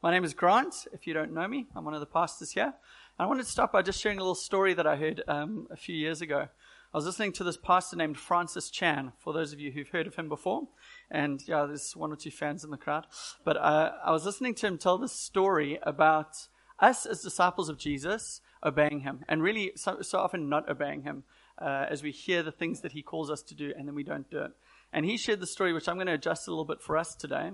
My 0.00 0.12
name 0.12 0.22
is 0.22 0.32
Grant. 0.32 0.86
If 0.92 1.08
you 1.08 1.12
don't 1.12 1.34
know 1.34 1.48
me, 1.48 1.66
I'm 1.74 1.84
one 1.84 1.92
of 1.92 1.98
the 1.98 2.06
pastors 2.06 2.52
here. 2.52 2.66
And 2.66 2.72
I 3.18 3.26
wanted 3.26 3.46
to 3.46 3.50
start 3.50 3.72
by 3.72 3.82
just 3.82 4.00
sharing 4.00 4.18
a 4.18 4.20
little 4.20 4.36
story 4.36 4.72
that 4.74 4.86
I 4.86 4.94
heard 4.94 5.24
um, 5.26 5.66
a 5.72 5.76
few 5.76 5.96
years 5.96 6.20
ago. 6.20 6.46
I 6.94 6.96
was 6.96 7.04
listening 7.04 7.32
to 7.32 7.42
this 7.42 7.56
pastor 7.56 7.96
named 7.96 8.16
Francis 8.16 8.70
Chan, 8.70 9.12
for 9.18 9.32
those 9.32 9.52
of 9.52 9.58
you 9.58 9.72
who've 9.72 9.88
heard 9.88 10.06
of 10.06 10.14
him 10.14 10.28
before. 10.28 10.68
And 11.10 11.42
yeah, 11.48 11.66
there's 11.66 11.96
one 11.96 12.12
or 12.12 12.16
two 12.16 12.30
fans 12.30 12.62
in 12.62 12.70
the 12.70 12.76
crowd. 12.76 13.06
But 13.44 13.56
uh, 13.56 13.90
I 14.04 14.12
was 14.12 14.24
listening 14.24 14.54
to 14.54 14.68
him 14.68 14.78
tell 14.78 14.98
this 14.98 15.10
story 15.10 15.80
about 15.82 16.46
us 16.78 17.04
as 17.04 17.20
disciples 17.20 17.68
of 17.68 17.76
Jesus 17.76 18.40
obeying 18.64 19.00
him, 19.00 19.24
and 19.28 19.42
really 19.42 19.72
so, 19.74 20.00
so 20.02 20.20
often 20.20 20.48
not 20.48 20.70
obeying 20.70 21.02
him 21.02 21.24
uh, 21.60 21.86
as 21.90 22.04
we 22.04 22.12
hear 22.12 22.44
the 22.44 22.52
things 22.52 22.82
that 22.82 22.92
he 22.92 23.02
calls 23.02 23.32
us 23.32 23.42
to 23.42 23.54
do 23.56 23.72
and 23.76 23.88
then 23.88 23.96
we 23.96 24.04
don't 24.04 24.30
do 24.30 24.38
it. 24.42 24.52
And 24.92 25.04
he 25.04 25.16
shared 25.16 25.40
the 25.40 25.46
story, 25.46 25.72
which 25.72 25.88
I'm 25.88 25.96
going 25.96 26.06
to 26.06 26.14
adjust 26.14 26.46
a 26.46 26.52
little 26.52 26.64
bit 26.64 26.80
for 26.80 26.96
us 26.96 27.16
today. 27.16 27.50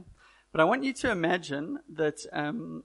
But 0.55 0.61
I 0.61 0.67
want 0.67 0.85
you 0.85 0.93
to 0.93 1.11
imagine 1.11 1.81
that 1.95 2.25
um, 2.33 2.85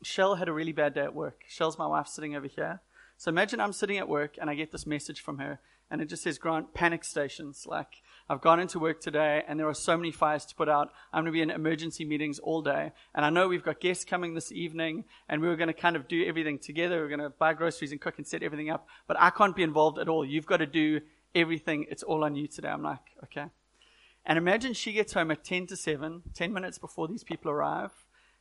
Shell 0.00 0.36
had 0.36 0.48
a 0.48 0.52
really 0.52 0.70
bad 0.70 0.94
day 0.94 1.00
at 1.00 1.12
work. 1.12 1.42
Shell's 1.48 1.76
my 1.76 1.88
wife 1.88 2.06
sitting 2.06 2.36
over 2.36 2.46
here. 2.46 2.82
So 3.16 3.30
imagine 3.30 3.60
I'm 3.60 3.72
sitting 3.72 3.98
at 3.98 4.08
work 4.08 4.36
and 4.40 4.48
I 4.48 4.54
get 4.54 4.70
this 4.70 4.86
message 4.86 5.20
from 5.20 5.38
her, 5.38 5.58
and 5.90 6.00
it 6.00 6.08
just 6.08 6.22
says, 6.22 6.38
Grant, 6.38 6.72
panic 6.72 7.02
stations. 7.02 7.66
Like, 7.66 7.96
I've 8.28 8.40
gone 8.40 8.60
into 8.60 8.78
work 8.78 9.00
today 9.00 9.42
and 9.48 9.58
there 9.58 9.66
are 9.66 9.74
so 9.74 9.96
many 9.96 10.12
fires 10.12 10.44
to 10.46 10.54
put 10.54 10.68
out. 10.68 10.92
I'm 11.12 11.24
going 11.24 11.32
to 11.32 11.36
be 11.36 11.42
in 11.42 11.50
emergency 11.50 12.04
meetings 12.04 12.38
all 12.38 12.62
day. 12.62 12.92
And 13.12 13.24
I 13.24 13.30
know 13.30 13.48
we've 13.48 13.64
got 13.64 13.80
guests 13.80 14.04
coming 14.04 14.34
this 14.34 14.52
evening 14.52 15.02
and 15.28 15.42
we 15.42 15.48
were 15.48 15.56
going 15.56 15.66
to 15.66 15.74
kind 15.74 15.96
of 15.96 16.06
do 16.06 16.24
everything 16.24 16.60
together. 16.60 17.00
We're 17.00 17.08
going 17.08 17.18
to 17.18 17.30
buy 17.30 17.54
groceries 17.54 17.90
and 17.90 18.00
cook 18.00 18.18
and 18.18 18.26
set 18.26 18.44
everything 18.44 18.70
up. 18.70 18.86
But 19.08 19.16
I 19.18 19.30
can't 19.30 19.56
be 19.56 19.64
involved 19.64 19.98
at 19.98 20.08
all. 20.08 20.24
You've 20.24 20.46
got 20.46 20.58
to 20.58 20.66
do 20.66 21.00
everything. 21.34 21.86
It's 21.90 22.04
all 22.04 22.22
on 22.22 22.36
you 22.36 22.46
today. 22.46 22.68
I'm 22.68 22.84
like, 22.84 23.00
okay. 23.24 23.46
And 24.26 24.38
imagine 24.38 24.74
she 24.74 24.92
gets 24.92 25.12
home 25.12 25.30
at 25.30 25.44
10 25.44 25.66
to 25.68 25.76
7, 25.76 26.22
10 26.34 26.52
minutes 26.52 26.78
before 26.78 27.08
these 27.08 27.24
people 27.24 27.50
arrive. 27.50 27.92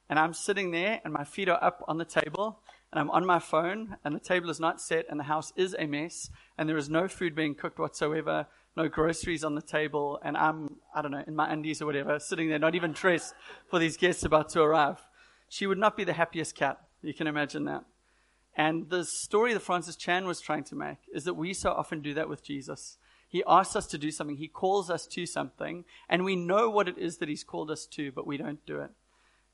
And 0.10 0.18
I'm 0.18 0.34
sitting 0.34 0.72
there 0.72 1.02
and 1.04 1.14
my 1.14 1.24
feet 1.24 1.50
are 1.50 1.64
up 1.64 1.84
on 1.88 1.98
the 1.98 2.06
table 2.06 2.60
and 2.92 3.00
I'm 3.00 3.12
on 3.12 3.26
my 3.26 3.40
phone 3.40 3.98
and 4.04 4.16
the 4.16 4.20
table 4.20 4.50
is 4.50 4.60
not 4.60 4.82
set 4.82 5.06
and 5.10 5.20
the 5.20 5.26
house 5.26 5.54
is 5.56 5.76
a 5.78 5.86
mess 5.86 6.32
and 6.58 6.68
there 6.68 6.78
is 6.78 6.90
no 6.90 7.08
food 7.08 7.36
being 7.36 7.54
cooked 7.54 7.78
whatsoever, 7.78 8.48
no 8.76 8.88
groceries 8.88 9.44
on 9.44 9.54
the 9.54 9.62
table. 9.62 10.20
And 10.24 10.36
I'm, 10.36 10.78
I 10.96 11.02
don't 11.02 11.12
know, 11.12 11.24
in 11.28 11.36
my 11.36 11.52
undies 11.52 11.82
or 11.82 11.86
whatever, 11.86 12.20
sitting 12.20 12.50
there, 12.50 12.60
not 12.60 12.76
even 12.76 12.92
dressed 12.92 13.36
for 13.68 13.78
these 13.78 13.98
guests 13.98 14.24
about 14.24 14.50
to 14.50 14.62
arrive. 14.62 14.98
She 15.48 15.68
would 15.68 15.78
not 15.78 15.96
be 15.96 16.04
the 16.04 16.14
happiest 16.14 16.56
cat. 16.56 16.80
You 17.02 17.14
can 17.14 17.28
imagine 17.28 17.66
that. 17.66 17.86
And 18.56 18.90
the 18.90 19.06
story 19.06 19.54
that 19.54 19.62
Francis 19.62 19.96
Chan 19.96 20.26
was 20.26 20.42
trying 20.42 20.64
to 20.66 20.76
make 20.76 20.98
is 21.14 21.24
that 21.26 21.36
we 21.36 21.54
so 21.54 21.72
often 21.72 22.02
do 22.02 22.14
that 22.16 22.28
with 22.28 22.44
Jesus. 22.44 22.98
He 23.30 23.44
asks 23.48 23.76
us 23.76 23.86
to 23.88 23.98
do 23.98 24.10
something. 24.10 24.38
He 24.38 24.48
calls 24.48 24.90
us 24.90 25.06
to 25.08 25.26
something, 25.28 25.86
and 26.10 26.26
we 26.26 26.36
know 26.36 26.70
what 26.70 26.90
it 26.90 26.98
is 26.98 27.18
that 27.18 27.30
He's 27.30 27.44
called 27.44 27.70
us 27.70 27.86
to, 27.88 28.12
but 28.12 28.28
we 28.28 28.38
don't 28.38 28.66
do 28.66 28.80
it. 28.82 28.90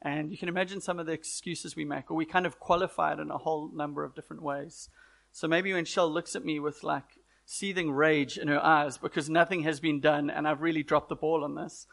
And 0.02 0.32
you 0.32 0.38
can 0.38 0.50
imagine 0.50 0.80
some 0.80 0.98
of 0.98 1.06
the 1.06 1.12
excuses 1.12 1.76
we 1.76 1.84
make, 1.84 2.10
or 2.10 2.16
we 2.16 2.26
kind 2.26 2.46
of 2.46 2.60
qualify 2.60 3.14
it 3.14 3.20
in 3.20 3.30
a 3.30 3.38
whole 3.38 3.70
number 3.74 4.04
of 4.04 4.16
different 4.16 4.42
ways. 4.42 4.90
So 5.34 5.48
maybe 5.48 5.74
when 5.74 5.84
Shell 5.84 6.10
looks 6.10 6.36
at 6.36 6.46
me 6.46 6.60
with 6.60 6.84
like 6.84 7.20
seething 7.46 7.92
rage 7.92 8.38
in 8.38 8.48
her 8.48 8.64
eyes 8.64 8.98
because 8.98 9.30
nothing 9.30 9.64
has 9.64 9.80
been 9.80 10.00
done 10.00 10.30
and 10.30 10.48
I've 10.48 10.62
really 10.62 10.82
dropped 10.82 11.10
the 11.10 11.16
ball 11.16 11.44
on 11.44 11.56
this, 11.56 11.86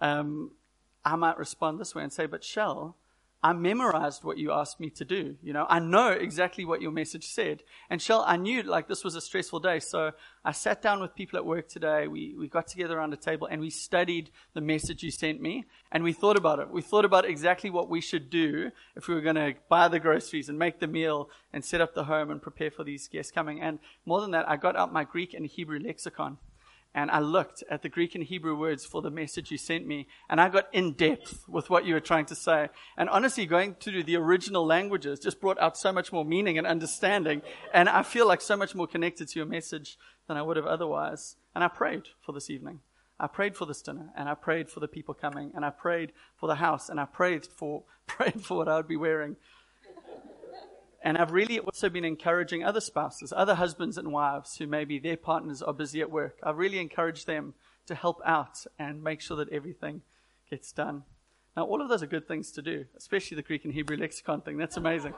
um, 0.00 0.50
I 1.04 1.14
might 1.14 1.38
respond 1.38 1.78
this 1.78 1.94
way 1.94 2.02
and 2.02 2.12
say, 2.12 2.26
But 2.26 2.42
Shell, 2.42 2.96
I 3.40 3.52
memorized 3.52 4.24
what 4.24 4.36
you 4.36 4.50
asked 4.50 4.80
me 4.80 4.90
to 4.90 5.04
do. 5.04 5.36
You 5.42 5.52
know, 5.52 5.64
I 5.68 5.78
know 5.78 6.08
exactly 6.08 6.64
what 6.64 6.82
your 6.82 6.90
message 6.90 7.24
said. 7.24 7.62
And 7.88 8.02
Shell, 8.02 8.24
I 8.26 8.36
knew 8.36 8.64
like 8.64 8.88
this 8.88 9.04
was 9.04 9.14
a 9.14 9.20
stressful 9.20 9.60
day. 9.60 9.78
So 9.78 10.10
I 10.44 10.50
sat 10.50 10.82
down 10.82 11.00
with 11.00 11.14
people 11.14 11.38
at 11.38 11.46
work 11.46 11.68
today. 11.68 12.08
We, 12.08 12.34
we 12.36 12.48
got 12.48 12.66
together 12.66 12.98
around 12.98 13.12
a 13.12 13.16
table 13.16 13.46
and 13.48 13.60
we 13.60 13.70
studied 13.70 14.30
the 14.54 14.60
message 14.60 15.04
you 15.04 15.12
sent 15.12 15.40
me 15.40 15.66
and 15.92 16.02
we 16.02 16.12
thought 16.12 16.36
about 16.36 16.58
it. 16.58 16.70
We 16.70 16.82
thought 16.82 17.04
about 17.04 17.24
exactly 17.24 17.70
what 17.70 17.88
we 17.88 18.00
should 18.00 18.28
do 18.28 18.72
if 18.96 19.06
we 19.06 19.14
were 19.14 19.20
going 19.20 19.36
to 19.36 19.54
buy 19.68 19.86
the 19.86 20.00
groceries 20.00 20.48
and 20.48 20.58
make 20.58 20.80
the 20.80 20.88
meal 20.88 21.30
and 21.52 21.64
set 21.64 21.80
up 21.80 21.94
the 21.94 22.04
home 22.04 22.32
and 22.32 22.42
prepare 22.42 22.72
for 22.72 22.82
these 22.82 23.06
guests 23.06 23.30
coming. 23.30 23.60
And 23.60 23.78
more 24.04 24.20
than 24.20 24.32
that, 24.32 24.48
I 24.48 24.56
got 24.56 24.74
out 24.74 24.92
my 24.92 25.04
Greek 25.04 25.32
and 25.32 25.46
Hebrew 25.46 25.78
lexicon 25.78 26.38
and 26.98 27.12
I 27.12 27.20
looked 27.20 27.62
at 27.70 27.82
the 27.82 27.88
Greek 27.88 28.16
and 28.16 28.24
Hebrew 28.24 28.58
words 28.58 28.84
for 28.84 29.00
the 29.00 29.10
message 29.10 29.52
you 29.52 29.56
sent 29.56 29.86
me, 29.86 30.08
and 30.28 30.40
I 30.40 30.48
got 30.48 30.66
in 30.72 30.94
depth 30.94 31.44
with 31.46 31.70
what 31.70 31.84
you 31.84 31.94
were 31.94 32.00
trying 32.00 32.26
to 32.26 32.34
say. 32.34 32.70
And 32.96 33.08
honestly, 33.08 33.46
going 33.46 33.76
to 33.76 34.02
the 34.02 34.16
original 34.16 34.66
languages 34.66 35.20
just 35.20 35.40
brought 35.40 35.60
out 35.60 35.76
so 35.76 35.92
much 35.92 36.12
more 36.12 36.24
meaning 36.24 36.58
and 36.58 36.66
understanding, 36.66 37.42
and 37.72 37.88
I 37.88 38.02
feel 38.02 38.26
like 38.26 38.40
so 38.40 38.56
much 38.56 38.74
more 38.74 38.88
connected 38.88 39.28
to 39.28 39.38
your 39.38 39.46
message 39.46 39.96
than 40.26 40.36
I 40.36 40.42
would 40.42 40.56
have 40.56 40.66
otherwise. 40.66 41.36
And 41.54 41.62
I 41.62 41.68
prayed 41.68 42.02
for 42.20 42.32
this 42.32 42.50
evening. 42.50 42.80
I 43.20 43.28
prayed 43.28 43.56
for 43.56 43.64
this 43.64 43.80
dinner, 43.80 44.10
and 44.16 44.28
I 44.28 44.34
prayed 44.34 44.68
for 44.68 44.80
the 44.80 44.88
people 44.88 45.14
coming, 45.14 45.52
and 45.54 45.64
I 45.64 45.70
prayed 45.70 46.10
for 46.36 46.48
the 46.48 46.56
house, 46.56 46.88
and 46.88 46.98
I 46.98 47.04
prayed 47.04 47.46
for 47.46 47.84
prayed 48.08 48.42
for 48.42 48.56
what 48.56 48.68
I 48.68 48.74
would 48.76 48.88
be 48.88 48.96
wearing. 48.96 49.36
And 51.08 51.16
I've 51.16 51.32
really 51.32 51.58
also 51.58 51.88
been 51.88 52.04
encouraging 52.04 52.62
other 52.62 52.82
spouses, 52.82 53.32
other 53.34 53.54
husbands 53.54 53.96
and 53.96 54.12
wives 54.12 54.58
who 54.58 54.66
maybe 54.66 54.98
their 54.98 55.16
partners 55.16 55.62
are 55.62 55.72
busy 55.72 56.02
at 56.02 56.10
work. 56.10 56.36
I've 56.42 56.58
really 56.58 56.80
encouraged 56.80 57.26
them 57.26 57.54
to 57.86 57.94
help 57.94 58.20
out 58.26 58.66
and 58.78 59.02
make 59.02 59.22
sure 59.22 59.38
that 59.38 59.48
everything 59.48 60.02
gets 60.50 60.70
done. 60.70 61.04
Now, 61.56 61.64
all 61.64 61.80
of 61.80 61.88
those 61.88 62.02
are 62.02 62.06
good 62.06 62.28
things 62.28 62.52
to 62.52 62.60
do, 62.60 62.84
especially 62.94 63.36
the 63.36 63.42
Greek 63.42 63.64
and 63.64 63.72
Hebrew 63.72 63.96
lexicon 63.96 64.42
thing. 64.42 64.58
That's 64.58 64.76
amazing. 64.76 65.14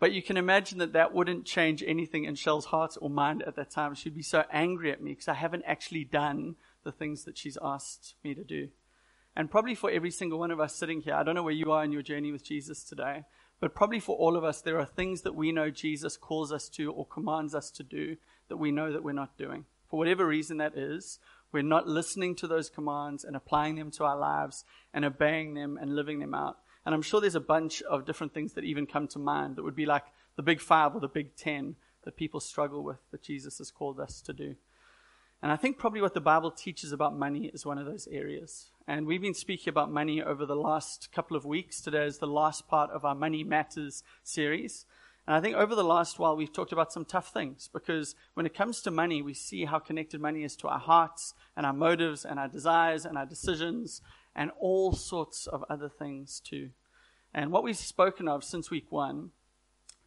But 0.00 0.10
you 0.10 0.20
can 0.20 0.36
imagine 0.36 0.78
that 0.78 0.94
that 0.94 1.14
wouldn't 1.14 1.46
change 1.46 1.84
anything 1.86 2.24
in 2.24 2.34
Shell's 2.34 2.64
heart 2.64 2.96
or 3.00 3.08
mind 3.08 3.44
at 3.46 3.54
that 3.54 3.70
time. 3.70 3.94
She'd 3.94 4.16
be 4.16 4.22
so 4.24 4.42
angry 4.50 4.90
at 4.90 5.00
me 5.00 5.12
because 5.12 5.28
I 5.28 5.34
haven't 5.34 5.62
actually 5.64 6.02
done 6.02 6.56
the 6.82 6.90
things 6.90 7.22
that 7.22 7.38
she's 7.38 7.56
asked 7.62 8.16
me 8.24 8.34
to 8.34 8.42
do. 8.42 8.70
And 9.36 9.48
probably 9.48 9.76
for 9.76 9.92
every 9.92 10.10
single 10.10 10.40
one 10.40 10.50
of 10.50 10.58
us 10.58 10.74
sitting 10.74 11.02
here, 11.02 11.14
I 11.14 11.22
don't 11.22 11.36
know 11.36 11.44
where 11.44 11.52
you 11.52 11.70
are 11.70 11.84
in 11.84 11.92
your 11.92 12.02
journey 12.02 12.32
with 12.32 12.44
Jesus 12.44 12.82
today, 12.82 13.22
but 13.62 13.76
probably 13.76 14.00
for 14.00 14.16
all 14.16 14.36
of 14.36 14.42
us, 14.42 14.60
there 14.60 14.80
are 14.80 14.84
things 14.84 15.20
that 15.20 15.36
we 15.36 15.52
know 15.52 15.70
Jesus 15.70 16.16
calls 16.16 16.50
us 16.50 16.68
to 16.70 16.90
or 16.90 17.06
commands 17.06 17.54
us 17.54 17.70
to 17.70 17.84
do 17.84 18.16
that 18.48 18.56
we 18.56 18.72
know 18.72 18.90
that 18.90 19.04
we're 19.04 19.12
not 19.12 19.38
doing. 19.38 19.66
For 19.88 20.00
whatever 20.00 20.26
reason 20.26 20.56
that 20.56 20.76
is, 20.76 21.20
we're 21.52 21.62
not 21.62 21.86
listening 21.86 22.34
to 22.36 22.48
those 22.48 22.68
commands 22.68 23.22
and 23.22 23.36
applying 23.36 23.76
them 23.76 23.92
to 23.92 24.04
our 24.04 24.16
lives 24.16 24.64
and 24.92 25.04
obeying 25.04 25.54
them 25.54 25.78
and 25.80 25.94
living 25.94 26.18
them 26.18 26.34
out. 26.34 26.56
And 26.84 26.92
I'm 26.92 27.02
sure 27.02 27.20
there's 27.20 27.36
a 27.36 27.40
bunch 27.40 27.82
of 27.82 28.04
different 28.04 28.34
things 28.34 28.54
that 28.54 28.64
even 28.64 28.84
come 28.84 29.06
to 29.06 29.20
mind 29.20 29.54
that 29.54 29.62
would 29.62 29.76
be 29.76 29.86
like 29.86 30.06
the 30.34 30.42
big 30.42 30.60
five 30.60 30.96
or 30.96 31.00
the 31.00 31.06
big 31.06 31.36
ten 31.36 31.76
that 32.02 32.16
people 32.16 32.40
struggle 32.40 32.82
with 32.82 32.98
that 33.12 33.22
Jesus 33.22 33.58
has 33.58 33.70
called 33.70 34.00
us 34.00 34.20
to 34.22 34.32
do. 34.32 34.56
And 35.40 35.52
I 35.52 35.56
think 35.56 35.78
probably 35.78 36.00
what 36.00 36.14
the 36.14 36.20
Bible 36.20 36.50
teaches 36.50 36.90
about 36.90 37.16
money 37.16 37.46
is 37.54 37.64
one 37.64 37.78
of 37.78 37.86
those 37.86 38.08
areas. 38.10 38.71
And 38.88 39.06
we've 39.06 39.22
been 39.22 39.32
speaking 39.32 39.70
about 39.70 39.92
money 39.92 40.20
over 40.20 40.44
the 40.44 40.56
last 40.56 41.12
couple 41.12 41.36
of 41.36 41.44
weeks. 41.44 41.80
Today 41.80 42.04
is 42.04 42.18
the 42.18 42.26
last 42.26 42.66
part 42.66 42.90
of 42.90 43.04
our 43.04 43.14
Money 43.14 43.44
Matters 43.44 44.02
series. 44.24 44.86
And 45.24 45.36
I 45.36 45.40
think 45.40 45.54
over 45.54 45.76
the 45.76 45.84
last 45.84 46.18
while, 46.18 46.36
we've 46.36 46.52
talked 46.52 46.72
about 46.72 46.92
some 46.92 47.04
tough 47.04 47.32
things 47.32 47.70
because 47.72 48.16
when 48.34 48.44
it 48.44 48.54
comes 48.54 48.82
to 48.82 48.90
money, 48.90 49.22
we 49.22 49.34
see 49.34 49.66
how 49.66 49.78
connected 49.78 50.20
money 50.20 50.42
is 50.42 50.56
to 50.56 50.68
our 50.68 50.80
hearts 50.80 51.32
and 51.56 51.64
our 51.64 51.72
motives 51.72 52.24
and 52.24 52.40
our 52.40 52.48
desires 52.48 53.06
and 53.06 53.16
our 53.16 53.24
decisions 53.24 54.02
and 54.34 54.50
all 54.58 54.92
sorts 54.92 55.46
of 55.46 55.64
other 55.70 55.88
things 55.88 56.40
too. 56.40 56.70
And 57.32 57.52
what 57.52 57.62
we've 57.62 57.76
spoken 57.76 58.26
of 58.26 58.42
since 58.42 58.68
week 58.68 58.90
one 58.90 59.30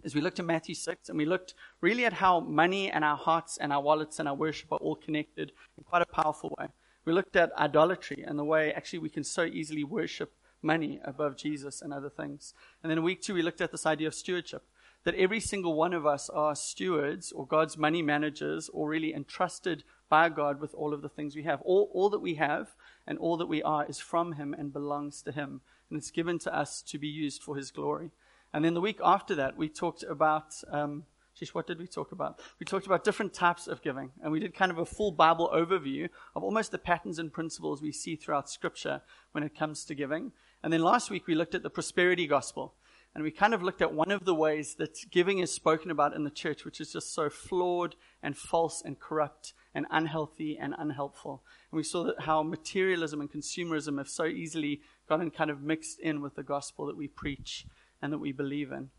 is 0.04 0.14
we 0.14 0.20
looked 0.20 0.40
at 0.40 0.46
Matthew 0.46 0.76
6 0.76 1.08
and 1.08 1.18
we 1.18 1.26
looked 1.26 1.54
really 1.80 2.04
at 2.04 2.12
how 2.12 2.42
money 2.42 2.92
and 2.92 3.06
our 3.06 3.18
hearts 3.18 3.58
and 3.58 3.72
our 3.72 3.82
wallets 3.82 4.20
and 4.20 4.28
our 4.28 4.36
worship 4.36 4.70
are 4.74 4.80
all 4.80 4.96
connected 4.96 5.54
in 5.78 5.86
quite 5.86 6.02
a 6.02 6.06
powerful 6.06 6.54
way. 6.60 6.68
We 7.06 7.14
looked 7.14 7.36
at 7.36 7.58
idolatry 7.58 8.24
and 8.28 8.38
the 8.38 8.44
way 8.44 8.74
actually 8.74 9.00
we 9.00 9.10
can 9.10 9.24
so 9.24 9.44
easily 9.44 9.84
worship 9.84 10.34
money 10.62 11.00
above 11.06 11.38
Jesus 11.38 11.82
and 11.82 11.94
other 11.94 12.10
things. 12.10 12.54
And 12.82 12.92
then 12.92 13.04
week 13.04 13.22
two, 13.22 13.36
we 13.36 13.44
looked 13.44 13.62
at 13.62 13.72
this 13.72 13.86
idea 13.86 14.08
of 14.08 14.16
stewardship 14.16 14.64
that 15.06 15.16
every 15.16 15.40
single 15.40 15.76
one 15.76 15.94
of 15.94 16.06
us 16.06 16.30
are 16.32 16.56
stewards 16.56 17.32
or 17.32 17.46
God's 17.46 17.78
money 17.78 18.02
managers 18.02 18.70
or 18.74 18.90
really 18.90 19.14
entrusted 19.14 19.84
by 20.10 20.30
God 20.30 20.60
with 20.60 20.74
all 20.74 20.94
of 20.94 21.04
the 21.04 21.10
things 21.10 21.36
we 21.36 21.44
have. 21.44 21.62
All, 21.62 21.90
all 21.94 22.10
that 22.10 22.20
we 22.20 22.36
have 22.36 22.76
and 23.06 23.20
all 23.20 23.38
that 23.38 23.48
we 23.48 23.62
are 23.62 23.86
is 23.86 24.00
from 24.00 24.34
Him 24.34 24.56
and 24.58 24.74
belongs 24.74 25.22
to 25.22 25.32
Him. 25.32 25.62
And 25.90 25.98
it's 25.98 26.10
given 26.10 26.40
to 26.40 26.56
us 26.56 26.82
to 26.82 26.98
be 26.98 27.08
used 27.08 27.44
for 27.44 27.56
His 27.56 27.70
glory. 27.70 28.10
And 28.52 28.66
then 28.66 28.74
the 28.74 28.82
week 28.82 29.00
after 29.04 29.36
that, 29.36 29.56
we 29.56 29.70
talked 29.70 30.04
about, 30.04 30.56
um, 30.72 31.04
geez, 31.38 31.54
what 31.54 31.68
did 31.68 31.80
we 31.80 31.88
talk 31.88 32.12
about? 32.12 32.40
We 32.60 32.66
talked 32.66 32.86
about 32.86 33.04
different 33.04 33.34
types 33.34 33.68
of 33.68 33.82
giving. 33.82 34.12
And 34.22 34.32
we 34.32 34.40
did 34.40 34.56
kind 34.56 34.72
of 34.72 34.78
a 34.78 34.86
full 34.86 35.12
Bible 35.12 35.52
overview 35.54 36.10
of 36.36 36.44
almost 36.44 36.72
the 36.72 36.78
patterns 36.78 37.20
and 37.20 37.32
principles 37.32 37.82
we 37.82 37.92
see 37.92 38.16
throughout 38.16 38.50
Scripture 38.50 39.02
when 39.34 39.44
it 39.44 39.58
comes 39.58 39.84
to 39.86 39.96
giving. 39.96 40.32
And 40.64 40.72
then 40.72 40.82
last 40.82 41.10
week, 41.10 41.28
we 41.28 41.36
looked 41.36 41.56
at 41.56 41.64
the 41.64 41.70
prosperity 41.70 42.26
gospel. 42.26 42.74
And 43.14 43.24
we 43.24 43.32
kind 43.32 43.54
of 43.54 43.64
looked 43.64 43.82
at 43.82 43.94
one 43.94 44.12
of 44.12 44.26
the 44.26 44.36
ways 44.36 44.76
that 44.76 45.10
giving 45.10 45.40
is 45.40 45.52
spoken 45.52 45.90
about 45.90 46.14
in 46.14 46.26
the 46.26 46.30
church, 46.30 46.66
which 46.66 46.82
is 46.82 46.92
just 46.92 47.14
so 47.14 47.30
flawed 47.30 47.96
and 48.22 48.38
false 48.38 48.82
and 48.84 49.00
corrupt 49.00 49.54
and 49.74 49.86
unhealthy 49.90 50.58
and 50.58 50.76
unhelpful. 50.78 51.42
And 51.72 51.78
we 51.78 51.84
saw 51.84 52.04
that 52.04 52.22
how 52.22 52.44
materialism 52.44 53.22
and 53.22 53.32
consumerism 53.32 54.00
have 54.00 54.10
so 54.10 54.26
easily 54.26 54.82
gotten 55.08 55.32
kind 55.32 55.50
of 55.50 55.62
mixed 55.62 56.00
in 56.00 56.22
with 56.22 56.36
the 56.36 56.44
gospel 56.44 56.86
that 56.88 56.98
we 56.98 57.08
preach 57.08 57.66
and 58.02 58.12
that 58.12 58.18
we 58.18 58.34
believe 58.34 58.74
in. 58.74 58.90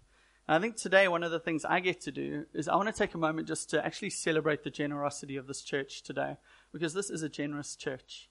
And 0.49 0.57
I 0.57 0.61
think 0.61 0.77
today, 0.77 1.09
one 1.09 1.25
of 1.25 1.33
the 1.33 1.41
things 1.41 1.65
I 1.65 1.81
get 1.81 2.01
to 2.03 2.13
do 2.13 2.47
is 2.55 2.69
I 2.69 2.77
want 2.77 2.87
to 2.87 2.95
take 2.95 3.15
a 3.15 3.19
moment 3.19 3.49
just 3.49 3.69
to 3.71 3.85
actually 3.85 4.11
celebrate 4.11 4.63
the 4.63 4.71
generosity 4.71 5.37
of 5.37 5.49
this 5.49 5.63
church 5.63 6.03
today, 6.03 6.37
because 6.73 6.95
this 6.95 7.11
is 7.11 7.23
a 7.23 7.29
generous 7.29 7.75
church. 7.75 8.29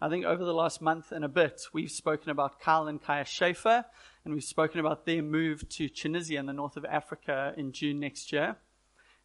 I 0.00 0.08
think 0.08 0.24
over 0.24 0.44
the 0.44 0.54
last 0.54 0.80
month 0.80 1.12
and 1.12 1.26
a 1.26 1.28
bit, 1.28 1.66
we've 1.74 1.90
spoken 1.90 2.30
about 2.30 2.58
Kyle 2.60 2.88
and 2.88 3.02
Kaya 3.02 3.26
Schaefer, 3.26 3.84
and 4.24 4.32
we've 4.32 4.44
spoken 4.44 4.80
about 4.80 5.04
their 5.04 5.22
move 5.22 5.68
to 5.70 5.90
Tunisia 5.90 6.38
in 6.38 6.46
the 6.46 6.54
north 6.54 6.78
of 6.78 6.86
Africa 6.86 7.52
in 7.56 7.72
June 7.72 8.00
next 8.00 8.32
year. 8.32 8.56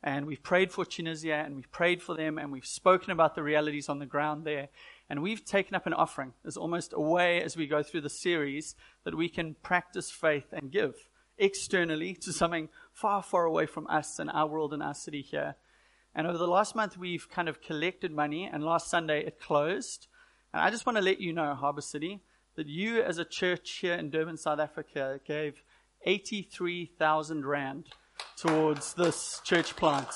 And 0.03 0.25
we've 0.25 0.43
prayed 0.43 0.73
for 0.73 0.83
Tunisia, 0.83 1.35
and 1.35 1.55
we've 1.55 1.71
prayed 1.71 2.01
for 2.01 2.13
them, 2.13 2.37
and 2.37 2.51
we've 2.51 2.65
spoken 2.65 3.11
about 3.11 3.35
the 3.35 3.43
realities 3.43 3.87
on 3.87 3.99
the 3.99 4.05
ground 4.05 4.43
there. 4.43 4.67
And 5.09 5.23
we've 5.23 5.45
taken 5.45 5.75
up 5.75 5.85
an 5.85 5.93
offering 5.93 6.33
as 6.45 6.57
almost 6.57 6.91
a 6.91 6.99
way 6.99 7.41
as 7.41 7.55
we 7.55 7.67
go 7.67 7.83
through 7.83 8.01
the 8.01 8.09
series 8.09 8.75
that 9.05 9.15
we 9.15 9.29
can 9.29 9.55
practice 9.63 10.11
faith 10.11 10.51
and 10.51 10.71
give 10.71 10.95
externally 11.37 12.13
to 12.15 12.31
something 12.31 12.69
far, 12.91 13.23
far 13.23 13.45
away 13.45 13.65
from 13.65 13.87
us 13.87 14.19
and 14.19 14.29
our 14.29 14.47
world 14.47 14.73
and 14.73 14.83
our 14.83 14.93
city 14.93 15.21
here. 15.21 15.55
And 16.15 16.27
over 16.27 16.37
the 16.37 16.47
last 16.47 16.75
month, 16.75 16.97
we've 16.97 17.29
kind 17.29 17.49
of 17.49 17.61
collected 17.61 18.11
money, 18.11 18.45
and 18.51 18.63
last 18.63 18.89
Sunday 18.89 19.25
it 19.25 19.39
closed. 19.39 20.07
And 20.53 20.61
I 20.61 20.69
just 20.69 20.85
want 20.85 20.97
to 20.97 21.03
let 21.03 21.19
you 21.19 21.33
know, 21.33 21.55
Harbour 21.55 21.81
City, 21.81 22.21
that 22.55 22.67
you 22.67 23.01
as 23.01 23.17
a 23.17 23.25
church 23.25 23.79
here 23.81 23.95
in 23.95 24.11
Durban, 24.11 24.37
South 24.37 24.59
Africa, 24.59 25.19
gave 25.25 25.63
83,000 26.05 27.45
Rand 27.45 27.85
towards 28.37 28.93
this 28.93 29.41
church 29.43 29.75
plant 29.75 30.09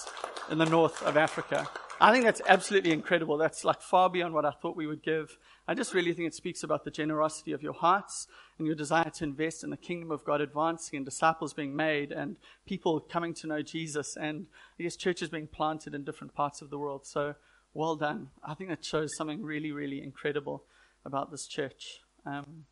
in 0.51 0.59
the 0.59 0.65
north 0.65 1.01
of 1.01 1.17
Africa. 1.17 1.67
I 1.99 2.11
think 2.11 2.25
that's 2.25 2.41
absolutely 2.47 2.91
incredible. 2.91 3.37
That's 3.37 3.63
like 3.63 3.81
far 3.81 4.09
beyond 4.09 4.35
what 4.35 4.45
I 4.45 4.51
thought 4.51 4.75
we 4.75 4.85
would 4.85 5.01
give. 5.01 5.37
I 5.67 5.73
just 5.73 5.93
really 5.93 6.13
think 6.13 6.27
it 6.27 6.33
speaks 6.33 6.63
about 6.63 6.85
the 6.85 6.91
generosity 6.91 7.51
of 7.51 7.61
your 7.61 7.73
hearts 7.73 8.27
and 8.57 8.65
your 8.65 8.75
desire 8.75 9.09
to 9.09 9.23
invest 9.25 9.65
in 9.65 9.69
the 9.69 9.77
kingdom 9.77 10.11
of 10.11 10.23
God 10.23 10.39
advancing 10.39 10.97
and 10.97 11.05
disciples 11.05 11.53
being 11.53 11.75
made 11.75 12.13
and 12.13 12.37
people 12.65 13.01
coming 13.01 13.33
to 13.35 13.47
know 13.47 13.61
Jesus 13.61 14.15
and 14.15 14.47
I 14.79 14.83
guess 14.83 14.95
churches 14.95 15.27
being 15.27 15.47
planted 15.47 15.93
in 15.93 16.05
different 16.05 16.33
parts 16.33 16.61
of 16.61 16.69
the 16.69 16.79
world. 16.79 17.05
So 17.05 17.35
well 17.73 17.97
done. 17.97 18.29
I 18.43 18.53
think 18.53 18.69
that 18.69 18.85
shows 18.85 19.15
something 19.17 19.43
really, 19.43 19.73
really 19.73 20.01
incredible 20.01 20.63
about 21.05 21.31
this 21.31 21.47
church. 21.47 22.01
Um, 22.25 22.65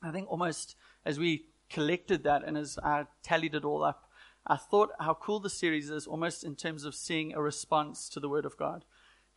I 0.00 0.12
think 0.12 0.30
almost 0.30 0.76
as 1.04 1.18
we 1.18 1.46
collected 1.68 2.22
that 2.24 2.44
and 2.44 2.56
as 2.56 2.78
I 2.82 3.06
tallied 3.24 3.54
it 3.54 3.64
all 3.64 3.82
up, 3.82 4.08
I 4.46 4.56
thought 4.56 4.90
how 5.00 5.14
cool 5.14 5.40
the 5.40 5.50
series 5.50 5.90
is 5.90 6.06
almost 6.06 6.44
in 6.44 6.54
terms 6.54 6.84
of 6.84 6.94
seeing 6.94 7.34
a 7.34 7.42
response 7.42 8.08
to 8.10 8.20
the 8.20 8.28
Word 8.28 8.46
of 8.46 8.56
God. 8.56 8.84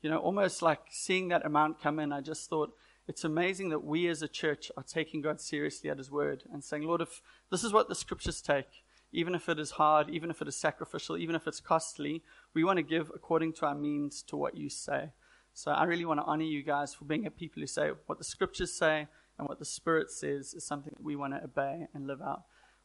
You 0.04 0.10
know, 0.10 0.18
almost 0.18 0.62
like 0.62 0.82
seeing 0.90 1.30
that 1.30 1.46
amount 1.46 1.82
come 1.82 1.98
in, 1.98 2.12
I 2.12 2.20
just 2.20 2.50
thought 2.50 2.76
it's 3.08 3.24
amazing 3.24 3.70
that 3.70 3.86
we 3.86 4.10
as 4.10 4.22
a 4.22 4.28
church 4.28 4.70
are 4.76 4.84
taking 4.84 5.22
God 5.22 5.40
seriously 5.40 5.90
at 5.90 5.98
His 5.98 6.12
Word 6.12 6.44
and 6.52 6.62
saying, 6.62 6.84
Lord, 6.84 7.00
if 7.00 7.22
this 7.50 7.64
is 7.64 7.72
what 7.72 7.88
the 7.88 7.96
Scriptures 7.96 8.42
take, 8.42 8.84
even 9.14 9.34
if 9.34 9.48
it 9.48 9.58
is 9.60 9.72
hard, 9.72 10.10
even 10.10 10.30
if 10.30 10.42
it 10.42 10.48
is 10.50 10.58
sacrificial, 10.58 11.16
even 11.16 11.36
if 11.36 11.48
it's 11.48 11.62
costly, 11.62 12.22
we 12.54 12.66
want 12.66 12.78
to 12.78 12.84
give 12.84 13.12
according 13.16 13.54
to 13.54 13.66
our 13.66 13.76
means 13.76 14.22
to 14.24 14.36
what 14.36 14.58
you 14.58 14.70
say. 14.70 15.12
So 15.54 15.72
I 15.72 15.86
really 15.86 16.06
want 16.06 16.20
to 16.20 16.26
honor 16.26 16.44
you 16.44 16.64
guys 16.64 16.94
for 16.94 17.06
being 17.06 17.26
a 17.26 17.32
people 17.32 17.62
who 17.62 17.68
say 17.68 17.92
what 18.06 18.18
the 18.18 18.26
Scriptures 18.26 18.74
say 18.74 19.08
and 19.40 19.48
what 19.48 19.60
the 19.60 19.66
Spirit 19.66 20.12
says 20.12 20.54
is 20.54 20.66
something 20.66 20.92
that 20.98 21.04
we 21.04 21.16
want 21.16 21.34
to 21.34 21.44
obey 21.46 21.88
and 21.94 22.08
live 22.08 22.22
out 22.22 22.44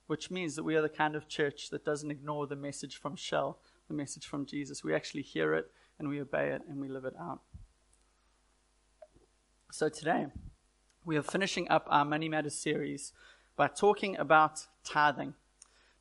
which 0.09 0.31
means 0.31 0.57
that 0.57 0.65
we 0.65 0.75
are 0.75 0.83
the 0.83 0.89
kind 0.89 1.15
of 1.15 1.29
church 1.29 1.69
that 1.69 1.85
doesn't 1.85 2.11
ignore 2.11 2.47
the 2.47 2.57
message 2.57 2.97
from 2.97 3.15
Shell, 3.15 3.59
the 3.89 3.95
message 3.95 4.27
from 4.27 4.47
Jesus. 4.47 4.83
We 4.83 4.95
actually 4.95 5.23
hear 5.23 5.53
it 5.55 5.71
and 5.99 6.09
we 6.09 6.21
obey 6.21 6.51
it 6.51 6.63
and 6.69 6.81
we 6.81 6.89
live 6.89 7.05
it 7.05 7.15
out. 7.21 7.41
So 9.71 9.89
today, 9.89 10.27
we 11.05 11.17
are 11.17 11.23
finishing 11.23 11.69
up 11.69 11.87
our 11.89 12.05
Money 12.05 12.29
Matters 12.29 12.55
series 12.55 13.13
by 13.57 13.69
talking 13.69 14.17
about 14.17 14.67
tithing. 14.85 15.35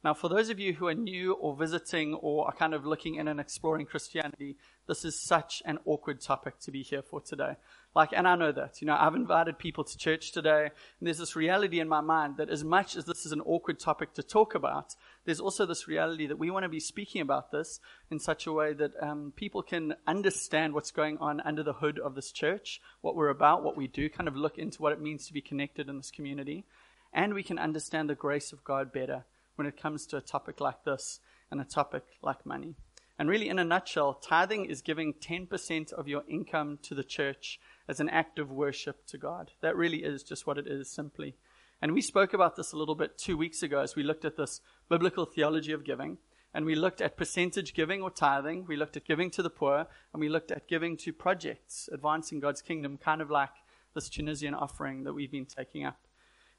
Now, 0.03 0.13
for 0.13 0.29
those 0.29 0.49
of 0.49 0.59
you 0.59 0.73
who 0.73 0.88
are 0.88 0.94
new 0.94 1.33
or 1.33 1.55
visiting 1.55 2.13
or 2.13 2.45
are 2.45 2.53
kind 2.53 2.75
of 2.75 2.85
looking 2.85 3.15
in 3.15 3.27
and 3.27 3.39
exploring 3.39 3.88
Christianity, 3.88 4.55
this 4.88 5.03
is 5.03 5.19
such 5.19 5.63
an 5.65 5.79
awkward 5.85 6.21
topic 6.21 6.59
to 6.59 6.71
be 6.71 6.83
here 6.83 7.01
for 7.01 7.19
today. 7.19 7.55
Like, 7.95 8.09
and 8.13 8.27
I 8.27 8.35
know 8.35 8.51
that. 8.51 8.79
You 8.79 8.85
know, 8.85 8.95
I've 8.97 9.15
invited 9.15 9.57
people 9.57 9.83
to 9.83 9.97
church 9.97 10.31
today, 10.31 10.65
and 10.99 11.07
there's 11.07 11.17
this 11.17 11.35
reality 11.35 11.79
in 11.79 11.89
my 11.89 12.01
mind 12.01 12.38
that 12.38 12.51
as 12.51 12.63
much 12.63 12.95
as 12.95 13.05
this 13.05 13.25
is 13.25 13.31
an 13.31 13.41
awkward 13.41 13.79
topic 13.79 14.13
to 14.13 14.23
talk 14.23 14.53
about, 14.53 14.95
there's 15.25 15.39
also 15.39 15.65
this 15.65 15.88
reality 15.88 16.27
that 16.27 16.38
we 16.38 16.51
want 16.51 16.63
to 16.63 16.69
be 16.69 16.79
speaking 16.79 17.21
about 17.21 17.51
this 17.51 17.79
in 18.11 18.19
such 18.19 18.45
a 18.45 18.53
way 18.53 18.73
that 18.73 18.91
um, 19.01 19.33
people 19.35 19.63
can 19.63 19.95
understand 20.05 20.75
what's 20.75 20.91
going 20.91 21.17
on 21.17 21.41
under 21.41 21.63
the 21.63 21.73
hood 21.73 21.97
of 21.97 22.13
this 22.13 22.31
church, 22.31 22.79
what 23.01 23.15
we're 23.15 23.29
about, 23.29 23.63
what 23.63 23.75
we 23.75 23.88
do, 23.88 24.09
kind 24.09 24.27
of 24.27 24.38
look 24.38 24.59
into 24.59 24.79
what 24.79 24.94
it 24.94 25.01
means 25.01 25.25
to 25.25 25.33
be 25.33 25.41
connected 25.41 25.89
in 25.89 25.97
this 25.97 26.11
community, 26.11 26.65
and 27.11 27.33
we 27.33 27.41
can 27.41 27.57
understand 27.57 28.07
the 28.07 28.15
grace 28.15 28.53
of 28.53 28.63
God 28.63 28.94
better 28.94 29.25
when 29.57 29.68
it 29.68 29.81
comes 29.81 30.06
to 30.07 30.18
a 30.18 30.21
topic 30.21 30.62
like 30.62 30.83
this 30.83 31.19
and 31.51 31.59
a 31.59 31.65
topic 31.65 32.04
like 32.21 32.45
money. 32.45 32.75
And 33.19 33.30
really, 33.30 33.50
in 33.50 33.57
a 33.57 33.63
nutshell, 33.63 34.13
tithing 34.13 34.65
is 34.65 34.81
giving 34.81 35.13
10% 35.13 35.92
of 35.92 36.07
your 36.07 36.24
income 36.30 36.77
to 36.83 36.94
the 36.94 37.04
church 37.04 37.59
as 37.88 38.00
an 38.00 38.09
act 38.09 38.38
of 38.38 38.51
worship 38.51 39.07
to 39.07 39.18
God. 39.18 39.51
That 39.62 39.75
really 39.75 40.04
is 40.04 40.21
just 40.21 40.45
what 40.45 40.59
it 40.59 40.68
is, 40.68 40.92
simply. 40.92 41.36
And 41.81 41.94
we 41.94 42.01
spoke 42.01 42.33
about 42.33 42.56
this 42.56 42.74
a 42.74 42.77
little 42.77 42.95
bit 42.95 43.18
two 43.18 43.36
weeks 43.36 43.63
ago 43.63 43.80
as 43.80 43.95
we 43.95 44.04
looked 44.04 44.25
at 44.25 44.38
this 44.38 44.62
biblical 44.88 45.25
theology 45.25 45.71
of 45.71 45.83
giving. 45.83 46.19
And 46.54 46.65
we 46.65 46.75
looked 46.75 47.01
at 47.01 47.18
percentage 47.18 47.74
giving 47.74 48.01
or 48.01 48.12
tithing. 48.12 48.65
We 48.68 48.77
looked 48.77 48.98
at 48.98 49.06
giving 49.06 49.31
to 49.31 49.44
the 49.44 49.50
poor. 49.50 49.88
And 50.13 50.19
we 50.19 50.30
looked 50.30 50.51
at 50.51 50.68
giving 50.68 50.95
to 50.98 51.12
projects, 51.12 51.89
advancing 51.92 52.39
God's 52.39 52.62
kingdom, 52.62 52.98
kind 52.98 53.21
of 53.21 53.31
like 53.31 53.50
this 53.95 54.09
Tunisian 54.09 54.54
offering 54.54 55.04
that 55.04 55.13
we've 55.13 55.31
been 55.31 55.45
taking 55.45 55.86
up. 55.86 55.98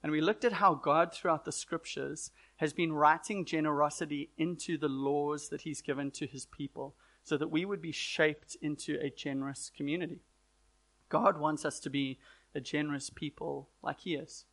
And 0.02 0.12
we 0.12 0.20
looked 0.20 0.44
at 0.44 0.54
how 0.54 0.74
God, 0.74 1.12
throughout 1.12 1.44
the 1.44 1.52
scriptures, 1.52 2.30
has 2.56 2.72
been 2.72 2.92
writing 2.92 3.44
generosity 3.44 4.30
into 4.38 4.78
the 4.78 4.88
laws 4.88 5.48
that 5.48 5.62
He's 5.62 5.82
given 5.82 6.10
to 6.12 6.26
His 6.26 6.46
people 6.46 6.94
so 7.24 7.36
that 7.36 7.50
we 7.50 7.64
would 7.64 7.82
be 7.82 7.92
shaped 7.92 8.56
into 8.62 8.98
a 9.00 9.10
generous 9.10 9.70
community. 9.76 10.20
God 11.08 11.38
wants 11.38 11.64
us 11.64 11.80
to 11.80 11.90
be 11.90 12.18
a 12.54 12.60
generous 12.60 13.10
people 13.10 13.70
like 13.82 14.00
He 14.00 14.14
is. 14.14 14.44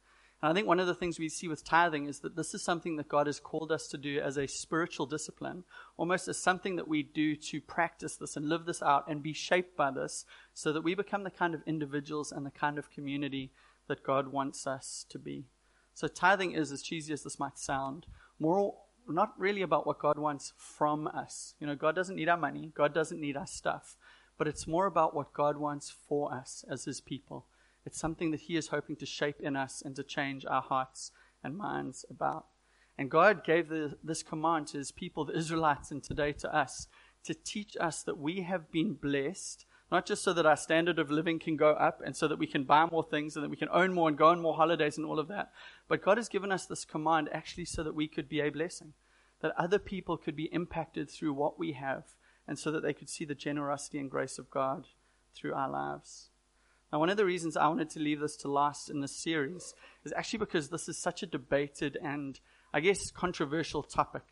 And 0.41 0.51
I 0.51 0.53
think 0.53 0.67
one 0.67 0.79
of 0.79 0.87
the 0.87 0.95
things 0.95 1.17
we 1.17 1.29
see 1.29 1.47
with 1.47 1.63
tithing 1.63 2.07
is 2.07 2.19
that 2.19 2.35
this 2.35 2.53
is 2.53 2.63
something 2.63 2.97
that 2.97 3.07
God 3.07 3.27
has 3.27 3.39
called 3.39 3.71
us 3.71 3.87
to 3.87 3.97
do 3.97 4.19
as 4.19 4.37
a 4.37 4.47
spiritual 4.47 5.05
discipline, 5.05 5.63
almost 5.97 6.27
as 6.27 6.37
something 6.37 6.75
that 6.75 6.87
we 6.87 7.03
do 7.03 7.35
to 7.35 7.61
practice 7.61 8.17
this 8.17 8.35
and 8.35 8.49
live 8.49 8.65
this 8.65 8.83
out 8.83 9.05
and 9.07 9.23
be 9.23 9.33
shaped 9.33 9.77
by 9.77 9.91
this 9.91 10.25
so 10.53 10.73
that 10.73 10.83
we 10.83 10.93
become 10.93 11.23
the 11.23 11.31
kind 11.31 11.55
of 11.55 11.63
individuals 11.65 12.31
and 12.31 12.45
the 12.45 12.51
kind 12.51 12.77
of 12.77 12.91
community 12.91 13.51
that 13.87 14.03
God 14.03 14.29
wants 14.29 14.67
us 14.67 15.05
to 15.09 15.19
be. 15.19 15.45
So 15.93 16.07
tithing 16.07 16.53
is, 16.53 16.71
as 16.71 16.81
cheesy 16.81 17.13
as 17.13 17.23
this 17.23 17.39
might 17.39 17.57
sound, 17.57 18.05
more 18.39 18.75
not 19.07 19.33
really 19.37 19.61
about 19.61 19.85
what 19.85 19.99
God 19.99 20.17
wants 20.17 20.51
from 20.57 21.07
us. 21.07 21.53
You 21.59 21.67
know, 21.67 21.75
God 21.75 21.95
doesn't 21.95 22.15
need 22.15 22.27
our 22.27 22.37
money, 22.37 22.71
God 22.75 22.93
doesn't 22.93 23.21
need 23.21 23.37
our 23.37 23.47
stuff 23.47 23.95
but 24.37 24.47
it's 24.47 24.67
more 24.67 24.85
about 24.85 25.15
what 25.15 25.33
God 25.33 25.57
wants 25.57 25.89
for 25.89 26.33
us 26.33 26.65
as 26.69 26.85
His 26.85 27.01
people. 27.01 27.45
It's 27.85 27.99
something 27.99 28.31
that 28.31 28.41
He 28.41 28.57
is 28.57 28.67
hoping 28.67 28.95
to 28.97 29.05
shape 29.05 29.39
in 29.39 29.55
us 29.55 29.81
and 29.83 29.95
to 29.95 30.03
change 30.03 30.45
our 30.45 30.61
hearts 30.61 31.11
and 31.43 31.57
minds 31.57 32.05
about. 32.09 32.47
And 32.97 33.11
God 33.11 33.43
gave 33.43 33.69
the, 33.69 33.97
this 34.03 34.23
command 34.23 34.67
to 34.67 34.77
His 34.77 34.91
people, 34.91 35.25
the 35.25 35.37
Israelites, 35.37 35.91
and 35.91 36.03
today 36.03 36.31
to 36.33 36.55
us, 36.55 36.87
to 37.23 37.33
teach 37.33 37.75
us 37.79 38.03
that 38.03 38.17
we 38.17 38.41
have 38.41 38.71
been 38.71 38.93
blessed, 38.93 39.65
not 39.91 40.05
just 40.05 40.23
so 40.23 40.33
that 40.33 40.45
our 40.45 40.57
standard 40.57 40.99
of 40.99 41.11
living 41.11 41.39
can 41.39 41.55
go 41.55 41.71
up 41.71 42.01
and 42.03 42.15
so 42.15 42.27
that 42.27 42.39
we 42.39 42.47
can 42.47 42.63
buy 42.63 42.85
more 42.85 43.03
things 43.03 43.35
and 43.35 43.43
that 43.43 43.49
we 43.49 43.57
can 43.57 43.69
own 43.71 43.93
more 43.93 44.07
and 44.07 44.17
go 44.17 44.27
on 44.27 44.41
more 44.41 44.55
holidays 44.55 44.97
and 44.97 45.05
all 45.05 45.19
of 45.19 45.27
that, 45.27 45.51
but 45.87 46.01
God 46.01 46.17
has 46.17 46.29
given 46.29 46.51
us 46.51 46.65
this 46.65 46.85
command 46.85 47.29
actually 47.31 47.65
so 47.65 47.83
that 47.83 47.95
we 47.95 48.07
could 48.07 48.27
be 48.27 48.41
a 48.41 48.49
blessing, 48.49 48.93
that 49.41 49.53
other 49.57 49.79
people 49.79 50.17
could 50.17 50.35
be 50.35 50.53
impacted 50.53 51.09
through 51.09 51.33
what 51.33 51.59
we 51.59 51.73
have 51.73 52.03
and 52.47 52.57
so 52.57 52.71
that 52.71 52.83
they 52.83 52.93
could 52.93 53.09
see 53.09 53.25
the 53.25 53.35
generosity 53.35 53.99
and 53.99 54.09
grace 54.09 54.37
of 54.37 54.49
God 54.49 54.87
through 55.35 55.53
our 55.53 55.69
lives. 55.69 56.29
Now, 56.91 56.99
one 56.99 57.09
of 57.09 57.17
the 57.17 57.25
reasons 57.25 57.57
I 57.57 57.67
wanted 57.67 57.89
to 57.91 57.99
leave 57.99 58.19
this 58.19 58.37
to 58.37 58.47
last 58.47 58.89
in 58.89 59.01
this 59.01 59.15
series 59.15 59.73
is 60.03 60.13
actually 60.15 60.39
because 60.39 60.69
this 60.69 60.87
is 60.87 60.97
such 60.97 61.23
a 61.23 61.27
debated 61.27 61.97
and, 62.01 62.39
I 62.73 62.79
guess, 62.79 63.11
controversial 63.11 63.83
topic. 63.83 64.23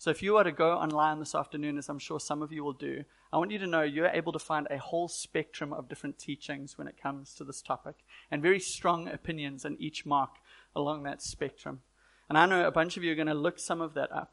So, 0.00 0.08
if 0.08 0.22
you 0.22 0.32
were 0.32 0.44
to 0.44 0.50
go 0.50 0.78
online 0.78 1.18
this 1.18 1.34
afternoon, 1.34 1.76
as 1.76 1.90
I'm 1.90 1.98
sure 1.98 2.18
some 2.18 2.40
of 2.40 2.50
you 2.50 2.64
will 2.64 2.72
do, 2.72 3.04
I 3.30 3.36
want 3.36 3.50
you 3.50 3.58
to 3.58 3.66
know 3.66 3.82
you're 3.82 4.06
able 4.06 4.32
to 4.32 4.38
find 4.38 4.66
a 4.70 4.78
whole 4.78 5.08
spectrum 5.08 5.74
of 5.74 5.90
different 5.90 6.18
teachings 6.18 6.78
when 6.78 6.88
it 6.88 6.96
comes 6.96 7.34
to 7.34 7.44
this 7.44 7.60
topic, 7.60 7.96
and 8.30 8.40
very 8.40 8.60
strong 8.60 9.08
opinions 9.08 9.66
in 9.66 9.76
each 9.78 10.06
mark 10.06 10.36
along 10.74 11.02
that 11.02 11.20
spectrum. 11.20 11.82
And 12.30 12.38
I 12.38 12.46
know 12.46 12.66
a 12.66 12.70
bunch 12.70 12.96
of 12.96 13.04
you 13.04 13.12
are 13.12 13.14
going 13.14 13.26
to 13.26 13.34
look 13.34 13.58
some 13.58 13.82
of 13.82 13.92
that 13.92 14.10
up. 14.10 14.32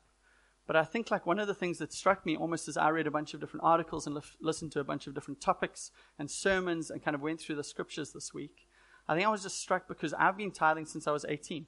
But 0.68 0.78
I 0.78 0.86
think 0.86 1.12
like 1.12 1.26
one 1.26 1.38
of 1.38 1.48
the 1.48 1.54
things 1.54 1.80
that 1.80 1.92
struck 1.92 2.26
me 2.26 2.38
almost 2.38 2.70
as 2.70 2.78
I 2.78 2.88
read 2.88 3.06
a 3.06 3.12
bunch 3.12 3.34
of 3.34 3.42
different 3.42 3.66
articles 3.66 4.08
and 4.08 4.18
listened 4.40 4.72
to 4.72 4.80
a 4.80 4.86
bunch 4.86 5.06
of 5.06 5.16
different 5.16 5.42
topics 5.42 5.92
and 6.18 6.32
sermons 6.32 6.90
and 6.90 7.04
kind 7.04 7.14
of 7.14 7.20
went 7.20 7.42
through 7.42 7.58
the 7.58 7.64
scriptures 7.66 8.14
this 8.14 8.34
week, 8.34 8.70
I 9.06 9.16
think 9.16 9.28
I 9.28 9.32
was 9.32 9.44
just 9.44 9.60
struck 9.60 9.90
because 9.90 10.14
I've 10.14 10.38
been 10.38 10.52
tithing 10.52 10.86
since 10.86 11.08
I 11.08 11.12
was 11.12 11.26
18. 11.28 11.68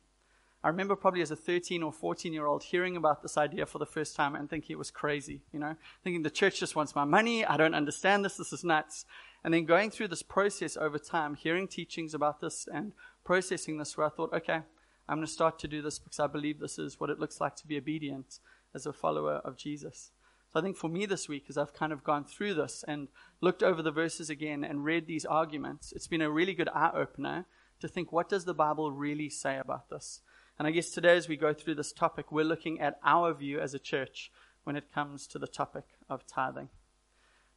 I 0.64 0.68
remember 0.68 0.96
probably 0.96 1.22
as 1.22 1.32
a 1.32 1.38
13 1.38 1.84
or 1.84 1.92
14 1.92 2.34
year 2.34 2.46
old 2.46 2.64
hearing 2.64 2.98
about 2.98 3.22
this 3.22 3.38
idea 3.38 3.66
for 3.66 3.78
the 3.80 3.86
first 3.86 4.16
time 4.16 4.36
and 4.36 4.50
thinking 4.50 4.74
it 4.74 4.78
was 4.78 4.92
crazy, 4.92 5.42
you 5.54 5.60
know, 5.60 5.76
thinking 6.04 6.24
the 6.24 6.30
church 6.30 6.60
just 6.60 6.76
wants 6.76 6.96
my 6.96 7.06
money. 7.06 7.46
I 7.46 7.56
don't 7.56 7.74
understand 7.74 8.26
this. 8.26 8.36
This 8.36 8.52
is 8.52 8.64
nuts. 8.64 9.06
And 9.44 9.54
then 9.54 9.64
going 9.64 9.90
through 9.90 10.10
this 10.10 10.22
process 10.22 10.76
over 10.76 11.00
time, 11.00 11.36
hearing 11.36 11.68
teachings 11.68 12.14
about 12.14 12.42
this 12.42 12.68
and 12.72 12.92
processing 13.24 13.78
this 13.78 13.96
where 13.96 14.08
I 14.08 14.10
thought, 14.10 14.34
okay, 14.34 14.62
I'm 15.08 15.18
going 15.18 15.26
to 15.26 15.32
start 15.32 15.60
to 15.60 15.68
do 15.68 15.82
this 15.82 15.98
because 15.98 16.20
I 16.20 16.28
believe 16.28 16.60
this 16.60 16.78
is 16.78 17.00
what 17.00 17.10
it 17.10 17.20
looks 17.20 17.40
like 17.40 17.56
to 17.58 17.68
be 17.68 17.78
obedient 17.78 18.40
as 18.76 18.86
a 18.86 18.92
follower 18.92 19.36
of 19.46 19.56
Jesus. 19.56 20.12
So 20.52 20.60
I 20.60 20.64
think 20.64 20.78
for 20.78 20.90
me 20.90 21.06
this 21.06 21.30
week, 21.30 21.46
as 21.48 21.58
I've 21.58 21.74
kind 21.74 21.94
of 21.94 22.04
gone 22.04 22.26
through 22.26 22.56
this 22.56 22.84
and 22.88 23.08
looked 23.40 23.64
over 23.64 23.82
the 23.82 23.92
verses 23.92 24.30
again 24.30 24.64
and 24.64 24.84
read 24.84 25.08
these 25.08 25.26
arguments, 25.26 25.94
it's 25.94 26.08
been 26.08 26.22
a 26.22 26.30
really 26.30 26.54
good 26.54 26.70
eye 26.70 26.92
opener 26.94 27.46
to 27.80 27.88
think 27.88 28.12
what 28.12 28.28
does 28.28 28.46
the 28.46 28.54
Bible 28.54 28.92
really 28.92 29.30
say 29.30 29.58
about 29.58 29.90
this? 29.90 30.22
And 30.60 30.68
I 30.68 30.72
guess 30.72 30.90
today, 30.90 31.16
as 31.16 31.30
we 31.30 31.38
go 31.38 31.54
through 31.54 31.76
this 31.76 31.94
topic, 31.94 32.34
we're 32.34 32.44
looking 32.44 32.82
at 32.82 33.00
our 33.02 33.34
view 33.34 33.62
as 33.62 33.74
a 33.74 33.80
church 33.80 34.30
when 34.66 34.76
it 34.76 34.94
comes 34.94 35.26
to 35.28 35.40
the 35.40 35.48
topic 35.48 35.86
of 36.10 36.28
tithing. 36.28 36.68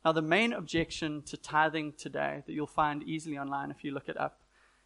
Now, 0.04 0.12
the 0.12 0.22
main 0.22 0.52
objection 0.52 1.22
to 1.22 1.36
tithing 1.36 1.94
today 1.98 2.44
that 2.46 2.52
you'll 2.52 2.68
find 2.68 3.02
easily 3.02 3.36
online 3.36 3.72
if 3.72 3.82
you 3.82 3.92
look 3.92 4.08
it 4.08 4.16
up 4.16 4.42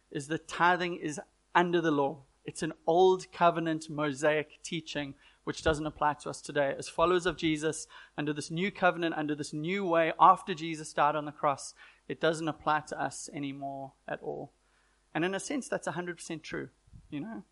is 0.09 0.27
that 0.29 0.47
tithing 0.47 0.95
is 0.95 1.21
under 1.53 1.79
the 1.79 1.91
law. 1.91 2.23
It's 2.43 2.63
an 2.63 2.73
old 2.87 3.31
covenant 3.31 3.87
Mosaic 3.87 4.63
teaching 4.63 5.13
which 5.43 5.61
doesn't 5.61 5.85
apply 5.85 6.15
to 6.15 6.29
us 6.29 6.41
today. 6.41 6.73
As 6.77 6.89
followers 6.89 7.25
of 7.27 7.37
Jesus, 7.37 7.87
under 8.17 8.33
this 8.33 8.49
new 8.49 8.71
covenant, 8.71 9.15
under 9.15 9.35
this 9.35 9.53
new 9.53 9.85
way, 9.85 10.11
after 10.19 10.55
Jesus 10.55 10.91
died 10.91 11.15
on 11.15 11.25
the 11.25 11.31
cross, 11.31 11.73
it 12.07 12.19
doesn't 12.19 12.47
apply 12.47 12.81
to 12.87 13.01
us 13.01 13.29
anymore 13.31 13.93
at 14.07 14.21
all. 14.23 14.51
And 15.13 15.23
in 15.23 15.35
a 15.35 15.39
sense, 15.39 15.67
that's 15.67 15.87
100% 15.87 16.41
true. 16.41 16.69
You 17.09 17.21
know, 17.21 17.43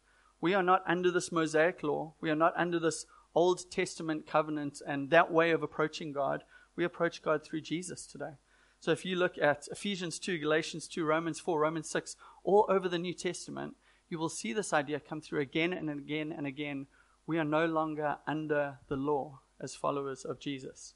we 0.42 0.54
are 0.54 0.64
not 0.64 0.84
under 0.88 1.12
this 1.12 1.32
Mosaic 1.32 1.84
law. 1.84 2.14
We 2.22 2.30
are 2.30 2.36
not 2.36 2.54
under 2.56 2.80
this 2.80 3.06
Old 3.34 3.70
Testament 3.72 4.28
covenant 4.28 4.82
and 4.86 5.10
that 5.10 5.32
way 5.32 5.52
of 5.52 5.64
approaching 5.64 6.12
God. 6.12 6.44
We 6.76 6.84
approach 6.84 7.22
God 7.22 7.44
through 7.44 7.62
Jesus 7.62 8.06
today. 8.06 8.34
So 8.80 8.92
if 8.92 9.06
you 9.06 9.16
look 9.16 9.38
at 9.38 9.68
Ephesians 9.72 10.20
2, 10.20 10.38
Galatians 10.38 10.88
2, 10.88 11.04
Romans 11.06 11.40
4, 11.40 11.60
Romans 11.60 11.90
6, 11.90 12.16
all 12.44 12.66
over 12.70 12.88
the 12.88 13.00
New 13.00 13.14
Testament, 13.14 13.76
you 14.10 14.20
will 14.20 14.30
see 14.30 14.54
this 14.54 14.74
idea 14.74 15.00
come 15.00 15.22
through 15.22 15.40
again 15.40 15.74
and 15.74 15.90
again 15.90 16.32
and 16.32 16.46
again. 16.46 16.88
We 17.26 17.40
are 17.40 17.46
no 17.46 17.66
longer 17.66 18.18
under 18.28 18.78
the 18.88 18.96
law 18.96 19.40
as 19.60 19.74
followers 19.74 20.24
of 20.24 20.40
Jesus. 20.40 20.94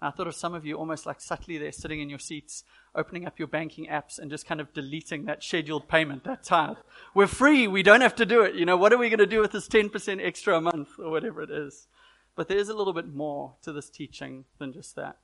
I 0.00 0.10
thought 0.10 0.26
of 0.26 0.34
some 0.34 0.54
of 0.54 0.66
you 0.66 0.76
almost 0.76 1.06
like 1.06 1.20
subtly 1.20 1.56
there 1.56 1.72
sitting 1.72 2.00
in 2.00 2.10
your 2.10 2.18
seats, 2.18 2.64
opening 2.94 3.26
up 3.26 3.38
your 3.38 3.48
banking 3.48 3.86
apps 3.86 4.18
and 4.18 4.30
just 4.30 4.46
kind 4.46 4.60
of 4.60 4.72
deleting 4.74 5.24
that 5.24 5.42
scheduled 5.42 5.88
payment, 5.88 6.24
that 6.24 6.44
tithe. 6.44 6.76
We're 7.14 7.26
free. 7.26 7.66
We 7.66 7.82
don't 7.82 8.02
have 8.02 8.14
to 8.16 8.26
do 8.26 8.42
it. 8.42 8.54
You 8.54 8.66
know, 8.66 8.76
what 8.76 8.92
are 8.92 8.98
we 8.98 9.08
going 9.08 9.18
to 9.20 9.26
do 9.26 9.40
with 9.40 9.52
this 9.52 9.68
10% 9.68 10.24
extra 10.24 10.58
a 10.58 10.60
month 10.60 10.90
or 10.98 11.10
whatever 11.10 11.40
it 11.42 11.50
is? 11.50 11.88
But 12.34 12.48
there 12.48 12.58
is 12.58 12.68
a 12.68 12.74
little 12.74 12.92
bit 12.92 13.08
more 13.08 13.54
to 13.62 13.72
this 13.72 13.88
teaching 13.88 14.44
than 14.58 14.74
just 14.74 14.96
that. 14.96 15.16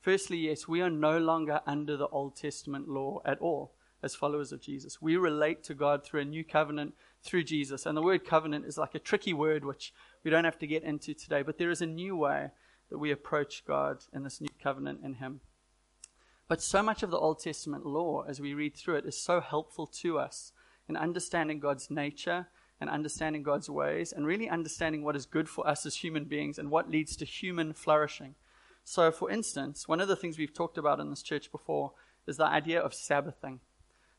Firstly, 0.00 0.38
yes, 0.38 0.66
we 0.66 0.80
are 0.80 0.88
no 0.88 1.18
longer 1.18 1.60
under 1.66 1.98
the 1.98 2.08
Old 2.08 2.36
Testament 2.36 2.88
law 2.88 3.20
at 3.26 3.38
all 3.38 3.74
as 4.02 4.14
followers 4.14 4.50
of 4.50 4.62
Jesus. 4.62 5.02
We 5.02 5.18
relate 5.18 5.62
to 5.64 5.74
God 5.74 6.04
through 6.04 6.22
a 6.22 6.24
new 6.24 6.42
covenant 6.42 6.94
through 7.22 7.44
Jesus. 7.44 7.84
And 7.84 7.94
the 7.94 8.02
word 8.02 8.24
covenant 8.24 8.64
is 8.64 8.78
like 8.78 8.94
a 8.94 8.98
tricky 8.98 9.34
word 9.34 9.62
which 9.62 9.92
we 10.24 10.30
don't 10.30 10.44
have 10.44 10.58
to 10.60 10.66
get 10.66 10.84
into 10.84 11.12
today, 11.12 11.42
but 11.42 11.58
there 11.58 11.70
is 11.70 11.82
a 11.82 11.86
new 11.86 12.16
way 12.16 12.50
that 12.90 12.98
we 12.98 13.10
approach 13.10 13.64
God 13.66 14.04
in 14.12 14.22
this 14.24 14.40
new 14.40 14.48
covenant 14.62 15.00
in 15.02 15.14
Him. 15.14 15.40
But 16.48 16.60
so 16.60 16.82
much 16.82 17.02
of 17.02 17.10
the 17.10 17.18
Old 17.18 17.38
Testament 17.40 17.86
law, 17.86 18.24
as 18.26 18.40
we 18.40 18.54
read 18.54 18.76
through 18.76 18.96
it, 18.96 19.06
is 19.06 19.16
so 19.16 19.40
helpful 19.40 19.86
to 19.86 20.18
us 20.18 20.52
in 20.88 20.96
understanding 20.96 21.60
God's 21.60 21.90
nature 21.90 22.48
and 22.80 22.90
understanding 22.90 23.42
God's 23.42 23.70
ways 23.70 24.12
and 24.12 24.26
really 24.26 24.48
understanding 24.48 25.04
what 25.04 25.14
is 25.14 25.26
good 25.26 25.48
for 25.48 25.66
us 25.66 25.86
as 25.86 25.96
human 25.96 26.24
beings 26.24 26.58
and 26.58 26.70
what 26.70 26.90
leads 26.90 27.14
to 27.16 27.24
human 27.24 27.72
flourishing. 27.72 28.34
So, 28.82 29.12
for 29.12 29.30
instance, 29.30 29.86
one 29.86 30.00
of 30.00 30.08
the 30.08 30.16
things 30.16 30.38
we've 30.38 30.52
talked 30.52 30.78
about 30.78 30.98
in 30.98 31.10
this 31.10 31.22
church 31.22 31.52
before 31.52 31.92
is 32.26 32.36
the 32.36 32.46
idea 32.46 32.80
of 32.80 32.94
Sabbathing. 32.94 33.60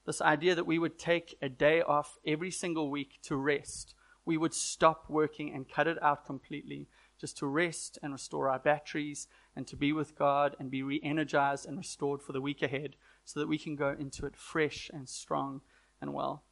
This 0.06 0.22
idea 0.22 0.56
that 0.56 0.66
we 0.66 0.80
would 0.80 0.98
take 0.98 1.38
a 1.42 1.50
day 1.50 1.82
off 1.82 2.18
every 2.26 2.52
single 2.52 2.90
week 2.90 3.20
to 3.24 3.36
rest. 3.36 3.94
We 4.26 4.38
would 4.38 4.54
stop 4.54 5.10
working 5.10 5.54
and 5.54 5.70
cut 5.70 5.88
it 5.88 6.02
out 6.02 6.26
completely 6.26 6.88
just 7.22 7.38
to 7.38 7.46
rest 7.46 8.00
and 8.02 8.12
restore 8.12 8.50
our 8.50 8.58
batteries 8.58 9.28
and 9.56 9.68
to 9.68 9.76
be 9.76 9.94
with 9.94 10.18
God 10.18 10.56
and 10.60 10.72
be 10.72 10.82
re 10.82 11.00
energized 11.04 11.68
and 11.68 11.78
restored 11.78 12.24
for 12.24 12.34
the 12.34 12.42
week 12.42 12.64
ahead 12.64 12.96
so 13.24 13.40
that 13.40 13.48
we 13.48 13.60
can 13.60 13.76
go 13.76 13.96
into 13.98 14.26
it 14.26 14.36
fresh 14.36 14.90
and 14.92 15.08
strong 15.08 15.62
and 16.02 16.16
well. 16.16 16.44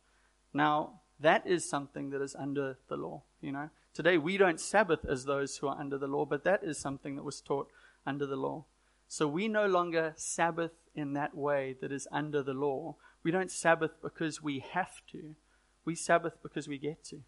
Now, 0.54 1.02
that 1.20 1.46
is 1.48 1.68
something 1.68 2.12
that 2.12 2.22
is 2.22 2.36
under 2.36 2.78
the 2.88 2.98
law, 2.98 3.24
you 3.42 3.52
know. 3.52 3.72
Today 3.96 4.20
we 4.20 4.38
don't 4.38 4.60
Sabbath 4.60 5.04
as 5.04 5.26
those 5.26 5.58
who 5.58 5.68
are 5.68 5.80
under 5.80 5.98
the 5.98 6.08
law, 6.08 6.26
but 6.26 6.44
that 6.44 6.64
is 6.64 6.78
something 6.78 7.16
that 7.16 7.26
was 7.26 7.42
taught 7.42 7.72
under 8.06 8.28
the 8.28 8.36
law. 8.36 8.66
So 9.08 9.28
we 9.28 9.48
no 9.48 9.66
longer 9.66 10.14
Sabbath 10.18 10.74
in 10.94 11.14
that 11.14 11.36
way 11.36 11.76
that 11.82 11.92
is 11.92 12.08
under 12.12 12.44
the 12.44 12.54
law. 12.54 12.96
We 13.24 13.32
don't 13.32 13.52
Sabbath 13.52 13.94
because 14.04 14.44
we 14.44 14.64
have 14.74 15.02
to. 15.12 15.36
We 15.84 15.96
Sabbath 15.96 16.38
because 16.44 16.68
we 16.68 16.78
get 16.78 17.04
to. 17.06 17.24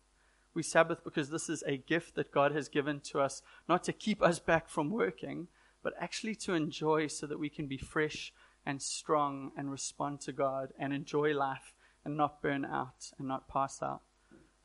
We 0.53 0.63
Sabbath 0.63 1.03
because 1.03 1.29
this 1.29 1.50
is 1.50 1.63
a 1.65 1.77
gift 1.77 2.15
that 2.15 2.31
God 2.31 2.51
has 2.51 2.67
given 2.67 3.00
to 3.12 3.20
us, 3.20 3.41
not 3.70 3.84
to 3.86 3.93
keep 3.93 4.22
us 4.22 4.39
back 4.39 4.67
from 4.67 4.89
working, 4.89 5.48
but 5.84 5.93
actually 6.00 6.36
to 6.36 6.53
enjoy 6.53 7.08
so 7.08 7.25
that 7.25 7.39
we 7.39 7.50
can 7.50 7.67
be 7.67 7.77
fresh 7.77 8.34
and 8.65 8.81
strong 8.81 9.51
and 9.58 9.72
respond 9.72 10.22
to 10.22 10.31
God 10.31 10.74
and 10.77 10.93
enjoy 10.93 11.34
life 11.34 11.74
and 12.03 12.17
not 12.17 12.41
burn 12.41 12.65
out 12.65 13.12
and 13.17 13.27
not 13.27 13.48
pass 13.48 13.81
out. 13.81 14.01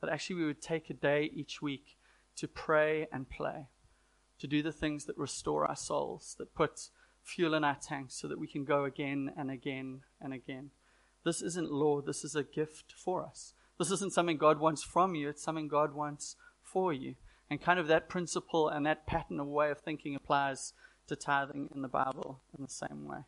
That 0.01 0.11
actually 0.11 0.35
we 0.37 0.45
would 0.45 0.61
take 0.61 0.89
a 0.89 0.93
day 0.93 1.31
each 1.33 1.61
week 1.61 1.97
to 2.35 2.47
pray 2.47 3.07
and 3.11 3.29
play, 3.29 3.67
to 4.39 4.47
do 4.47 4.61
the 4.61 4.71
things 4.71 5.05
that 5.05 5.17
restore 5.17 5.65
our 5.65 5.75
souls, 5.75 6.35
that 6.37 6.53
put 6.53 6.89
fuel 7.23 7.53
in 7.53 7.63
our 7.63 7.75
tanks 7.75 8.15
so 8.15 8.27
that 8.27 8.39
we 8.39 8.47
can 8.47 8.63
go 8.63 8.85
again 8.85 9.31
and 9.37 9.49
again 9.49 10.01
and 10.21 10.33
again. 10.33 10.69
This 11.23 11.41
isn't 11.41 11.71
law, 11.71 12.01
this 12.01 12.23
is 12.23 12.35
a 12.35 12.43
gift 12.43 12.93
for 12.95 13.25
us. 13.25 13.53
This 13.77 13.91
isn't 13.91 14.13
something 14.13 14.37
God 14.37 14.59
wants 14.59 14.83
from 14.83 15.15
you, 15.15 15.29
it's 15.29 15.43
something 15.43 15.67
God 15.67 15.93
wants 15.93 16.35
for 16.63 16.91
you. 16.91 17.15
And 17.49 17.61
kind 17.61 17.79
of 17.79 17.87
that 17.87 18.09
principle 18.09 18.67
and 18.67 18.85
that 18.85 19.07
pattern 19.07 19.39
of 19.39 19.47
way 19.47 19.71
of 19.71 19.79
thinking 19.79 20.15
applies 20.15 20.73
to 21.07 21.15
tithing 21.15 21.69
in 21.73 21.81
the 21.81 21.87
Bible 21.87 22.41
in 22.57 22.63
the 22.63 22.69
same 22.69 23.05
way. 23.05 23.19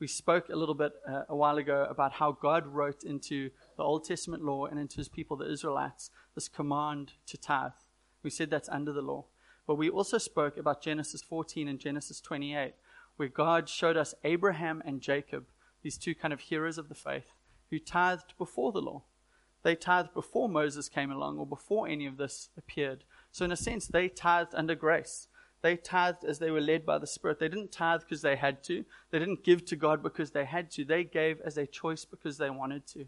We 0.00 0.06
spoke 0.06 0.48
a 0.48 0.56
little 0.56 0.74
bit 0.74 0.92
uh, 1.08 1.22
a 1.28 1.36
while 1.36 1.58
ago 1.58 1.86
about 1.88 2.14
how 2.14 2.32
God 2.32 2.66
wrote 2.66 3.02
into 3.02 3.50
the 3.76 3.82
Old 3.82 4.04
Testament 4.04 4.44
law 4.44 4.66
and 4.66 4.78
into 4.78 4.96
his 4.96 5.08
people, 5.08 5.36
the 5.36 5.50
Israelites, 5.50 6.10
this 6.34 6.48
command 6.48 7.12
to 7.26 7.36
tithe. 7.36 7.72
We 8.22 8.30
said 8.30 8.50
that's 8.50 8.68
under 8.68 8.92
the 8.92 9.02
law. 9.02 9.24
But 9.66 9.74
we 9.74 9.90
also 9.90 10.18
spoke 10.18 10.56
about 10.56 10.82
Genesis 10.82 11.22
14 11.22 11.68
and 11.68 11.78
Genesis 11.78 12.20
28, 12.20 12.74
where 13.16 13.28
God 13.28 13.68
showed 13.68 13.96
us 13.96 14.14
Abraham 14.24 14.82
and 14.84 15.00
Jacob, 15.00 15.46
these 15.82 15.98
two 15.98 16.14
kind 16.14 16.32
of 16.32 16.40
heroes 16.40 16.78
of 16.78 16.88
the 16.88 16.94
faith, 16.94 17.26
who 17.70 17.78
tithed 17.78 18.34
before 18.38 18.72
the 18.72 18.80
law. 18.80 19.02
They 19.62 19.74
tithed 19.74 20.14
before 20.14 20.48
Moses 20.48 20.88
came 20.88 21.10
along 21.10 21.38
or 21.38 21.46
before 21.46 21.88
any 21.88 22.06
of 22.06 22.16
this 22.16 22.48
appeared. 22.56 23.04
So, 23.32 23.44
in 23.44 23.52
a 23.52 23.56
sense, 23.56 23.86
they 23.86 24.08
tithed 24.08 24.54
under 24.54 24.74
grace. 24.74 25.28
They 25.60 25.76
tithed 25.76 26.24
as 26.24 26.38
they 26.38 26.50
were 26.50 26.60
led 26.60 26.86
by 26.86 26.98
the 26.98 27.06
Spirit. 27.06 27.40
They 27.40 27.48
didn't 27.48 27.72
tithe 27.72 28.02
because 28.02 28.22
they 28.22 28.36
had 28.36 28.62
to. 28.64 28.84
They 29.10 29.18
didn't 29.18 29.44
give 29.44 29.64
to 29.66 29.76
God 29.76 30.02
because 30.02 30.30
they 30.30 30.44
had 30.44 30.70
to. 30.72 30.84
They 30.84 31.02
gave 31.02 31.40
as 31.40 31.58
a 31.58 31.66
choice 31.66 32.04
because 32.04 32.38
they 32.38 32.50
wanted 32.50 32.86
to. 32.88 33.06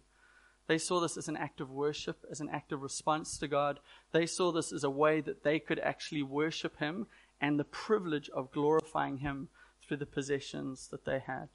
They 0.66 0.78
saw 0.78 1.00
this 1.00 1.16
as 1.16 1.28
an 1.28 1.36
act 1.36 1.60
of 1.60 1.70
worship, 1.70 2.24
as 2.30 2.40
an 2.40 2.48
act 2.48 2.72
of 2.72 2.82
response 2.82 3.38
to 3.38 3.48
God. 3.48 3.80
They 4.12 4.26
saw 4.26 4.52
this 4.52 4.72
as 4.72 4.84
a 4.84 4.90
way 4.90 5.20
that 5.20 5.42
they 5.42 5.58
could 5.60 5.78
actually 5.78 6.22
worship 6.22 6.78
Him 6.78 7.06
and 7.40 7.58
the 7.58 7.64
privilege 7.64 8.28
of 8.30 8.52
glorifying 8.52 9.18
Him 9.18 9.48
through 9.82 9.98
the 9.98 10.06
possessions 10.06 10.88
that 10.88 11.04
they 11.04 11.20
had. 11.20 11.48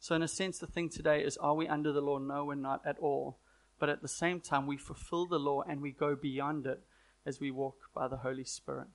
So, 0.00 0.14
in 0.14 0.22
a 0.22 0.28
sense, 0.28 0.58
the 0.58 0.66
thing 0.66 0.90
today 0.90 1.22
is 1.22 1.38
are 1.38 1.54
we 1.54 1.66
under 1.66 1.92
the 1.92 2.02
law? 2.02 2.18
No, 2.18 2.44
we're 2.44 2.54
not 2.54 2.82
at 2.84 2.98
all 2.98 3.38
but 3.78 3.88
at 3.88 4.02
the 4.02 4.08
same 4.08 4.40
time, 4.40 4.66
we 4.66 4.76
fulfill 4.76 5.26
the 5.26 5.38
law 5.38 5.62
and 5.62 5.80
we 5.80 5.90
go 5.90 6.14
beyond 6.14 6.66
it 6.66 6.82
as 7.26 7.40
we 7.40 7.50
walk 7.50 7.76
by 7.94 8.08
the 8.08 8.18
Holy 8.18 8.44
Spirit. 8.44 8.88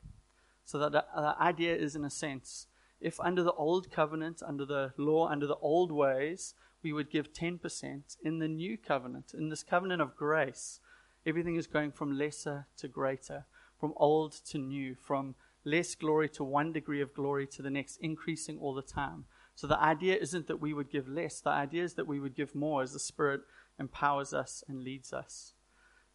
So 0.65 0.77
that 0.79 0.91
the, 0.91 1.35
idea 1.41 1.75
is, 1.75 1.95
in 1.95 2.05
a 2.05 2.09
sense, 2.09 2.67
if 3.01 3.19
under 3.19 3.43
the 3.43 3.53
old 3.53 3.91
covenant, 3.91 4.41
under 4.45 4.65
the 4.65 4.93
law, 4.97 5.27
under 5.27 5.47
the 5.47 5.55
old 5.55 5.91
ways, 5.91 6.53
we 6.83 6.93
would 6.93 7.09
give 7.09 7.33
10%, 7.33 8.17
in 8.23 8.39
the 8.39 8.47
new 8.47 8.77
covenant, 8.77 9.33
in 9.33 9.49
this 9.49 9.63
covenant 9.63 10.01
of 10.01 10.15
grace, 10.15 10.79
everything 11.25 11.55
is 11.55 11.67
going 11.67 11.91
from 11.91 12.17
lesser 12.17 12.67
to 12.77 12.87
greater, 12.87 13.45
from 13.79 13.93
old 13.97 14.33
to 14.49 14.57
new, 14.57 14.95
from 14.95 15.35
less 15.65 15.95
glory 15.95 16.29
to 16.29 16.43
one 16.43 16.71
degree 16.71 17.01
of 17.01 17.13
glory 17.13 17.47
to 17.47 17.61
the 17.61 17.69
next, 17.69 17.97
increasing 17.97 18.57
all 18.59 18.73
the 18.73 18.81
time. 18.81 19.25
So 19.55 19.67
the 19.67 19.81
idea 19.81 20.15
isn't 20.15 20.47
that 20.47 20.61
we 20.61 20.73
would 20.73 20.89
give 20.89 21.09
less, 21.09 21.41
the 21.41 21.49
idea 21.49 21.83
is 21.83 21.95
that 21.95 22.07
we 22.07 22.19
would 22.19 22.35
give 22.35 22.55
more 22.55 22.81
as 22.81 22.93
the 22.93 22.99
Spirit 22.99 23.41
empowers 23.79 24.33
us 24.33 24.63
and 24.67 24.83
leads 24.83 25.13
us. 25.13 25.53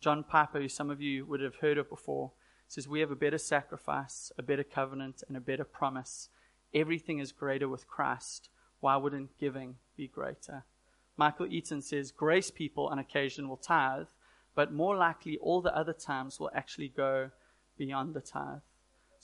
John 0.01 0.23
Piper, 0.23 0.61
who 0.61 0.69
some 0.69 0.91
of 0.91 1.01
you 1.01 1.25
would 1.27 1.41
have 1.41 1.57
heard 1.57 1.79
of 1.79 1.89
before, 1.89 2.33
says, 2.69 2.89
We 2.89 3.01
have 3.01 3.11
a 3.11 3.17
better 3.17 3.39
sacrifice, 3.39 4.31
a 4.37 4.43
better 4.43 4.65
covenant, 4.65 5.23
and 5.27 5.37
a 5.37 5.41
better 5.41 5.65
promise. 5.65 6.29
Everything 6.75 7.21
is 7.21 7.33
greater 7.33 7.69
with 7.69 7.87
Christ. 7.87 8.51
Why 8.81 8.97
wouldn't 8.97 9.39
giving 9.39 9.77
be 9.97 10.09
greater? 10.09 10.65
Michael 11.17 11.47
Eaton 11.47 11.81
says, 11.81 12.11
Grace 12.11 12.51
people 12.51 12.89
on 12.89 12.99
occasion 12.99 13.49
will 13.49 13.57
tithe, 13.57 14.09
but 14.55 14.73
more 14.73 14.97
likely 14.97 15.39
all 15.39 15.63
the 15.63 15.77
other 15.77 15.93
times 15.93 16.39
will 16.39 16.51
actually 16.55 16.89
go 16.89 17.31
beyond 17.79 18.15
the 18.15 18.21
tithe. 18.21 18.61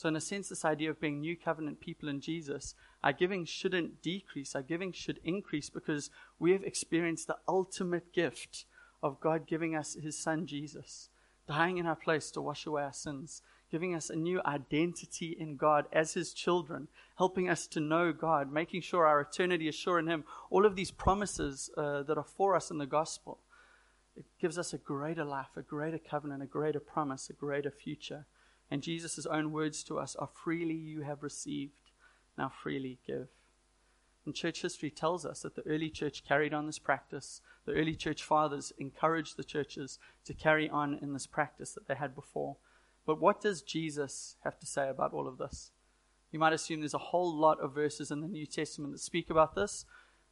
So, 0.00 0.08
in 0.08 0.16
a 0.16 0.20
sense, 0.22 0.48
this 0.48 0.64
idea 0.64 0.88
of 0.88 0.98
being 0.98 1.20
new 1.20 1.36
covenant 1.36 1.78
people 1.78 2.08
in 2.08 2.22
Jesus, 2.22 2.74
our 3.04 3.12
giving 3.12 3.44
shouldn't 3.44 4.00
decrease, 4.00 4.54
our 4.54 4.62
giving 4.62 4.92
should 4.92 5.20
increase 5.24 5.68
because 5.68 6.08
we 6.38 6.52
have 6.52 6.62
experienced 6.62 7.26
the 7.26 7.36
ultimate 7.46 8.10
gift 8.14 8.64
of 9.02 9.20
God 9.20 9.46
giving 9.46 9.76
us 9.76 9.98
his 10.00 10.16
son 10.16 10.46
Jesus, 10.46 11.10
dying 11.46 11.76
in 11.76 11.84
our 11.84 11.96
place 11.96 12.30
to 12.30 12.40
wash 12.40 12.64
away 12.64 12.84
our 12.84 12.94
sins, 12.94 13.42
giving 13.70 13.94
us 13.94 14.08
a 14.08 14.16
new 14.16 14.40
identity 14.46 15.36
in 15.38 15.56
God 15.56 15.84
as 15.92 16.14
His 16.14 16.32
children, 16.32 16.88
helping 17.18 17.50
us 17.50 17.66
to 17.66 17.78
know 17.78 18.10
God, 18.10 18.50
making 18.50 18.80
sure 18.80 19.06
our 19.06 19.20
eternity 19.20 19.68
is 19.68 19.74
sure 19.74 19.98
in 19.98 20.06
Him. 20.06 20.24
All 20.48 20.64
of 20.64 20.76
these 20.76 20.90
promises 20.90 21.68
uh, 21.76 22.04
that 22.04 22.16
are 22.16 22.24
for 22.24 22.56
us 22.56 22.70
in 22.70 22.78
the 22.78 22.86
gospel. 22.86 23.40
It 24.16 24.24
gives 24.40 24.56
us 24.56 24.72
a 24.72 24.78
greater 24.78 25.26
life, 25.26 25.58
a 25.58 25.62
greater 25.62 25.98
covenant, 25.98 26.42
a 26.42 26.46
greater 26.46 26.80
promise, 26.80 27.28
a 27.28 27.34
greater 27.34 27.70
future. 27.70 28.24
And 28.70 28.82
Jesus' 28.82 29.26
own 29.26 29.52
words 29.52 29.82
to 29.84 29.98
us 29.98 30.14
are 30.16 30.28
freely 30.32 30.74
you 30.74 31.02
have 31.02 31.22
received, 31.22 31.90
now 32.38 32.48
freely 32.48 32.98
give. 33.06 33.28
And 34.24 34.34
church 34.34 34.62
history 34.62 34.90
tells 34.90 35.24
us 35.24 35.40
that 35.42 35.56
the 35.56 35.66
early 35.66 35.90
church 35.90 36.24
carried 36.24 36.54
on 36.54 36.66
this 36.66 36.78
practice. 36.78 37.40
The 37.64 37.72
early 37.72 37.94
church 37.94 38.22
fathers 38.22 38.72
encouraged 38.78 39.36
the 39.36 39.44
churches 39.44 39.98
to 40.24 40.34
carry 40.34 40.68
on 40.68 40.98
in 41.00 41.14
this 41.14 41.26
practice 41.26 41.72
that 41.72 41.88
they 41.88 41.94
had 41.94 42.14
before. 42.14 42.56
But 43.06 43.20
what 43.20 43.40
does 43.40 43.62
Jesus 43.62 44.36
have 44.44 44.58
to 44.60 44.66
say 44.66 44.88
about 44.88 45.12
all 45.12 45.26
of 45.26 45.38
this? 45.38 45.72
You 46.30 46.38
might 46.38 46.52
assume 46.52 46.80
there's 46.80 46.94
a 46.94 46.98
whole 46.98 47.34
lot 47.34 47.58
of 47.60 47.74
verses 47.74 48.10
in 48.10 48.20
the 48.20 48.28
New 48.28 48.46
Testament 48.46 48.92
that 48.92 49.00
speak 49.00 49.30
about 49.30 49.54
this. 49.54 49.84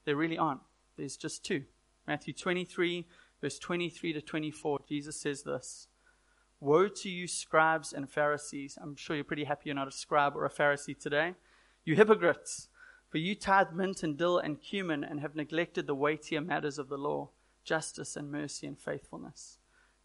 There 0.05 0.17
really 0.17 0.39
aren't. 0.39 0.61
There's 0.97 1.17
just 1.17 1.45
two. 1.45 1.65
Matthew 2.07 2.35
23, 2.35 3.07
verse 3.41 3.59
23 3.59 4.13
to 4.13 4.21
24, 4.21 4.81
Jesus 4.89 5.21
says 5.21 5.43
this 5.43 5.89
Woe 6.61 6.89
to 6.89 7.09
you, 7.09 7.29
scribes 7.29 7.93
and 7.93 8.11
Pharisees. 8.11 8.79
I'm 8.81 8.97
sure 8.97 9.15
you're 9.15 9.25
pretty 9.25 9.45
happy 9.45 9.63
you're 9.67 9.77
not 9.77 9.87
a 9.89 9.93
scribe 9.93 10.37
or 10.37 10.45
a 10.45 10.51
Pharisee 10.51 10.99
today. 10.99 11.35
You 11.85 11.95
hypocrites! 11.95 12.69
For 13.09 13.19
you 13.19 13.35
tithe 13.35 13.73
mint 13.73 14.03
and 14.03 14.19
dill 14.19 14.39
and 14.39 14.61
cumin 14.61 15.03
and 15.05 15.21
have 15.21 15.35
neglected 15.35 15.87
the 15.87 15.95
weightier 15.95 16.41
matters 16.41 16.79
of 16.79 16.89
the 16.89 16.99
law, 16.99 17.31
justice 17.65 18.17
and 18.17 18.31
mercy 18.31 18.67
and 18.67 18.79
faithfulness. 18.79 19.59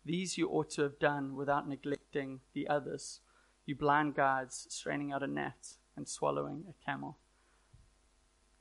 These 0.05 0.37
you 0.37 0.47
ought 0.49 0.69
to 0.71 0.83
have 0.83 0.99
done 0.99 1.35
without 1.35 1.67
neglecting 1.67 2.41
the 2.53 2.67
others, 2.67 3.19
you 3.65 3.75
blind 3.75 4.15
guides 4.15 4.67
straining 4.69 5.11
out 5.11 5.23
a 5.23 5.27
gnat 5.27 5.77
and 5.95 6.07
swallowing 6.07 6.65
a 6.69 6.85
camel. 6.85 7.17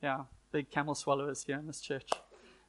Yeah, 0.01 0.23
big 0.51 0.71
camel 0.71 0.95
swallowers 0.95 1.43
here 1.43 1.57
in 1.57 1.67
this 1.67 1.81
church. 1.81 2.09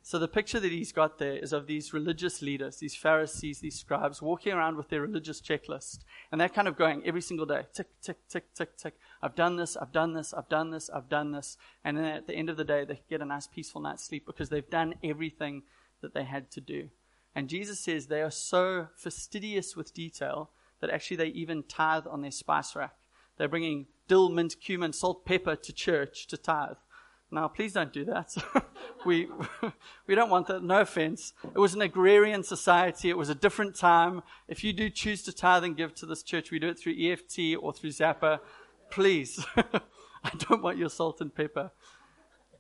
So 0.06 0.18
the 0.18 0.28
picture 0.28 0.60
that 0.60 0.70
he's 0.70 0.92
got 0.92 1.18
there 1.18 1.34
is 1.34 1.54
of 1.54 1.66
these 1.66 1.94
religious 1.94 2.42
leaders, 2.42 2.76
these 2.76 2.94
Pharisees, 2.94 3.60
these 3.60 3.80
scribes, 3.80 4.20
walking 4.20 4.52
around 4.52 4.76
with 4.76 4.90
their 4.90 5.00
religious 5.00 5.40
checklist. 5.40 6.00
And 6.30 6.38
they're 6.38 6.50
kind 6.50 6.68
of 6.68 6.76
going 6.76 7.02
every 7.06 7.22
single 7.22 7.46
day, 7.46 7.62
tick, 7.72 7.86
tick, 8.02 8.18
tick, 8.28 8.52
tick, 8.52 8.76
tick. 8.76 8.98
I've 9.22 9.34
done 9.34 9.56
this, 9.56 9.78
I've 9.78 9.92
done 9.92 10.12
this, 10.12 10.34
I've 10.34 10.50
done 10.50 10.72
this, 10.72 10.90
I've 10.90 11.08
done 11.08 11.32
this. 11.32 11.56
And 11.82 11.96
then 11.96 12.04
at 12.04 12.26
the 12.26 12.34
end 12.34 12.50
of 12.50 12.58
the 12.58 12.64
day, 12.64 12.84
they 12.84 13.00
get 13.08 13.22
a 13.22 13.24
nice 13.24 13.46
peaceful 13.46 13.80
night's 13.80 14.04
sleep 14.04 14.26
because 14.26 14.50
they've 14.50 14.68
done 14.68 14.96
everything 15.02 15.62
that 16.02 16.12
they 16.12 16.24
had 16.24 16.50
to 16.50 16.60
do. 16.60 16.90
And 17.34 17.48
Jesus 17.48 17.80
says 17.80 18.06
they 18.06 18.20
are 18.20 18.30
so 18.30 18.88
fastidious 18.96 19.74
with 19.74 19.94
detail 19.94 20.50
that 20.82 20.90
actually 20.90 21.16
they 21.16 21.28
even 21.28 21.62
tithe 21.62 22.06
on 22.06 22.20
their 22.20 22.30
spice 22.30 22.76
rack. 22.76 22.92
They're 23.38 23.48
bringing 23.48 23.86
dill, 24.06 24.28
mint, 24.28 24.56
cumin, 24.60 24.92
salt, 24.92 25.24
pepper 25.24 25.56
to 25.56 25.72
church 25.72 26.26
to 26.26 26.36
tithe. 26.36 26.76
Now, 27.34 27.48
please 27.48 27.72
don't 27.72 27.92
do 27.92 28.04
that. 28.04 28.32
we, 29.04 29.28
we 30.06 30.14
don't 30.14 30.30
want 30.30 30.46
that. 30.46 30.62
No 30.62 30.82
offense. 30.82 31.32
It 31.42 31.58
was 31.58 31.74
an 31.74 31.82
agrarian 31.82 32.44
society. 32.44 33.10
It 33.10 33.18
was 33.18 33.28
a 33.28 33.34
different 33.34 33.74
time. 33.74 34.22
If 34.46 34.62
you 34.62 34.72
do 34.72 34.88
choose 34.88 35.24
to 35.24 35.32
tithe 35.32 35.64
and 35.64 35.76
give 35.76 35.96
to 35.96 36.06
this 36.06 36.22
church, 36.22 36.52
we 36.52 36.60
do 36.60 36.68
it 36.68 36.78
through 36.78 36.94
EFT 36.96 37.56
or 37.60 37.72
through 37.72 37.90
Zapper. 37.90 38.38
Please. 38.88 39.44
I 39.56 40.30
don't 40.38 40.62
want 40.62 40.78
your 40.78 40.88
salt 40.88 41.20
and 41.20 41.34
pepper. 41.34 41.72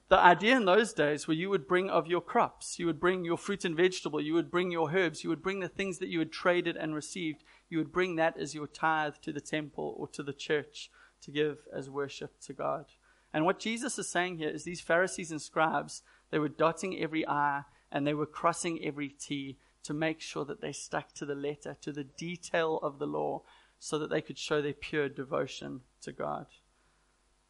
The 0.08 0.18
idea 0.18 0.56
in 0.56 0.64
those 0.64 0.92
days 0.92 1.28
where 1.28 1.36
you 1.36 1.50
would 1.50 1.68
bring 1.68 1.88
of 1.88 2.08
your 2.08 2.20
crops, 2.20 2.80
you 2.80 2.86
would 2.86 2.98
bring 2.98 3.24
your 3.24 3.38
fruit 3.38 3.64
and 3.64 3.76
vegetable, 3.76 4.20
you 4.20 4.34
would 4.34 4.50
bring 4.50 4.72
your 4.72 4.90
herbs, 4.90 5.22
you 5.22 5.30
would 5.30 5.42
bring 5.42 5.60
the 5.60 5.68
things 5.68 5.98
that 5.98 6.08
you 6.08 6.18
had 6.18 6.32
traded 6.32 6.76
and 6.76 6.94
received, 6.94 7.44
you 7.70 7.78
would 7.78 7.92
bring 7.92 8.16
that 8.16 8.36
as 8.36 8.54
your 8.54 8.66
tithe 8.66 9.14
to 9.22 9.32
the 9.32 9.40
temple 9.40 9.94
or 9.96 10.08
to 10.08 10.22
the 10.22 10.34
church 10.34 10.90
to 11.22 11.30
give 11.30 11.58
as 11.72 11.88
worship 11.88 12.38
to 12.40 12.52
God. 12.52 12.86
And 13.34 13.44
what 13.44 13.58
Jesus 13.58 13.98
is 13.98 14.08
saying 14.08 14.38
here 14.38 14.48
is 14.48 14.62
these 14.62 14.80
Pharisees 14.80 15.32
and 15.32 15.42
scribes, 15.42 16.02
they 16.30 16.38
were 16.38 16.48
dotting 16.48 16.96
every 17.02 17.26
I 17.26 17.62
and 17.90 18.06
they 18.06 18.14
were 18.14 18.26
crossing 18.26 18.82
every 18.82 19.08
T 19.08 19.58
to 19.82 19.92
make 19.92 20.20
sure 20.20 20.44
that 20.44 20.60
they 20.60 20.70
stuck 20.70 21.12
to 21.14 21.26
the 21.26 21.34
letter, 21.34 21.76
to 21.80 21.92
the 21.92 22.04
detail 22.04 22.78
of 22.80 23.00
the 23.00 23.06
law, 23.06 23.42
so 23.80 23.98
that 23.98 24.08
they 24.08 24.22
could 24.22 24.38
show 24.38 24.62
their 24.62 24.72
pure 24.72 25.08
devotion 25.08 25.80
to 26.00 26.12
God. 26.12 26.46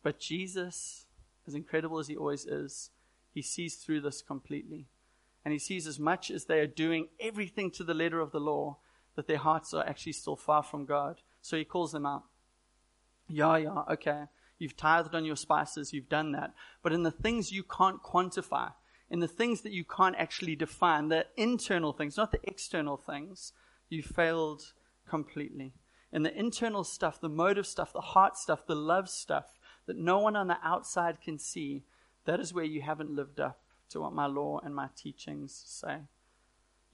But 0.03 0.19
Jesus, 0.19 1.05
as 1.47 1.55
incredible 1.55 1.99
as 1.99 2.09
he 2.09 2.17
always 2.17 2.47
is, 2.47 2.91
he 3.31 3.43
sees 3.43 3.77
through 3.77 4.01
this 4.01 4.23
completely. 4.23 4.87
And 5.45 5.53
he 5.53 5.59
sees 5.59 5.87
as 5.87 6.01
much 6.01 6.31
as 6.31 6.47
they 6.47 6.61
are 6.61 6.67
doing 6.67 7.09
everything 7.21 7.71
to 7.73 7.85
the 7.85 7.95
letter 7.95 8.21
of 8.21 8.33
the 8.33 8.41
law, 8.41 8.79
that 9.17 9.29
their 9.29 9.39
hearts 9.39 9.75
are 9.75 9.87
actually 9.87 10.13
still 10.13 10.35
far 10.35 10.63
from 10.63 10.87
God. 10.87 11.21
So 11.43 11.59
he 11.59 11.65
calls 11.65 11.93
them 11.93 12.07
out. 12.07 12.25
Yeah, 13.29 13.59
yeah, 13.59 13.83
okay. 13.93 14.25
You've 14.59 14.77
tithed 14.77 15.15
on 15.15 15.25
your 15.25 15.37
spices, 15.37 15.93
you've 15.93 16.09
done 16.09 16.33
that. 16.33 16.55
But 16.83 16.93
in 16.93 17.03
the 17.03 17.11
things 17.11 17.53
you 17.53 17.63
can't 17.63 18.03
quantify, 18.03 18.73
in 19.11 19.21
the 19.21 19.29
things 19.29 19.61
that 19.63 19.73
you 19.73 19.85
can't 19.85 20.17
actually 20.17 20.57
define, 20.57 21.09
the 21.09 21.27
internal 21.37 21.93
things, 21.93 22.17
not 22.17 22.33
the 22.33 22.41
external 22.45 22.97
things, 22.97 23.53
you 23.89 24.03
failed 24.03 24.73
completely. 25.09 25.73
In 26.13 26.23
the 26.23 26.37
internal 26.37 26.85
stuff, 26.85 27.21
the 27.21 27.29
motive 27.29 27.67
stuff, 27.67 27.93
the 27.93 28.01
heart 28.01 28.37
stuff, 28.37 28.67
the 28.67 28.77
love 28.77 29.09
stuff 29.09 29.59
that 29.87 29.97
no 29.97 30.19
one 30.19 30.37
on 30.37 30.47
the 30.47 30.59
outside 30.63 31.21
can 31.21 31.39
see, 31.39 31.85
that 32.25 32.41
is 32.41 32.55
where 32.55 32.65
you 32.65 32.83
haven't 32.83 33.15
lived 33.15 33.41
up 33.41 33.61
to 33.91 34.01
what 34.01 34.13
my 34.13 34.27
law 34.27 34.61
and 34.65 34.75
my 34.75 34.89
teachings 34.97 35.63
say. 35.67 35.99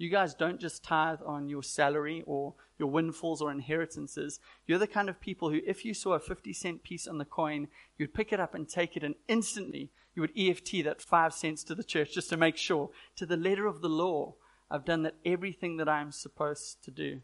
You 0.01 0.09
guys 0.09 0.33
don't 0.33 0.59
just 0.59 0.83
tithe 0.83 1.19
on 1.27 1.51
your 1.51 1.63
salary 1.63 2.25
or 2.27 2.55
your 2.79 2.89
windfalls 2.89 3.43
or 3.43 3.53
inheritances. 3.53 4.41
You're 4.67 4.79
the 4.79 4.87
kind 4.87 5.11
of 5.11 5.21
people 5.21 5.51
who, 5.51 5.61
if 5.67 5.85
you 5.85 5.93
saw 5.93 6.15
a 6.15 6.19
50 6.19 6.55
cent 6.55 6.83
piece 6.83 7.07
on 7.07 7.19
the 7.19 7.27
coin, 7.27 7.69
you'd 7.99 8.15
pick 8.15 8.33
it 8.33 8.41
up 8.41 8.55
and 8.55 8.67
take 8.67 8.97
it, 8.97 9.05
and 9.05 9.15
instantly 9.29 9.91
you 10.15 10.23
would 10.23 10.33
EFT 10.35 10.85
that 10.85 11.03
five 11.03 11.35
cents 11.35 11.63
to 11.65 11.75
the 11.75 11.85
church 11.85 12.15
just 12.15 12.31
to 12.31 12.39
make 12.39 12.57
sure, 12.57 12.89
to 13.17 13.27
the 13.27 13.37
letter 13.37 13.67
of 13.67 13.83
the 13.83 13.91
law, 13.91 14.37
I've 14.71 14.87
done 14.87 15.03
that 15.03 15.17
everything 15.23 15.77
that 15.77 15.89
I'm 15.89 16.13
supposed 16.13 16.83
to 16.85 16.91
do. 16.91 17.21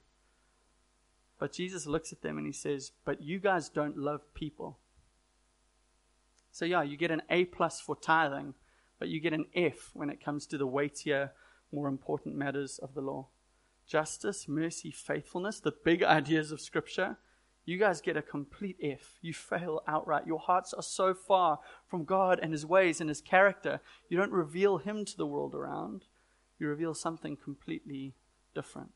But 1.39 1.55
Jesus 1.55 1.87
looks 1.87 2.13
at 2.13 2.21
them 2.21 2.37
and 2.37 2.47
he 2.47 2.53
says, 2.53 2.93
But 3.07 3.23
you 3.23 3.39
guys 3.39 3.71
don't 3.71 3.97
love 3.97 4.35
people. 4.35 4.81
So, 6.53 6.67
yeah, 6.67 6.83
you 6.83 6.99
get 6.99 7.11
an 7.11 7.23
A 7.31 7.47
plus 7.47 7.81
for 7.81 7.97
tithing, 7.97 8.53
but 8.99 9.09
you 9.09 9.19
get 9.19 9.33
an 9.33 9.47
F 9.55 9.93
when 9.95 10.11
it 10.11 10.23
comes 10.23 10.45
to 10.49 10.59
the 10.59 10.67
weightier 10.67 11.33
more 11.73 11.89
important 11.89 12.35
matters 12.37 12.79
of 12.79 12.95
the 12.95 13.01
law 13.01 13.29
justice, 13.87 14.49
mercy, 14.49 14.91
faithfulness, 14.91 15.61
the 15.61 15.73
big 15.85 16.03
ideas 16.03 16.51
of 16.51 16.61
Scripture, 16.61 17.17
you 17.65 17.79
guys 17.79 18.01
get 18.01 18.17
a 18.17 18.23
complete 18.23 18.77
F. 18.83 19.19
You 19.23 19.33
fail 19.33 19.83
outright. 19.87 20.27
Your 20.27 20.39
hearts 20.39 20.73
are 20.73 20.83
so 20.83 21.15
far 21.15 21.59
from 21.87 22.05
God 22.05 22.39
and 22.43 22.53
His 22.53 22.67
ways 22.67 23.01
and 23.01 23.09
His 23.09 23.21
character. 23.21 23.81
You 24.09 24.17
don't 24.17 24.33
reveal 24.33 24.79
Him 24.79 25.05
to 25.05 25.17
the 25.17 25.27
world 25.27 25.55
around, 25.55 26.05
you 26.59 26.69
reveal 26.69 26.95
something 26.95 27.37
completely 27.37 28.15
different. 28.55 28.91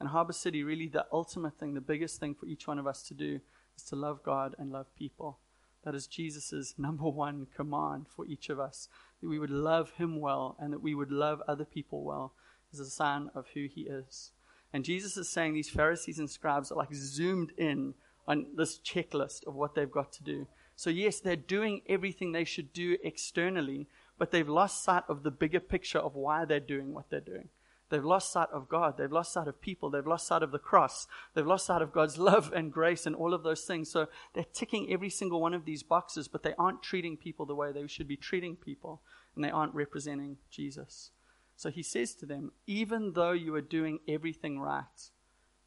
And 0.00 0.08
Harbour 0.10 0.32
City, 0.32 0.62
really, 0.62 0.86
the 0.86 1.06
ultimate 1.12 1.58
thing, 1.58 1.74
the 1.74 1.80
biggest 1.80 2.20
thing 2.20 2.34
for 2.34 2.46
each 2.46 2.66
one 2.68 2.78
of 2.78 2.86
us 2.86 3.02
to 3.02 3.14
do 3.14 3.40
is 3.76 3.82
to 3.84 3.96
love 3.96 4.22
God 4.22 4.54
and 4.58 4.70
love 4.70 4.86
people. 4.96 5.38
That 5.84 5.94
is 5.94 6.06
Jesus' 6.06 6.74
number 6.78 7.08
one 7.08 7.46
command 7.54 8.06
for 8.14 8.26
each 8.26 8.50
of 8.50 8.60
us 8.60 8.88
that 9.20 9.28
we 9.28 9.38
would 9.38 9.50
love 9.50 9.92
him 9.92 10.20
well 10.20 10.56
and 10.58 10.72
that 10.72 10.82
we 10.82 10.94
would 10.94 11.10
love 11.10 11.42
other 11.48 11.64
people 11.64 12.02
well 12.02 12.32
is 12.72 12.80
a 12.80 12.86
sign 12.86 13.30
of 13.34 13.46
who 13.54 13.66
he 13.66 13.82
is. 13.82 14.32
And 14.72 14.84
Jesus 14.84 15.16
is 15.16 15.28
saying 15.28 15.54
these 15.54 15.70
Pharisees 15.70 16.18
and 16.18 16.28
scribes 16.28 16.70
are 16.70 16.76
like 16.76 16.92
zoomed 16.92 17.52
in 17.56 17.94
on 18.26 18.46
this 18.56 18.78
checklist 18.78 19.46
of 19.46 19.54
what 19.54 19.74
they've 19.74 19.90
got 19.90 20.12
to 20.12 20.22
do. 20.22 20.46
So, 20.76 20.90
yes, 20.90 21.18
they're 21.18 21.34
doing 21.34 21.82
everything 21.88 22.30
they 22.30 22.44
should 22.44 22.72
do 22.72 22.98
externally, 23.02 23.88
but 24.18 24.30
they've 24.30 24.48
lost 24.48 24.84
sight 24.84 25.02
of 25.08 25.22
the 25.22 25.30
bigger 25.30 25.60
picture 25.60 25.98
of 25.98 26.14
why 26.14 26.44
they're 26.44 26.60
doing 26.60 26.92
what 26.92 27.10
they're 27.10 27.20
doing. 27.20 27.48
They've 27.90 28.04
lost 28.04 28.32
sight 28.32 28.48
of 28.52 28.68
God. 28.68 28.96
They've 28.96 29.10
lost 29.10 29.32
sight 29.32 29.48
of 29.48 29.60
people. 29.60 29.90
They've 29.90 30.06
lost 30.06 30.26
sight 30.26 30.42
of 30.42 30.52
the 30.52 30.58
cross. 30.58 31.06
They've 31.34 31.46
lost 31.46 31.66
sight 31.66 31.82
of 31.82 31.92
God's 31.92 32.18
love 32.30 32.52
and 32.54 32.72
grace 32.72 33.06
and 33.06 33.16
all 33.16 33.32
of 33.32 33.42
those 33.42 33.62
things. 33.62 33.90
So 33.90 34.08
they're 34.34 34.44
ticking 34.44 34.92
every 34.92 35.10
single 35.10 35.40
one 35.40 35.54
of 35.54 35.64
these 35.64 35.82
boxes, 35.82 36.28
but 36.28 36.42
they 36.42 36.54
aren't 36.58 36.82
treating 36.82 37.16
people 37.16 37.46
the 37.46 37.54
way 37.54 37.72
they 37.72 37.86
should 37.86 38.08
be 38.08 38.16
treating 38.16 38.56
people, 38.56 39.00
and 39.34 39.44
they 39.44 39.50
aren't 39.50 39.74
representing 39.74 40.36
Jesus. 40.50 41.10
So 41.56 41.70
he 41.70 41.82
says 41.82 42.14
to 42.16 42.26
them, 42.26 42.52
even 42.66 43.14
though 43.14 43.32
you 43.32 43.54
are 43.54 43.60
doing 43.60 44.00
everything 44.06 44.60
right, 44.60 45.10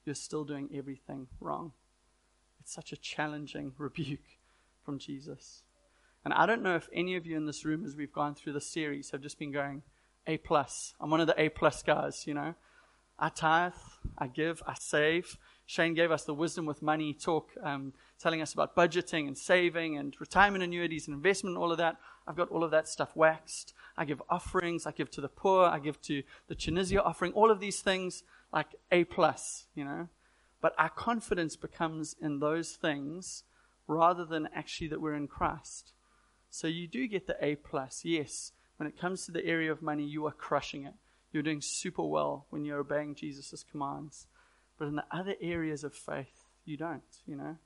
you're 0.05 0.15
still 0.15 0.45
doing 0.45 0.69
everything 0.73 1.27
wrong. 1.39 1.73
It's 2.59 2.73
such 2.73 2.93
a 2.93 2.97
challenging 2.97 3.73
rebuke 3.77 4.37
from 4.85 4.99
Jesus. 4.99 5.63
And 6.23 6.33
I 6.33 6.45
don't 6.45 6.61
know 6.61 6.75
if 6.75 6.87
any 6.93 7.15
of 7.15 7.25
you 7.25 7.35
in 7.35 7.47
this 7.47 7.65
room, 7.65 7.83
as 7.83 7.95
we've 7.95 8.13
gone 8.13 8.35
through 8.35 8.53
the 8.53 8.61
series, 8.61 9.09
have 9.09 9.21
just 9.21 9.39
been 9.39 9.51
going, 9.51 9.81
a 10.27 10.37
plus. 10.37 10.93
I'm 10.99 11.09
one 11.09 11.21
of 11.21 11.27
the 11.27 11.39
A 11.41 11.49
plus 11.49 11.83
guys, 11.83 12.25
you 12.27 12.33
know. 12.33 12.55
I 13.19 13.29
tithe, 13.29 13.73
I 14.17 14.27
give, 14.27 14.63
I 14.65 14.73
save. 14.79 15.37
Shane 15.65 15.93
gave 15.93 16.11
us 16.11 16.23
the 16.23 16.33
wisdom 16.33 16.65
with 16.65 16.81
money 16.81 17.13
talk, 17.13 17.49
um, 17.63 17.93
telling 18.19 18.41
us 18.41 18.53
about 18.53 18.75
budgeting 18.75 19.27
and 19.27 19.37
saving 19.37 19.97
and 19.97 20.15
retirement 20.19 20.63
annuities 20.63 21.07
and 21.07 21.15
investment 21.15 21.55
and 21.55 21.63
all 21.63 21.71
of 21.71 21.77
that. 21.77 21.97
I've 22.27 22.35
got 22.35 22.49
all 22.49 22.63
of 22.63 22.71
that 22.71 22.87
stuff 22.87 23.15
waxed. 23.15 23.73
I 23.95 24.05
give 24.05 24.21
offerings, 24.29 24.85
I 24.85 24.91
give 24.91 25.11
to 25.11 25.21
the 25.21 25.29
poor, 25.29 25.65
I 25.65 25.79
give 25.79 26.01
to 26.03 26.23
the 26.47 26.55
Tunisia 26.55 27.01
offering, 27.03 27.31
all 27.33 27.51
of 27.51 27.59
these 27.59 27.81
things 27.81 28.23
like 28.51 28.67
A 28.91 29.03
plus, 29.03 29.65
you 29.75 29.85
know. 29.85 30.09
But 30.59 30.73
our 30.77 30.89
confidence 30.89 31.55
becomes 31.55 32.15
in 32.21 32.39
those 32.39 32.71
things 32.71 33.43
rather 33.87 34.25
than 34.25 34.49
actually 34.53 34.87
that 34.87 35.01
we're 35.01 35.15
in 35.15 35.27
Christ. 35.27 35.93
So 36.49 36.67
you 36.67 36.87
do 36.87 37.07
get 37.07 37.27
the 37.27 37.37
A 37.43 37.55
plus. 37.55 38.01
Yes, 38.03 38.51
when 38.81 38.87
it 38.87 38.99
comes 38.99 39.27
to 39.27 39.31
the 39.31 39.45
area 39.45 39.71
of 39.71 39.83
money, 39.83 40.03
you 40.03 40.25
are 40.25 40.31
crushing 40.31 40.87
it. 40.87 40.95
You're 41.31 41.43
doing 41.43 41.61
super 41.61 42.01
well 42.01 42.47
when 42.49 42.65
you're 42.65 42.79
obeying 42.79 43.13
Jesus' 43.13 43.63
commands. 43.69 44.25
But 44.79 44.87
in 44.87 44.95
the 44.95 45.05
other 45.11 45.35
areas 45.39 45.83
of 45.83 45.93
faith, 45.93 46.45
you 46.65 46.77
don't, 46.77 47.03
you 47.27 47.35
know. 47.35 47.57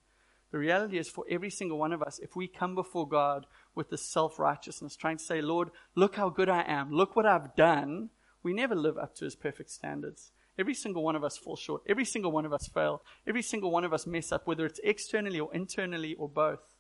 The 0.52 0.58
reality 0.58 0.98
is, 0.98 1.08
for 1.08 1.24
every 1.30 1.50
single 1.50 1.78
one 1.78 1.94
of 1.94 2.04
us, 2.04 2.20
if 2.20 2.36
we 2.36 2.50
come 2.50 2.76
before 2.76 3.08
God 3.08 3.46
with 3.76 3.90
this 3.90 4.02
self 4.02 4.40
righteousness, 4.40 4.98
trying 4.98 5.16
to 5.16 5.24
say, 5.24 5.42
Lord, 5.42 5.70
look 5.96 6.18
how 6.18 6.28
good 6.28 6.50
I 6.50 6.64
am, 6.68 6.92
look 6.92 7.16
what 7.16 7.26
I've 7.26 7.56
done, 7.56 8.10
we 8.44 8.52
never 8.52 8.76
live 8.76 8.98
up 8.98 9.16
to 9.16 9.24
his 9.24 9.38
perfect 9.38 9.70
standards. 9.72 10.34
Every 10.60 10.74
single 10.74 11.02
one 11.02 11.16
of 11.16 11.24
us 11.24 11.38
fall 11.38 11.56
short. 11.56 11.84
Every 11.88 12.04
single 12.04 12.34
one 12.34 12.46
of 12.46 12.52
us 12.52 12.68
fail. 12.68 13.04
Every 13.26 13.42
single 13.42 13.72
one 13.72 13.86
of 13.86 13.94
us 13.94 14.06
mess 14.06 14.34
up, 14.34 14.46
whether 14.48 14.66
it's 14.66 14.82
externally 14.84 15.40
or 15.40 15.54
internally 15.56 16.14
or 16.16 16.28
both. 16.28 16.75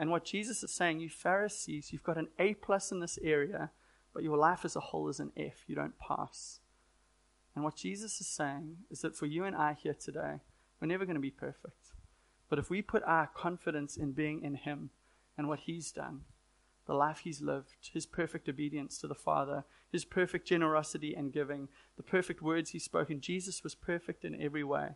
And 0.00 0.10
what 0.10 0.24
Jesus 0.24 0.62
is 0.62 0.70
saying, 0.70 1.00
you 1.00 1.10
Pharisees, 1.10 1.92
you've 1.92 2.02
got 2.02 2.16
an 2.16 2.28
A 2.38 2.54
plus 2.54 2.90
in 2.90 3.00
this 3.00 3.18
area, 3.22 3.70
but 4.14 4.22
your 4.22 4.38
life 4.38 4.64
as 4.64 4.74
a 4.74 4.80
whole 4.80 5.10
is 5.10 5.20
an 5.20 5.30
F. 5.36 5.64
You 5.66 5.74
don't 5.74 5.98
pass. 5.98 6.60
And 7.54 7.62
what 7.62 7.76
Jesus 7.76 8.18
is 8.18 8.26
saying 8.26 8.78
is 8.90 9.02
that 9.02 9.14
for 9.14 9.26
you 9.26 9.44
and 9.44 9.54
I 9.54 9.74
here 9.74 9.92
today, 9.92 10.40
we're 10.80 10.88
never 10.88 11.04
going 11.04 11.16
to 11.16 11.20
be 11.20 11.30
perfect. 11.30 11.92
But 12.48 12.58
if 12.58 12.70
we 12.70 12.80
put 12.80 13.02
our 13.02 13.26
confidence 13.26 13.98
in 13.98 14.12
being 14.12 14.42
in 14.42 14.54
Him 14.54 14.88
and 15.36 15.48
what 15.48 15.60
He's 15.60 15.92
done, 15.92 16.22
the 16.86 16.94
life 16.94 17.18
He's 17.18 17.42
lived, 17.42 17.90
His 17.92 18.06
perfect 18.06 18.48
obedience 18.48 18.96
to 19.00 19.06
the 19.06 19.14
Father, 19.14 19.64
His 19.92 20.06
perfect 20.06 20.48
generosity 20.48 21.14
and 21.14 21.30
giving, 21.30 21.68
the 21.98 22.02
perfect 22.02 22.40
words 22.40 22.70
He 22.70 22.78
spoken, 22.78 23.20
Jesus 23.20 23.62
was 23.62 23.74
perfect 23.74 24.24
in 24.24 24.40
every 24.40 24.64
way. 24.64 24.92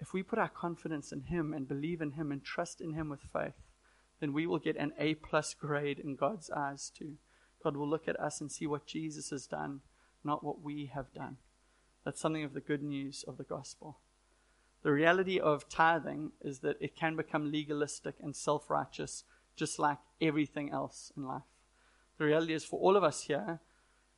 If 0.00 0.12
we 0.12 0.24
put 0.24 0.40
our 0.40 0.48
confidence 0.48 1.12
in 1.12 1.22
Him 1.22 1.54
and 1.54 1.68
believe 1.68 2.00
in 2.00 2.10
Him 2.10 2.32
and 2.32 2.42
trust 2.42 2.80
in 2.80 2.94
Him 2.94 3.08
with 3.08 3.20
faith, 3.32 3.54
then 4.20 4.32
we 4.32 4.46
will 4.46 4.58
get 4.58 4.76
an 4.76 4.92
A 4.98 5.14
plus 5.14 5.54
grade 5.54 5.98
in 5.98 6.16
God's 6.16 6.50
eyes 6.50 6.90
too. 6.90 7.14
God 7.62 7.76
will 7.76 7.88
look 7.88 8.08
at 8.08 8.18
us 8.20 8.40
and 8.40 8.50
see 8.50 8.66
what 8.66 8.86
Jesus 8.86 9.30
has 9.30 9.46
done, 9.46 9.80
not 10.24 10.44
what 10.44 10.62
we 10.62 10.90
have 10.94 11.12
done. 11.12 11.36
That's 12.04 12.20
something 12.20 12.44
of 12.44 12.54
the 12.54 12.60
good 12.60 12.82
news 12.82 13.24
of 13.26 13.36
the 13.36 13.44
gospel. 13.44 13.98
The 14.82 14.92
reality 14.92 15.40
of 15.40 15.68
tithing 15.68 16.32
is 16.40 16.60
that 16.60 16.76
it 16.80 16.94
can 16.94 17.16
become 17.16 17.50
legalistic 17.50 18.14
and 18.20 18.36
self 18.36 18.70
righteous, 18.70 19.24
just 19.56 19.78
like 19.78 19.98
everything 20.20 20.70
else 20.70 21.10
in 21.16 21.26
life. 21.26 21.42
The 22.18 22.26
reality 22.26 22.54
is, 22.54 22.64
for 22.64 22.78
all 22.78 22.96
of 22.96 23.02
us 23.02 23.22
here, 23.22 23.60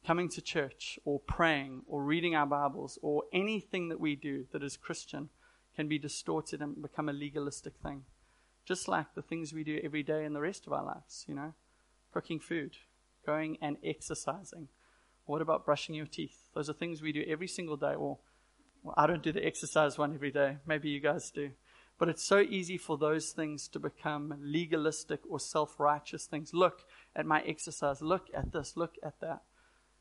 coming 0.06 0.28
to 0.28 0.42
church 0.42 0.98
or 1.04 1.20
praying 1.20 1.82
or 1.86 2.02
reading 2.04 2.34
our 2.34 2.46
Bibles 2.46 2.98
or 3.02 3.24
anything 3.32 3.88
that 3.88 4.00
we 4.00 4.14
do 4.14 4.46
that 4.52 4.62
is 4.62 4.76
Christian 4.76 5.30
can 5.74 5.88
be 5.88 5.98
distorted 5.98 6.60
and 6.60 6.82
become 6.82 7.08
a 7.08 7.12
legalistic 7.12 7.74
thing. 7.82 8.04
Just 8.68 8.86
like 8.86 9.14
the 9.14 9.22
things 9.22 9.54
we 9.54 9.64
do 9.64 9.80
every 9.82 10.02
day 10.02 10.26
in 10.26 10.34
the 10.34 10.42
rest 10.42 10.66
of 10.66 10.74
our 10.74 10.84
lives, 10.84 11.24
you 11.26 11.34
know, 11.34 11.54
cooking 12.12 12.38
food, 12.38 12.76
going 13.24 13.56
and 13.62 13.78
exercising. 13.82 14.68
What 15.24 15.40
about 15.40 15.64
brushing 15.64 15.94
your 15.94 16.04
teeth? 16.04 16.50
Those 16.54 16.68
are 16.68 16.74
things 16.74 17.00
we 17.00 17.10
do 17.10 17.24
every 17.26 17.48
single 17.48 17.78
day, 17.78 17.94
or 17.94 18.18
well, 18.82 18.92
I 18.94 19.06
don't 19.06 19.22
do 19.22 19.32
the 19.32 19.42
exercise 19.42 19.96
one 19.96 20.12
every 20.12 20.30
day. 20.30 20.58
Maybe 20.66 20.90
you 20.90 21.00
guys 21.00 21.30
do. 21.30 21.52
But 21.96 22.10
it's 22.10 22.22
so 22.22 22.40
easy 22.40 22.76
for 22.76 22.98
those 22.98 23.30
things 23.30 23.68
to 23.68 23.78
become 23.78 24.34
legalistic 24.38 25.20
or 25.26 25.40
self 25.40 25.80
righteous 25.80 26.26
things. 26.26 26.52
Look 26.52 26.84
at 27.16 27.24
my 27.24 27.40
exercise. 27.44 28.02
Look 28.02 28.26
at 28.34 28.52
this. 28.52 28.76
Look 28.76 28.96
at 29.02 29.18
that. 29.20 29.44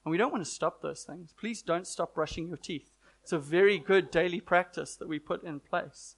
And 0.03 0.11
we 0.11 0.17
don't 0.17 0.33
want 0.33 0.43
to 0.43 0.51
stop 0.51 0.81
those 0.81 1.03
things. 1.03 1.33
Please 1.39 1.61
don't 1.61 1.87
stop 1.87 2.15
brushing 2.15 2.49
your 2.49 2.57
teeth. 2.57 2.91
It's 3.23 3.31
a 3.31 3.39
very 3.39 3.79
good 3.79 4.11
daily 4.11 4.41
practice 4.41 4.97
that 4.97 5.07
we 5.07 5.19
put 5.19 5.45
in 5.45 5.61
place. 5.61 6.16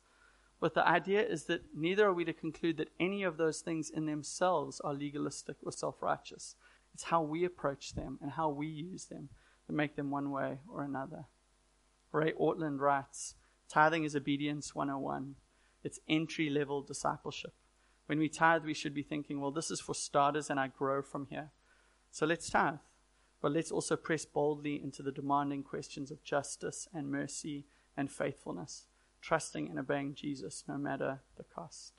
But 0.59 0.73
the 0.73 0.87
idea 0.87 1.21
is 1.21 1.45
that 1.45 1.61
neither 1.75 2.07
are 2.07 2.13
we 2.13 2.25
to 2.25 2.33
conclude 2.33 2.77
that 2.77 2.91
any 2.99 3.23
of 3.23 3.37
those 3.37 3.61
things 3.61 3.89
in 3.89 4.05
themselves 4.05 4.81
are 4.81 4.93
legalistic 4.93 5.55
or 5.63 5.71
self 5.71 6.01
righteous. 6.01 6.55
It's 6.93 7.03
how 7.03 7.21
we 7.21 7.45
approach 7.45 7.93
them 7.93 8.19
and 8.21 8.31
how 8.31 8.49
we 8.49 8.67
use 8.67 9.05
them 9.05 9.29
that 9.67 9.73
make 9.73 9.95
them 9.95 10.11
one 10.11 10.31
way 10.31 10.59
or 10.67 10.83
another. 10.83 11.25
Ray 12.11 12.33
Ortlund 12.33 12.79
writes 12.79 13.35
Tithing 13.69 14.03
is 14.03 14.15
obedience 14.15 14.73
101. 14.73 15.35
It's 15.83 15.99
entry 16.09 16.49
level 16.49 16.81
discipleship. 16.81 17.53
When 18.07 18.17
we 18.17 18.27
tithe, 18.27 18.65
we 18.65 18.73
should 18.73 18.95
be 18.95 19.03
thinking, 19.03 19.39
well, 19.39 19.51
this 19.51 19.69
is 19.69 19.79
for 19.79 19.93
starters 19.93 20.49
and 20.49 20.59
I 20.59 20.67
grow 20.67 21.03
from 21.03 21.27
here. 21.29 21.51
So 22.09 22.25
let's 22.25 22.49
tithe. 22.49 22.79
But 23.41 23.51
let's 23.51 23.71
also 23.71 23.95
press 23.95 24.25
boldly 24.25 24.81
into 24.81 25.03
the 25.03 25.11
demanding 25.11 25.63
questions 25.63 26.11
of 26.11 26.23
justice 26.23 26.87
and 26.93 27.09
mercy 27.09 27.65
and 27.95 28.11
faithfulness, 28.11 28.87
trusting 29.21 29.69
and 29.69 29.79
obeying 29.79 30.13
Jesus 30.13 30.63
no 30.67 30.77
matter 30.77 31.19
the 31.37 31.43
cost. 31.43 31.93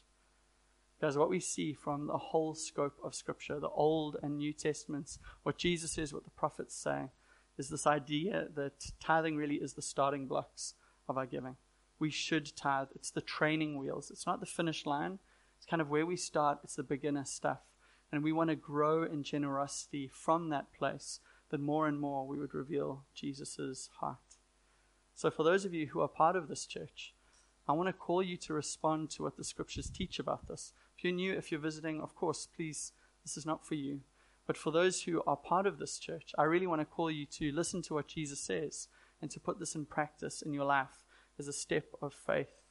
Because 0.99 1.17
what 1.17 1.31
we 1.31 1.41
see 1.41 1.73
from 1.73 2.07
the 2.07 2.19
whole 2.19 2.55
scope 2.55 2.99
of 3.03 3.15
Scripture, 3.15 3.59
the 3.59 3.69
Old 3.69 4.17
and 4.23 4.37
New 4.37 4.53
Testaments, 4.53 5.19
what 5.43 5.57
Jesus 5.57 5.93
says, 5.93 6.13
what 6.13 6.25
the 6.25 6.31
prophets 6.31 6.75
say, 6.75 7.07
is 7.57 7.69
this 7.69 7.87
idea 7.87 8.49
that 8.55 8.93
tithing 9.01 9.37
really 9.37 9.57
is 9.57 9.73
the 9.73 9.83
starting 9.83 10.27
blocks 10.27 10.75
of 11.09 11.17
our 11.17 11.27
giving. 11.27 11.57
We 11.99 12.11
should 12.11 12.55
tithe. 12.55 12.89
It's 12.95 13.11
the 13.11 13.21
training 13.21 13.79
wheels. 13.79 14.11
It's 14.11 14.27
not 14.27 14.41
the 14.41 14.47
finish 14.47 14.87
line. 14.87 15.19
It's 15.57 15.67
kind 15.67 15.81
of 15.81 15.91
where 15.91 16.07
we 16.07 16.17
start. 16.17 16.61
It's 16.65 16.77
the 16.77 16.83
beginner 16.83 17.25
stuff. 17.25 17.61
And 18.13 18.23
we 18.23 18.33
want 18.33 18.51
to 18.51 18.57
grow 18.57 19.03
in 19.03 19.23
generosity 19.23 20.09
from 20.13 20.49
that 20.51 20.73
place 20.73 21.21
that 21.51 21.61
more 21.61 21.87
and 21.87 22.01
more 22.01 22.27
we 22.27 22.39
would 22.39 22.55
reveal 22.55 23.05
Jesus' 23.15 23.89
heart. 24.01 24.17
So, 25.21 25.31
for 25.31 25.43
those 25.43 25.67
of 25.67 25.75
you 25.75 25.89
who 25.89 26.01
are 26.01 26.09
part 26.09 26.35
of 26.35 26.49
this 26.49 26.65
church, 26.65 27.13
I 27.69 27.73
want 27.73 27.91
to 27.91 27.93
call 27.93 28.23
you 28.23 28.39
to 28.39 28.55
respond 28.55 29.11
to 29.11 29.23
what 29.23 29.37
the 29.37 29.45
scriptures 29.45 29.91
teach 29.91 30.19
about 30.19 30.49
this. 30.49 30.73
If 30.97 31.05
you're 31.05 31.13
new, 31.13 31.35
if 31.35 31.53
you're 31.53 31.61
visiting, 31.61 32.01
of 32.01 32.15
course, 32.15 32.49
please, 32.57 32.93
this 33.23 33.37
is 33.37 33.45
not 33.45 33.67
for 33.67 33.75
you. 33.75 34.01
But 34.47 34.57
for 34.57 34.71
those 34.73 35.03
who 35.03 35.23
are 35.27 35.37
part 35.37 35.67
of 35.67 35.77
this 35.77 35.99
church, 35.99 36.33
I 36.39 36.45
really 36.45 36.67
want 36.67 36.81
to 36.81 36.87
call 36.87 37.11
you 37.11 37.27
to 37.33 37.53
listen 37.53 37.83
to 37.83 37.93
what 37.93 38.09
Jesus 38.09 38.41
says 38.41 38.89
and 39.21 39.31
to 39.33 39.39
put 39.39 39.59
this 39.59 39.75
in 39.75 39.85
practice 39.85 40.41
in 40.41 40.55
your 40.55 40.65
life 40.65 41.05
as 41.39 41.49
a 41.49 41.53
step 41.53 41.93
of 42.01 42.15
faith 42.15 42.63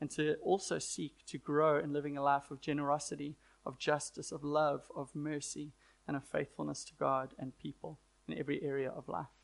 and 0.00 0.10
to 0.12 0.36
also 0.36 0.78
seek 0.78 1.26
to 1.26 1.36
grow 1.36 1.78
in 1.78 1.92
living 1.92 2.16
a 2.16 2.22
life 2.22 2.50
of 2.50 2.62
generosity, 2.62 3.36
of 3.66 3.78
justice, 3.78 4.32
of 4.32 4.42
love, 4.42 4.84
of 4.96 5.14
mercy, 5.14 5.74
and 6.08 6.16
of 6.16 6.24
faithfulness 6.24 6.82
to 6.84 6.94
God 6.94 7.34
and 7.38 7.58
people 7.58 7.98
in 8.26 8.38
every 8.38 8.62
area 8.62 8.88
of 8.88 9.06
life. 9.06 9.39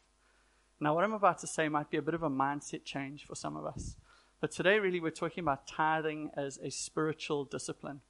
Now, 0.78 0.94
what 0.94 1.04
I'm 1.04 1.14
about 1.14 1.38
to 1.38 1.46
say 1.46 1.68
might 1.68 1.90
be 1.90 1.96
a 1.96 2.02
bit 2.02 2.14
of 2.14 2.22
a 2.22 2.28
mindset 2.28 2.84
change 2.84 3.24
for 3.24 3.34
some 3.34 3.56
of 3.56 3.64
us. 3.64 3.96
But 4.40 4.50
today, 4.50 4.78
really, 4.78 5.00
we're 5.00 5.10
talking 5.10 5.42
about 5.42 5.66
tithing 5.66 6.30
as 6.36 6.58
a 6.62 6.70
spiritual 6.70 7.44
discipline. 7.44 8.02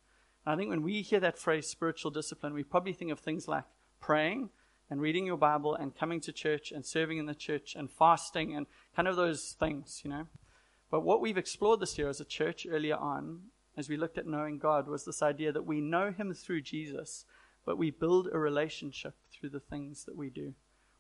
And 0.45 0.53
I 0.53 0.57
think 0.57 0.71
when 0.71 0.83
we 0.83 1.03
hear 1.03 1.21
that 1.21 1.39
phrase, 1.39 1.69
spiritual 1.69 2.11
discipline, 2.11 2.55
we 2.55 2.65
probably 2.65 2.93
think 2.93 3.13
of 3.13 3.21
things 3.21 3.47
like 3.47 3.65
praying 4.01 4.51
and 4.91 5.01
reading 5.01 5.27
your 5.27 5.37
Bible 5.37 5.77
and 5.77 5.97
coming 5.97 6.21
to 6.23 6.33
church 6.33 6.73
and 6.73 6.85
serving 6.85 7.19
in 7.19 7.27
the 7.27 7.35
church 7.35 7.77
and 7.77 7.91
fasting 7.91 8.57
and 8.57 8.67
kind 8.97 9.07
of 9.07 9.15
those 9.15 9.57
things, 9.59 10.01
you 10.05 10.11
know. 10.11 10.27
But 10.91 11.05
what 11.05 11.21
we've 11.21 11.39
explored 11.39 11.81
this 11.81 11.99
year 11.99 12.09
as 12.09 12.21
a 12.21 12.25
church 12.25 12.67
earlier 12.69 12.97
on, 12.97 13.43
as 13.77 13.89
we 13.89 13.97
looked 13.97 14.19
at 14.19 14.27
knowing 14.27 14.59
God, 14.59 14.89
was 14.89 15.05
this 15.05 15.23
idea 15.23 15.53
that 15.53 15.67
we 15.67 15.81
know 15.81 16.11
Him 16.11 16.35
through 16.35 16.63
Jesus, 16.63 17.25
but 17.65 17.79
we 17.79 17.91
build 17.91 18.29
a 18.33 18.39
relationship 18.39 19.15
through 19.33 19.51
the 19.51 19.61
things 19.61 20.05
that 20.05 20.17
we 20.17 20.31
do. 20.31 20.55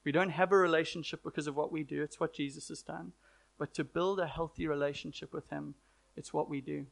We 0.07 0.12
don't 0.12 0.31
have 0.31 0.53
a 0.53 0.57
relationship 0.57 1.25
because 1.25 1.49
of 1.49 1.57
what 1.57 1.73
we 1.73 1.83
do, 1.83 2.01
it's 2.01 2.21
what 2.21 2.33
Jesus 2.33 2.69
has 2.69 2.81
done. 2.81 3.11
But 3.59 3.75
to 3.75 3.83
build 3.83 4.21
a 4.21 4.29
healthy 4.29 4.69
relationship 4.69 5.33
with 5.33 5.51
Him, 5.51 5.75
it's 6.16 6.33
what 6.33 6.49
we 6.49 6.61
do. 6.61 6.87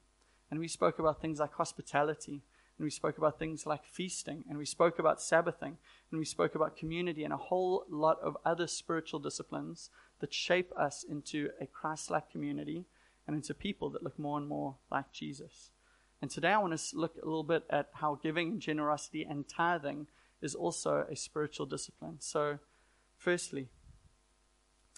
And 0.51 0.59
we 0.59 0.67
spoke 0.67 0.99
about 0.99 1.21
things 1.21 1.39
like 1.39 1.53
hospitality, 1.53 2.43
and 2.77 2.85
we 2.85 2.91
spoke 2.91 3.17
about 3.17 3.39
things 3.39 3.67
like 3.67 3.85
feasting, 3.85 4.43
and 4.49 4.59
we 4.59 4.65
spoke 4.65 4.99
about 4.99 5.23
Sabbathing, 5.23 5.77
and 6.11 6.19
we 6.19 6.25
spoke 6.25 6.57
about 6.57 6.77
community, 6.77 7.23
and 7.23 7.33
a 7.33 7.37
whole 7.37 7.85
lot 7.89 8.19
of 8.21 8.37
other 8.45 8.67
spiritual 8.67 9.21
disciplines 9.21 9.91
that 10.19 10.35
shape 10.35 10.73
us 10.77 11.05
into 11.09 11.51
a 11.61 11.67
Christ 11.67 12.11
like 12.11 12.33
community 12.33 12.85
and 13.29 13.37
into 13.37 13.55
people 13.55 13.91
that 13.91 14.03
look 14.03 14.19
more 14.19 14.39
and 14.39 14.49
more 14.49 14.75
like 14.91 15.13
Jesus. 15.13 15.71
And 16.21 16.33
today 16.33 16.51
I 16.51 16.59
want 16.59 16.77
to 16.77 16.97
look 16.97 17.15
a 17.15 17.25
little 17.25 17.45
bit 17.45 17.63
at 17.71 17.91
how 17.93 18.19
giving 18.21 18.49
and 18.49 18.61
generosity 18.61 19.23
and 19.23 19.47
tithing 19.49 20.09
is 20.43 20.57
also 20.57 21.07
a 21.09 21.15
spiritual 21.15 21.67
discipline. 21.67 22.17
So, 22.19 22.59
firstly, 23.25 23.69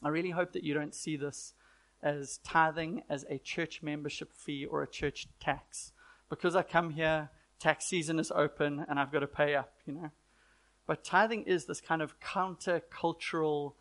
I 0.02 0.08
really 0.08 0.30
hope 0.30 0.52
that 0.52 0.64
you 0.64 0.74
don't 0.74 0.94
see 0.94 1.16
this 1.16 1.54
as 2.02 2.38
tithing 2.38 3.02
as 3.08 3.24
a 3.30 3.38
church 3.38 3.82
membership 3.82 4.32
fee 4.32 4.66
or 4.66 4.82
a 4.82 4.90
church 4.90 5.28
tax. 5.38 5.92
Because 6.28 6.56
I 6.56 6.62
come 6.62 6.90
here, 6.90 7.30
tax 7.60 7.86
season 7.86 8.18
is 8.18 8.32
open, 8.32 8.84
and 8.88 8.98
I've 8.98 9.12
got 9.12 9.20
to 9.20 9.28
pay 9.28 9.54
up, 9.54 9.74
you 9.86 9.94
know. 9.94 10.10
But 10.88 11.04
tithing 11.04 11.44
is 11.44 11.66
this 11.66 11.80
kind 11.80 12.02
of 12.02 12.18
counter-cultural 12.18 13.76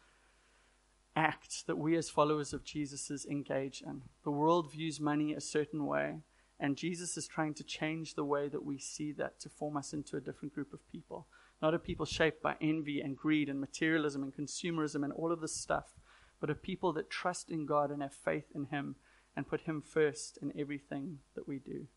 act 1.16 1.66
that 1.66 1.78
we 1.78 1.96
as 1.96 2.10
followers 2.10 2.54
of 2.54 2.64
Jesus 2.64 3.26
engage 3.26 3.82
in. 3.82 4.04
The 4.24 4.32
world 4.32 4.72
views 4.72 5.00
money 5.00 5.34
a 5.34 5.42
certain 5.42 5.88
way, 5.88 6.20
and 6.60 6.78
Jesus 6.78 7.18
is 7.18 7.28
trying 7.28 7.56
to 7.56 7.64
change 7.64 8.14
the 8.14 8.24
way 8.24 8.48
that 8.48 8.64
we 8.64 8.78
see 8.78 9.12
that 9.14 9.40
to 9.40 9.50
form 9.50 9.76
us 9.76 9.92
into 9.92 10.18
a 10.18 10.22
different 10.22 10.54
group 10.54 10.72
of 10.72 10.88
people. 10.92 11.26
Not 11.66 11.74
a 11.74 11.80
people 11.80 12.06
shaped 12.06 12.44
by 12.44 12.58
envy 12.62 13.02
and 13.02 13.18
greed 13.18 13.50
and 13.50 13.60
materialism 13.60 14.22
and 14.22 14.32
consumerism 14.32 15.04
and 15.04 15.12
all 15.12 15.32
of 15.32 15.42
this 15.42 15.56
stuff, 15.56 15.96
but 16.40 16.52
a 16.52 16.54
people 16.54 16.94
that 16.94 17.10
trust 17.10 17.50
in 17.50 17.66
God 17.66 17.90
and 17.90 18.04
have 18.04 18.14
faith 18.14 18.52
in 18.54 18.66
Him 18.66 18.98
and 19.36 19.48
put 19.48 19.62
Him 19.62 19.82
first 19.82 20.38
in 20.44 20.54
everything 20.56 21.22
that 21.34 21.48
we 21.48 21.58
do. 21.58 21.88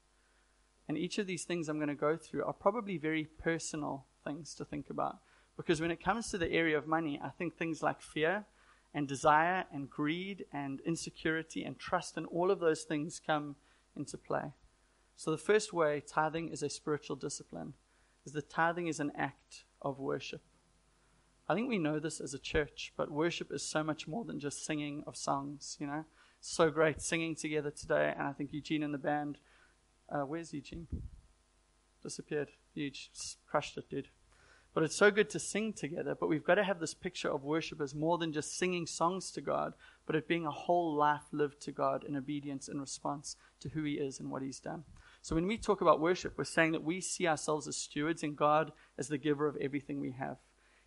And 0.88 0.96
each 0.96 1.18
of 1.18 1.26
these 1.26 1.44
things 1.44 1.68
I'm 1.68 1.76
going 1.76 1.88
to 1.88 1.94
go 1.94 2.16
through 2.16 2.44
are 2.44 2.54
probably 2.54 2.96
very 2.96 3.26
personal 3.26 4.06
things 4.24 4.54
to 4.54 4.64
think 4.64 4.88
about. 4.88 5.18
Because 5.54 5.82
when 5.82 5.90
it 5.90 6.02
comes 6.02 6.30
to 6.30 6.38
the 6.38 6.50
area 6.50 6.78
of 6.78 6.86
money, 6.86 7.20
I 7.22 7.28
think 7.28 7.58
things 7.58 7.82
like 7.82 8.00
fear 8.00 8.46
and 8.94 9.06
desire 9.06 9.66
and 9.70 9.90
greed 9.90 10.46
and 10.50 10.80
insecurity 10.86 11.62
and 11.62 11.78
trust 11.78 12.16
and 12.16 12.24
all 12.28 12.50
of 12.50 12.60
those 12.60 12.84
things 12.84 13.20
come 13.20 13.56
into 13.94 14.16
play. 14.16 14.54
So 15.14 15.30
the 15.30 15.36
first 15.36 15.74
way 15.74 16.00
tithing 16.00 16.48
is 16.48 16.62
a 16.62 16.70
spiritual 16.70 17.16
discipline 17.16 17.74
is 18.28 18.34
that 18.34 18.50
tithing 18.50 18.86
is 18.88 19.00
an 19.00 19.12
act 19.16 19.64
of 19.80 19.98
worship. 19.98 20.42
I 21.48 21.54
think 21.54 21.68
we 21.68 21.78
know 21.78 21.98
this 21.98 22.20
as 22.20 22.34
a 22.34 22.38
church, 22.38 22.92
but 22.94 23.10
worship 23.10 23.50
is 23.50 23.62
so 23.62 23.82
much 23.82 24.06
more 24.06 24.24
than 24.24 24.38
just 24.38 24.66
singing 24.66 25.02
of 25.06 25.16
songs, 25.16 25.78
you 25.80 25.86
know. 25.86 26.04
So 26.40 26.70
great 26.70 27.00
singing 27.00 27.34
together 27.34 27.70
today, 27.70 28.12
and 28.16 28.28
I 28.28 28.32
think 28.32 28.52
Eugene 28.52 28.82
and 28.82 28.92
the 28.92 28.98
band 28.98 29.38
uh, 30.10 30.22
where's 30.22 30.52
Eugene? 30.52 30.86
Disappeared. 32.02 32.48
Huge. 32.74 33.10
Crushed 33.46 33.76
it, 33.76 33.88
dude. 33.90 34.08
But 34.74 34.84
it's 34.84 34.96
so 34.96 35.10
good 35.10 35.28
to 35.30 35.38
sing 35.38 35.72
together, 35.72 36.14
but 36.14 36.28
we've 36.28 36.44
got 36.44 36.54
to 36.56 36.64
have 36.64 36.78
this 36.78 36.94
picture 36.94 37.30
of 37.30 37.42
worship 37.42 37.80
as 37.80 37.94
more 37.94 38.16
than 38.16 38.32
just 38.32 38.56
singing 38.56 38.86
songs 38.86 39.30
to 39.32 39.40
God, 39.40 39.72
but 40.06 40.14
it 40.14 40.28
being 40.28 40.46
a 40.46 40.50
whole 40.50 40.94
life 40.94 41.24
lived 41.32 41.60
to 41.62 41.72
God 41.72 42.04
in 42.04 42.16
obedience 42.16 42.68
and 42.68 42.80
response 42.80 43.36
to 43.60 43.70
who 43.70 43.82
He 43.82 43.94
is 43.94 44.20
and 44.20 44.30
what 44.30 44.42
He's 44.42 44.60
done. 44.60 44.84
So 45.22 45.34
when 45.34 45.46
we 45.46 45.58
talk 45.58 45.80
about 45.80 46.00
worship, 46.00 46.34
we're 46.36 46.44
saying 46.44 46.72
that 46.72 46.84
we 46.84 47.00
see 47.00 47.26
ourselves 47.26 47.68
as 47.68 47.76
stewards 47.76 48.22
and 48.22 48.36
God 48.36 48.72
as 48.96 49.08
the 49.08 49.18
giver 49.18 49.46
of 49.46 49.56
everything 49.56 50.00
we 50.00 50.12
have. 50.12 50.38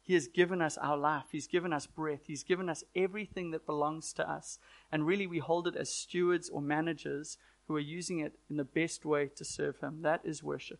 He 0.01 0.15
has 0.15 0.27
given 0.27 0.61
us 0.61 0.77
our 0.77 0.97
life. 0.97 1.25
He's 1.31 1.47
given 1.47 1.71
us 1.71 1.85
breath. 1.85 2.21
He's 2.25 2.43
given 2.43 2.69
us 2.69 2.83
everything 2.95 3.51
that 3.51 3.67
belongs 3.67 4.13
to 4.13 4.29
us. 4.29 4.57
And 4.91 5.05
really, 5.05 5.27
we 5.27 5.39
hold 5.39 5.67
it 5.67 5.75
as 5.75 5.93
stewards 5.93 6.49
or 6.49 6.61
managers 6.61 7.37
who 7.67 7.75
are 7.75 7.79
using 7.79 8.19
it 8.19 8.33
in 8.49 8.57
the 8.57 8.63
best 8.63 9.05
way 9.05 9.29
to 9.35 9.45
serve 9.45 9.79
Him. 9.79 10.01
That 10.01 10.21
is 10.23 10.43
worship. 10.43 10.79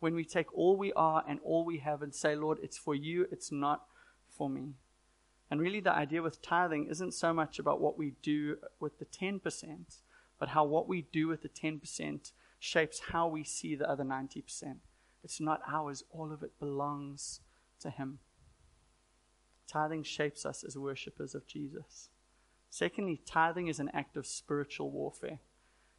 When 0.00 0.14
we 0.14 0.24
take 0.24 0.52
all 0.56 0.76
we 0.76 0.92
are 0.94 1.22
and 1.28 1.38
all 1.44 1.64
we 1.64 1.78
have 1.78 2.02
and 2.02 2.14
say, 2.14 2.34
Lord, 2.34 2.58
it's 2.62 2.78
for 2.78 2.94
you, 2.94 3.26
it's 3.30 3.52
not 3.52 3.84
for 4.28 4.48
me. 4.48 4.72
And 5.50 5.60
really, 5.60 5.80
the 5.80 5.92
idea 5.92 6.22
with 6.22 6.40
tithing 6.40 6.86
isn't 6.86 7.12
so 7.12 7.34
much 7.34 7.58
about 7.58 7.80
what 7.80 7.98
we 7.98 8.14
do 8.22 8.56
with 8.80 8.98
the 8.98 9.04
10%, 9.04 9.40
but 10.38 10.48
how 10.48 10.64
what 10.64 10.88
we 10.88 11.02
do 11.02 11.28
with 11.28 11.42
the 11.42 11.48
10% 11.48 12.32
shapes 12.62 13.00
how 13.10 13.26
we 13.26 13.42
see 13.42 13.74
the 13.74 13.90
other 13.90 14.04
90%. 14.04 14.76
It's 15.24 15.40
not 15.40 15.62
ours, 15.66 16.04
all 16.12 16.32
of 16.32 16.44
it 16.44 16.60
belongs 16.60 17.40
to 17.80 17.90
Him. 17.90 18.20
Tithing 19.66 20.04
shapes 20.04 20.46
us 20.46 20.62
as 20.62 20.78
worshippers 20.78 21.34
of 21.34 21.44
Jesus. 21.44 22.08
Secondly, 22.70 23.20
tithing 23.26 23.66
is 23.66 23.80
an 23.80 23.90
act 23.92 24.16
of 24.16 24.28
spiritual 24.28 24.92
warfare. 24.92 25.40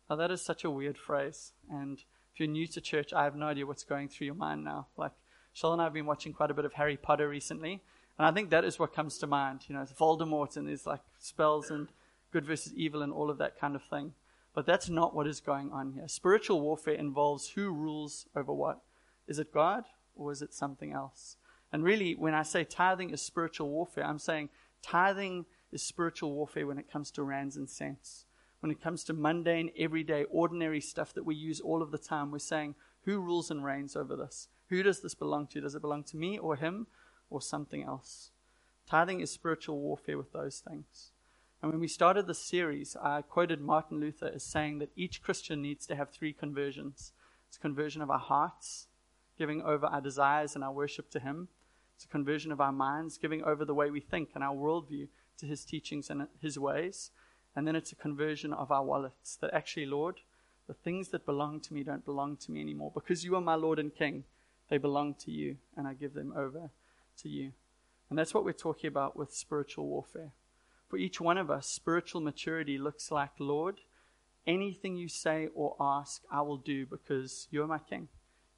Now, 0.10 0.16
that 0.16 0.32
is 0.32 0.42
such 0.42 0.64
a 0.64 0.70
weird 0.70 0.98
phrase. 0.98 1.52
And 1.70 2.00
if 2.34 2.40
you're 2.40 2.48
new 2.48 2.68
to 2.68 2.80
church, 2.80 3.12
I 3.12 3.26
have 3.26 3.36
no 3.36 3.48
idea 3.48 3.66
what's 3.66 3.84
going 3.84 4.08
through 4.08 4.26
your 4.26 4.36
mind 4.36 4.64
now. 4.64 4.88
Like, 4.96 5.12
Shell 5.52 5.74
and 5.74 5.82
I 5.82 5.86
have 5.86 5.94
been 5.94 6.06
watching 6.06 6.32
quite 6.32 6.50
a 6.50 6.54
bit 6.54 6.66
of 6.66 6.74
Harry 6.74 6.96
Potter 6.96 7.28
recently. 7.28 7.82
And 8.18 8.26
I 8.26 8.32
think 8.32 8.52
that 8.52 8.64
is 8.64 8.80
what 8.80 8.96
comes 8.96 9.18
to 9.18 9.28
mind. 9.28 9.66
You 9.68 9.76
know, 9.76 9.82
it's 9.82 9.92
Voldemort 9.92 10.56
and 10.56 10.70
there's 10.70 10.86
like 10.86 11.02
spells 11.20 11.70
and 11.70 11.90
good 12.32 12.46
versus 12.46 12.74
evil 12.74 13.02
and 13.02 13.12
all 13.12 13.30
of 13.30 13.38
that 13.40 13.60
kind 13.60 13.76
of 13.76 13.84
thing. 13.84 14.14
But 14.54 14.66
that's 14.66 14.90
not 14.90 15.16
what 15.16 15.28
is 15.28 15.40
going 15.40 15.72
on 15.72 15.94
here. 15.94 16.08
Spiritual 16.08 16.62
warfare 16.62 16.94
involves 16.94 17.50
who 17.50 17.72
rules 17.72 18.28
over 18.36 18.54
what. 18.54 18.82
Is 19.28 19.40
it 19.40 19.54
God 19.54 19.86
or 20.16 20.32
is 20.32 20.42
it 20.42 20.54
something 20.54 20.94
else? 20.94 21.38
And 21.72 21.84
really, 21.84 22.14
when 22.14 22.36
I 22.36 22.44
say 22.44 22.64
tithing 22.64 23.10
is 23.10 23.22
spiritual 23.22 23.70
warfare, 23.70 24.06
I'm 24.06 24.20
saying 24.20 24.50
tithing 24.84 25.46
is 25.72 25.82
spiritual 25.82 26.34
warfare 26.34 26.68
when 26.68 26.78
it 26.78 26.92
comes 26.92 27.10
to 27.12 27.24
rands 27.24 27.58
and 27.58 27.68
cents 27.70 28.26
when 28.64 28.72
it 28.72 28.82
comes 28.82 29.04
to 29.04 29.14
mundane, 29.14 29.72
everyday, 29.78 30.24
ordinary 30.32 30.80
stuff 30.80 31.14
that 31.16 31.26
we 31.26 31.36
use 31.36 31.60
all 31.60 31.82
of 31.82 31.92
the 31.92 31.98
time, 31.98 32.32
we're 32.32 32.40
saying, 32.40 32.76
who 33.04 33.20
rules 33.20 33.52
and 33.52 33.66
reigns 33.66 33.94
over 33.94 34.16
this? 34.16 34.48
Who 34.70 34.82
does 34.82 35.02
this 35.02 35.14
belong 35.14 35.48
to? 35.48 35.60
Does 35.60 35.76
it 35.76 35.82
belong 35.82 36.06
to 36.06 36.16
me 36.16 36.38
or 36.38 36.56
him 36.56 36.88
or 37.30 37.42
something 37.42 37.84
else? 37.84 38.32
Tithing 38.90 39.20
is 39.20 39.30
spiritual 39.30 39.82
warfare 39.82 40.18
with 40.18 40.32
those 40.32 40.64
things. 40.66 41.12
And 41.64 41.72
when 41.72 41.80
we 41.80 41.88
started 41.88 42.28
this 42.28 42.40
series, 42.40 42.98
I 43.02 43.22
quoted 43.22 43.62
Martin 43.62 43.98
Luther 43.98 44.30
as 44.36 44.44
saying 44.44 44.80
that 44.80 44.92
each 44.98 45.22
Christian 45.22 45.62
needs 45.62 45.86
to 45.86 45.96
have 45.96 46.10
three 46.10 46.34
conversions 46.34 47.14
it's 47.48 47.56
a 47.56 47.62
conversion 47.62 48.02
of 48.02 48.10
our 48.10 48.20
hearts, 48.20 48.88
giving 49.38 49.62
over 49.62 49.86
our 49.86 50.02
desires 50.02 50.56
and 50.56 50.64
our 50.64 50.74
worship 50.74 51.10
to 51.12 51.20
Him. 51.20 51.48
It's 51.96 52.04
a 52.04 52.10
conversion 52.10 52.52
of 52.52 52.60
our 52.60 52.74
minds, 52.74 53.18
giving 53.18 53.44
over 53.44 53.64
the 53.64 53.76
way 53.76 53.92
we 53.92 54.02
think 54.02 54.32
and 54.36 54.44
our 54.44 54.56
worldview 54.56 55.08
to 55.38 55.46
His 55.46 55.64
teachings 55.64 56.10
and 56.10 56.28
His 56.42 56.60
ways. 56.60 57.12
And 57.56 57.66
then 57.66 57.78
it's 57.78 57.94
a 57.94 57.96
conversion 57.96 58.52
of 58.52 58.72
our 58.72 58.84
wallets 58.84 59.38
that 59.38 59.54
actually, 59.54 59.86
Lord, 59.86 60.20
the 60.68 60.74
things 60.74 61.10
that 61.10 61.26
belong 61.26 61.62
to 61.62 61.74
me 61.74 61.84
don't 61.84 62.04
belong 62.04 62.36
to 62.38 62.52
me 62.52 62.60
anymore. 62.60 62.92
Because 62.94 63.24
you 63.24 63.36
are 63.36 63.42
my 63.42 63.56
Lord 63.56 63.80
and 63.80 63.96
King, 63.96 64.26
they 64.70 64.80
belong 64.80 65.14
to 65.20 65.32
you, 65.32 65.58
and 65.78 65.88
I 65.88 65.94
give 65.94 66.14
them 66.14 66.34
over 66.36 66.72
to 67.20 67.30
you. 67.30 67.54
And 68.10 68.20
that's 68.20 68.34
what 68.34 68.44
we're 68.44 68.52
talking 68.52 68.90
about 68.90 69.16
with 69.16 69.34
spiritual 69.34 69.86
warfare. 69.86 70.34
For 70.94 70.98
each 70.98 71.20
one 71.20 71.40
of 71.40 71.50
us, 71.50 71.66
spiritual 71.66 72.22
maturity 72.22 72.78
looks 72.78 73.10
like, 73.10 73.32
Lord, 73.40 73.82
anything 74.46 74.96
you 74.96 75.08
say 75.08 75.48
or 75.56 75.76
ask, 75.80 76.22
I 76.32 76.44
will 76.44 76.58
do 76.58 76.86
because 76.86 77.48
you're 77.50 77.66
my 77.66 77.80
King. 77.80 78.10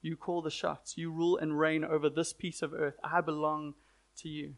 You 0.02 0.17
call 0.17 0.41
the 0.41 0.52
shots. 0.52 0.98
You 0.98 1.13
rule 1.13 1.38
and 1.38 1.58
reign 1.58 1.86
over 1.86 2.10
this 2.10 2.34
piece 2.34 2.62
of 2.62 2.74
earth. 2.74 2.95
I 3.02 3.21
belong 3.21 3.76
to 4.17 4.28
you. 4.28 4.56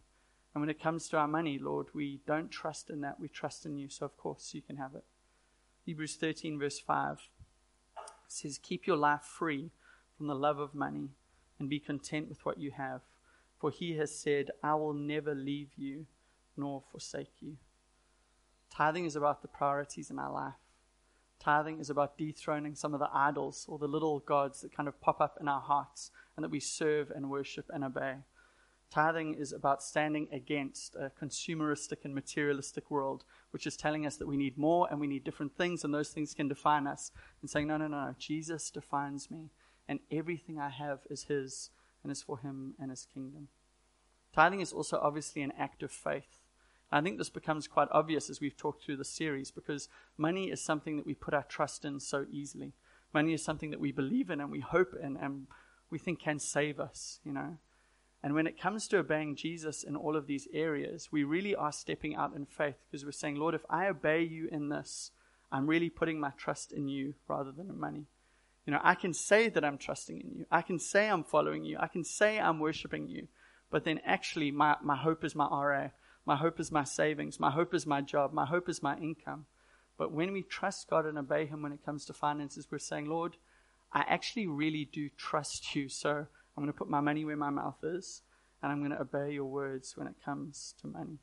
And 0.55 0.63
when 0.63 0.71
it 0.71 0.81
comes 0.81 1.07
to 1.09 1.17
our 1.17 1.27
money, 1.27 1.59
Lord, 1.59 1.85
we 1.93 2.19
don't 2.25 2.49
trust 2.49 2.89
in 2.89 3.01
that. 3.01 3.19
We 3.19 3.27
trust 3.27 3.63
in 3.63 3.77
you. 3.77 3.89
So, 3.89 4.07
of 4.07 4.17
course, 4.17 4.55
you 4.55 4.63
can 4.63 4.77
have 4.77 4.95
it. 4.95 5.05
Hebrews 5.85 6.15
13, 6.15 6.57
verse 6.57 6.79
5 6.79 7.29
says, 8.27 8.57
Keep 8.57 8.87
your 8.87 8.97
life 8.97 9.21
free 9.21 9.69
from 10.17 10.25
the 10.25 10.33
love 10.33 10.57
of 10.57 10.73
money 10.73 11.09
and 11.59 11.69
be 11.69 11.79
content 11.79 12.27
with 12.27 12.43
what 12.43 12.57
you 12.57 12.71
have. 12.71 13.01
For 13.59 13.69
he 13.69 13.97
has 13.97 14.17
said, 14.17 14.49
I 14.63 14.73
will 14.73 14.95
never 14.95 15.35
leave 15.35 15.73
you 15.77 16.07
nor 16.57 16.81
forsake 16.91 17.33
you. 17.39 17.57
Tithing 18.77 19.05
is 19.05 19.15
about 19.15 19.41
the 19.41 19.47
priorities 19.47 20.11
in 20.11 20.19
our 20.19 20.31
life. 20.31 20.53
Tithing 21.39 21.79
is 21.79 21.89
about 21.89 22.15
dethroning 22.15 22.75
some 22.75 22.93
of 22.93 22.99
the 22.99 23.09
idols 23.11 23.65
or 23.67 23.79
the 23.79 23.87
little 23.87 24.19
gods 24.19 24.61
that 24.61 24.71
kind 24.71 24.87
of 24.87 25.01
pop 25.01 25.19
up 25.19 25.35
in 25.41 25.47
our 25.47 25.61
hearts 25.61 26.11
and 26.35 26.43
that 26.43 26.51
we 26.51 26.59
serve 26.59 27.09
and 27.09 27.31
worship 27.31 27.65
and 27.73 27.83
obey. 27.83 28.17
Tithing 28.91 29.33
is 29.33 29.51
about 29.51 29.81
standing 29.81 30.27
against 30.31 30.95
a 30.95 31.11
consumeristic 31.19 32.05
and 32.05 32.13
materialistic 32.13 32.91
world, 32.91 33.23
which 33.49 33.65
is 33.65 33.75
telling 33.75 34.05
us 34.05 34.15
that 34.17 34.27
we 34.27 34.37
need 34.37 34.59
more 34.59 34.87
and 34.91 34.99
we 34.99 35.07
need 35.07 35.23
different 35.23 35.57
things, 35.57 35.83
and 35.83 35.91
those 35.91 36.09
things 36.09 36.35
can 36.35 36.47
define 36.47 36.85
us. 36.85 37.11
And 37.41 37.49
saying, 37.49 37.65
no, 37.65 37.77
no, 37.77 37.87
no, 37.87 38.13
Jesus 38.19 38.69
defines 38.69 39.31
me, 39.31 39.49
and 39.87 39.99
everything 40.11 40.59
I 40.59 40.69
have 40.69 40.99
is 41.09 41.23
His 41.23 41.71
and 42.03 42.11
is 42.11 42.21
for 42.21 42.37
Him 42.37 42.75
and 42.79 42.91
His 42.91 43.07
kingdom. 43.11 43.47
Tithing 44.35 44.61
is 44.61 44.71
also 44.71 44.99
obviously 45.01 45.41
an 45.41 45.53
act 45.57 45.81
of 45.81 45.91
faith. 45.91 46.36
I 46.91 47.01
think 47.01 47.17
this 47.17 47.29
becomes 47.29 47.67
quite 47.67 47.89
obvious 47.91 48.29
as 48.29 48.39
we've 48.39 48.55
talked 48.55 48.83
through 48.83 48.97
the 48.97 49.05
series 49.05 49.51
because 49.51 49.89
money 50.17 50.51
is 50.51 50.61
something 50.61 50.95
that 50.97 51.05
we 51.05 51.13
put 51.13 51.33
our 51.33 51.43
trust 51.43 51.83
in 51.83 51.99
so 51.99 52.25
easily. 52.31 52.73
Money 53.13 53.33
is 53.33 53.43
something 53.43 53.71
that 53.71 53.79
we 53.79 53.91
believe 53.91 54.29
in 54.29 54.39
and 54.39 54.51
we 54.51 54.61
hope 54.61 54.93
in 55.01 55.17
and 55.17 55.47
we 55.89 55.99
think 55.99 56.19
can 56.19 56.39
save 56.39 56.79
us, 56.79 57.19
you 57.23 57.31
know. 57.31 57.57
And 58.23 58.33
when 58.33 58.47
it 58.47 58.59
comes 58.59 58.87
to 58.87 58.97
obeying 58.97 59.35
Jesus 59.35 59.83
in 59.83 59.95
all 59.95 60.15
of 60.15 60.27
these 60.27 60.47
areas, 60.53 61.09
we 61.11 61.23
really 61.23 61.55
are 61.55 61.71
stepping 61.71 62.15
out 62.15 62.35
in 62.35 62.45
faith 62.45 62.75
because 62.89 63.05
we're 63.05 63.11
saying, 63.11 63.35
Lord, 63.35 63.53
if 63.53 63.65
I 63.69 63.87
obey 63.87 64.23
you 64.23 64.47
in 64.51 64.69
this, 64.69 65.11
I'm 65.51 65.67
really 65.67 65.89
putting 65.89 66.19
my 66.19 66.31
trust 66.31 66.71
in 66.71 66.87
you 66.87 67.13
rather 67.27 67.51
than 67.51 67.69
in 67.69 67.79
money. 67.79 68.05
You 68.65 68.73
know, 68.73 68.81
I 68.83 68.95
can 68.95 69.13
say 69.13 69.47
that 69.49 69.63
I'm 69.63 69.77
trusting 69.77 70.19
in 70.19 70.31
you. 70.31 70.45
I 70.51 70.61
can 70.61 70.79
say 70.79 71.09
I'm 71.09 71.23
following 71.23 71.63
you. 71.63 71.77
I 71.79 71.87
can 71.87 72.03
say 72.03 72.37
I'm 72.37 72.59
worshiping 72.59 73.07
you. 73.07 73.27
But 73.69 73.85
then 73.85 74.01
actually, 74.05 74.51
my, 74.51 74.75
my 74.81 74.97
hope 74.97 75.23
is 75.23 75.35
my 75.35 75.47
RA. 75.47 75.89
My 76.27 76.35
hope 76.35 76.59
is 76.59 76.73
my 76.73 76.83
savings. 76.83 77.39
My 77.39 77.49
hope 77.49 77.73
is 77.73 77.87
my 77.87 78.01
job. 78.01 78.33
My 78.33 78.45
hope 78.45 78.67
is 78.67 78.83
my 78.83 78.97
income. 78.97 79.45
But 79.97 80.11
when 80.11 80.33
we 80.33 80.43
trust 80.43 80.89
God 80.89 81.05
and 81.05 81.17
obey 81.17 81.45
Him 81.45 81.61
when 81.61 81.71
it 81.71 81.85
comes 81.85 82.03
to 82.05 82.13
finances, 82.13 82.67
we're 82.69 82.79
saying, 82.79 83.05
Lord, 83.05 83.37
I 83.93 84.03
actually 84.09 84.45
really 84.45 84.83
do 84.83 85.07
trust 85.17 85.73
you. 85.73 85.87
So 85.87 86.09
I'm 86.09 86.63
going 86.63 86.67
to 86.67 86.77
put 86.77 86.89
my 86.89 86.99
money 86.99 87.23
where 87.23 87.37
my 87.37 87.49
mouth 87.49 87.77
is, 87.81 88.23
and 88.61 88.69
I'm 88.69 88.79
going 88.79 88.91
to 88.91 88.99
obey 88.99 89.31
your 89.31 89.45
words 89.45 89.95
when 89.95 90.05
it 90.05 90.15
comes 90.23 90.75
to 90.81 90.87
money. 90.87 91.19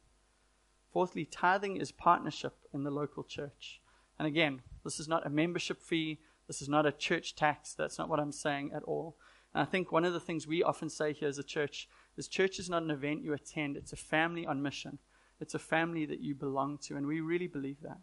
Fourthly, 0.90 1.26
tithing 1.26 1.76
is 1.76 1.92
partnership 1.92 2.54
in 2.72 2.84
the 2.84 2.90
local 2.90 3.24
church. 3.24 3.82
And 4.18 4.26
again, 4.26 4.62
this 4.84 4.98
is 4.98 5.06
not 5.06 5.26
a 5.26 5.30
membership 5.30 5.82
fee, 5.82 6.18
this 6.46 6.62
is 6.62 6.68
not 6.68 6.86
a 6.86 6.92
church 6.92 7.34
tax, 7.34 7.74
that's 7.74 7.98
not 7.98 8.08
what 8.08 8.20
I'm 8.20 8.32
saying 8.32 8.70
at 8.74 8.84
all. 8.84 9.16
And 9.52 9.60
I 9.60 9.66
think 9.66 9.92
one 9.92 10.06
of 10.06 10.14
the 10.14 10.20
things 10.20 10.46
we 10.46 10.62
often 10.62 10.88
say 10.88 11.12
here 11.12 11.28
as 11.28 11.38
a 11.38 11.42
church 11.42 11.88
is 12.16 12.28
church 12.28 12.58
is 12.58 12.70
not 12.70 12.82
an 12.82 12.90
event 12.90 13.22
you 13.22 13.32
attend, 13.32 13.76
it's 13.76 13.92
a 13.92 13.96
family 13.96 14.46
on 14.46 14.62
mission. 14.62 14.98
It's 15.40 15.54
a 15.54 15.58
family 15.58 16.06
that 16.06 16.20
you 16.20 16.34
belong 16.34 16.78
to, 16.84 16.96
and 16.96 17.06
we 17.06 17.20
really 17.20 17.48
believe 17.48 17.80
that. 17.82 17.98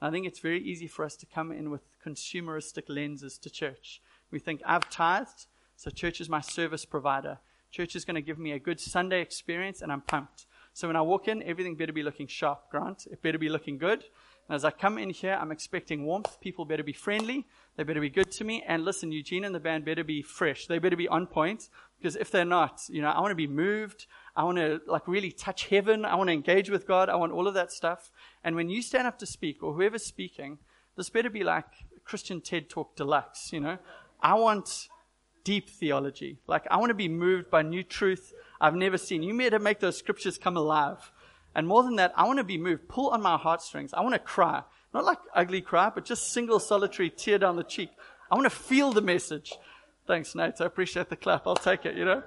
And 0.00 0.08
I 0.08 0.10
think 0.10 0.26
it's 0.26 0.40
very 0.40 0.62
easy 0.62 0.86
for 0.86 1.04
us 1.04 1.14
to 1.16 1.26
come 1.26 1.52
in 1.52 1.70
with 1.70 1.82
consumeristic 2.04 2.84
lenses 2.88 3.38
to 3.38 3.50
church. 3.50 4.00
We 4.30 4.38
think, 4.38 4.62
I've 4.64 4.88
tithed, 4.88 5.46
so 5.76 5.90
church 5.90 6.20
is 6.20 6.28
my 6.28 6.40
service 6.40 6.84
provider. 6.84 7.38
Church 7.70 7.94
is 7.94 8.04
going 8.04 8.14
to 8.14 8.22
give 8.22 8.38
me 8.38 8.52
a 8.52 8.58
good 8.58 8.80
Sunday 8.80 9.20
experience, 9.20 9.82
and 9.82 9.92
I'm 9.92 10.00
pumped. 10.00 10.46
So 10.72 10.88
when 10.88 10.96
I 10.96 11.02
walk 11.02 11.28
in, 11.28 11.42
everything 11.42 11.76
better 11.76 11.92
be 11.92 12.02
looking 12.02 12.26
sharp, 12.26 12.70
Grant. 12.70 13.06
It 13.10 13.22
better 13.22 13.38
be 13.38 13.48
looking 13.48 13.76
good. 13.76 14.04
And 14.48 14.56
as 14.56 14.64
I 14.64 14.70
come 14.70 14.98
in 14.98 15.10
here, 15.10 15.38
I'm 15.40 15.52
expecting 15.52 16.04
warmth. 16.04 16.40
People 16.40 16.64
better 16.64 16.82
be 16.82 16.92
friendly. 16.92 17.46
They 17.76 17.84
better 17.84 18.00
be 18.00 18.10
good 18.10 18.32
to 18.32 18.44
me. 18.44 18.64
And 18.66 18.84
listen, 18.84 19.12
Eugene 19.12 19.44
and 19.44 19.54
the 19.54 19.60
band 19.60 19.84
better 19.84 20.02
be 20.02 20.22
fresh. 20.22 20.66
They 20.66 20.78
better 20.78 20.96
be 20.96 21.08
on 21.08 21.26
point. 21.26 21.68
Because 22.00 22.16
if 22.16 22.30
they're 22.30 22.44
not, 22.44 22.82
you 22.88 23.02
know, 23.02 23.10
I 23.10 23.20
want 23.20 23.32
to 23.32 23.36
be 23.36 23.46
moved. 23.46 24.06
I 24.34 24.44
want 24.44 24.56
to 24.56 24.80
like 24.86 25.06
really 25.06 25.30
touch 25.30 25.66
heaven. 25.66 26.04
I 26.04 26.14
want 26.14 26.28
to 26.28 26.32
engage 26.32 26.70
with 26.70 26.86
God. 26.86 27.08
I 27.08 27.16
want 27.16 27.32
all 27.32 27.46
of 27.46 27.54
that 27.54 27.72
stuff. 27.72 28.10
And 28.42 28.56
when 28.56 28.70
you 28.70 28.80
stand 28.80 29.06
up 29.06 29.18
to 29.18 29.26
speak 29.26 29.62
or 29.62 29.74
whoever's 29.74 30.04
speaking, 30.04 30.58
this 30.96 31.10
better 31.10 31.30
be 31.30 31.44
like 31.44 31.66
Christian 32.04 32.40
TED 32.40 32.70
Talk 32.70 32.96
Deluxe, 32.96 33.52
you 33.52 33.60
know. 33.60 33.78
I 34.22 34.34
want 34.34 34.88
deep 35.44 35.68
theology. 35.68 36.38
Like 36.46 36.66
I 36.70 36.78
want 36.78 36.90
to 36.90 36.94
be 36.94 37.08
moved 37.08 37.50
by 37.50 37.62
new 37.62 37.82
truth 37.82 38.32
I've 38.60 38.74
never 38.74 38.98
seen. 38.98 39.22
You 39.22 39.36
better 39.36 39.58
make 39.58 39.80
those 39.80 39.96
scriptures 39.96 40.38
come 40.38 40.56
alive. 40.56 41.10
And 41.54 41.66
more 41.66 41.82
than 41.82 41.96
that, 41.96 42.12
I 42.16 42.24
want 42.24 42.38
to 42.38 42.44
be 42.44 42.58
moved, 42.58 42.88
pull 42.88 43.10
on 43.10 43.22
my 43.22 43.36
heartstrings. 43.36 43.92
I 43.92 44.00
want 44.02 44.14
to 44.14 44.20
cry. 44.20 44.62
Not 44.92 45.04
like 45.04 45.18
ugly 45.34 45.60
cry, 45.60 45.90
but 45.94 46.04
just 46.04 46.32
single 46.32 46.60
solitary 46.60 47.10
tear 47.10 47.38
down 47.38 47.56
the 47.56 47.64
cheek. 47.64 47.90
I 48.30 48.34
want 48.34 48.44
to 48.44 48.56
feel 48.56 48.92
the 48.92 49.02
message. 49.02 49.52
Thanks, 50.10 50.34
Nate. 50.34 50.60
I 50.60 50.64
appreciate 50.64 51.08
the 51.08 51.14
clap. 51.14 51.46
I'll 51.46 51.54
take 51.54 51.86
it, 51.86 51.96
you 51.96 52.04
know? 52.04 52.24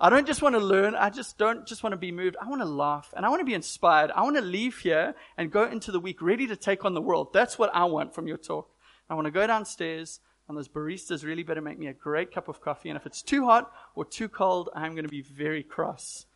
I 0.00 0.08
don't 0.08 0.24
just 0.24 0.40
want 0.40 0.54
to 0.54 0.60
learn. 0.60 0.94
I 0.94 1.10
just 1.10 1.36
don't 1.36 1.66
just 1.66 1.82
want 1.82 1.92
to 1.92 1.96
be 1.96 2.12
moved. 2.12 2.36
I 2.40 2.48
want 2.48 2.62
to 2.62 2.64
laugh 2.64 3.12
and 3.16 3.26
I 3.26 3.28
want 3.28 3.40
to 3.40 3.44
be 3.44 3.54
inspired. 3.54 4.12
I 4.12 4.22
want 4.22 4.36
to 4.36 4.40
leave 4.40 4.78
here 4.78 5.16
and 5.36 5.50
go 5.50 5.64
into 5.64 5.90
the 5.90 5.98
week 5.98 6.22
ready 6.22 6.46
to 6.46 6.54
take 6.54 6.84
on 6.84 6.94
the 6.94 7.00
world. 7.00 7.32
That's 7.32 7.58
what 7.58 7.74
I 7.74 7.86
want 7.86 8.14
from 8.14 8.28
your 8.28 8.36
talk. 8.36 8.70
I 9.10 9.14
want 9.14 9.24
to 9.24 9.32
go 9.32 9.44
downstairs 9.48 10.20
and 10.46 10.56
those 10.56 10.68
baristas 10.68 11.24
really 11.24 11.42
better 11.42 11.60
make 11.60 11.76
me 11.76 11.88
a 11.88 11.92
great 11.92 12.32
cup 12.32 12.46
of 12.46 12.60
coffee. 12.60 12.88
And 12.88 12.96
if 12.96 13.04
it's 13.04 13.20
too 13.20 13.46
hot 13.46 13.72
or 13.96 14.04
too 14.04 14.28
cold, 14.28 14.70
I'm 14.72 14.92
going 14.92 15.02
to 15.02 15.10
be 15.10 15.22
very 15.22 15.64
cross. 15.64 16.26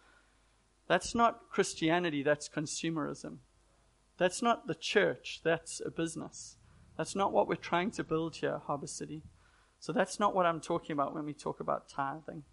That's 0.88 1.14
not 1.14 1.48
Christianity, 1.48 2.24
that's 2.24 2.48
consumerism. 2.48 3.37
That's 4.16 4.42
not 4.42 4.66
the 4.66 4.74
church, 4.74 5.42
that's 5.44 5.80
a 5.80 5.92
business. 5.92 6.56
That's 6.96 7.14
not 7.14 7.32
what 7.32 7.46
we're 7.46 7.54
trying 7.54 7.92
to 7.92 8.02
build 8.02 8.34
here, 8.34 8.62
Harbour 8.66 8.88
City. 8.88 9.22
So 9.80 9.92
that's 9.92 10.18
not 10.18 10.34
what 10.34 10.46
I'm 10.46 10.60
talking 10.60 10.92
about 10.92 11.14
when 11.14 11.24
we 11.24 11.34
talk 11.34 11.60
about 11.60 11.88
tithing. 11.88 12.44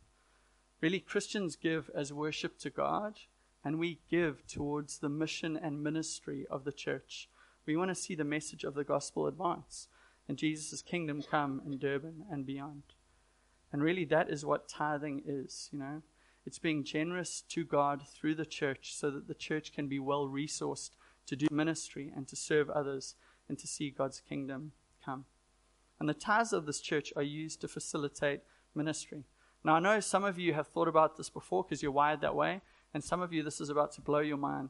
Really, 0.81 0.99
Christians 0.99 1.55
give 1.55 1.89
as 1.95 2.13
worship 2.13 2.59
to 2.59 2.69
God, 2.69 3.19
and 3.63 3.79
we 3.79 3.99
give 4.09 4.45
towards 4.47 4.99
the 4.99 5.09
mission 5.09 5.57
and 5.57 5.83
ministry 5.83 6.45
of 6.49 6.63
the 6.63 6.71
church. 6.71 7.29
We 7.65 7.75
want 7.75 7.89
to 7.89 7.95
see 7.95 8.13
the 8.13 8.23
message 8.23 8.63
of 8.63 8.75
the 8.75 8.83
gospel 8.83 9.25
advance 9.25 9.87
and 10.27 10.37
Jesus' 10.37 10.81
kingdom 10.81 11.21
come 11.21 11.61
in 11.65 11.77
Durban 11.77 12.25
and 12.31 12.45
beyond. 12.45 12.83
And 13.71 13.81
really, 13.81 14.05
that 14.05 14.29
is 14.29 14.45
what 14.45 14.67
tithing 14.67 15.23
is, 15.25 15.69
you 15.71 15.79
know. 15.79 16.01
It's 16.45 16.59
being 16.59 16.83
generous 16.83 17.41
to 17.49 17.65
God 17.65 18.03
through 18.07 18.35
the 18.35 18.45
church 18.45 18.95
so 18.95 19.09
that 19.09 19.27
the 19.27 19.33
church 19.33 19.73
can 19.73 19.87
be 19.87 19.99
well 19.99 20.27
resourced 20.27 20.91
to 21.25 21.35
do 21.35 21.47
ministry 21.51 22.11
and 22.15 22.27
to 22.27 22.35
serve 22.35 22.69
others 22.69 23.15
and 23.49 23.57
to 23.57 23.67
see 23.67 23.89
God's 23.89 24.21
kingdom 24.21 24.71
come. 25.03 25.25
And 25.99 26.09
the 26.09 26.13
tithes 26.13 26.53
of 26.53 26.65
this 26.65 26.81
church 26.81 27.13
are 27.15 27.23
used 27.23 27.61
to 27.61 27.67
facilitate 27.67 28.41
ministry. 28.73 29.23
Now, 29.63 29.75
I 29.75 29.79
know 29.79 29.99
some 29.99 30.23
of 30.23 30.37
you 30.37 30.53
have 30.53 30.67
thought 30.67 30.87
about 30.87 31.17
this 31.17 31.29
before 31.29 31.63
because 31.63 31.81
you're 31.81 31.91
wired 31.91 32.21
that 32.21 32.35
way, 32.35 32.61
and 32.93 33.03
some 33.03 33.21
of 33.21 33.33
you, 33.33 33.43
this 33.43 33.59
is 33.59 33.69
about 33.69 33.91
to 33.93 34.01
blow 34.01 34.19
your 34.19 34.37
mind. 34.37 34.69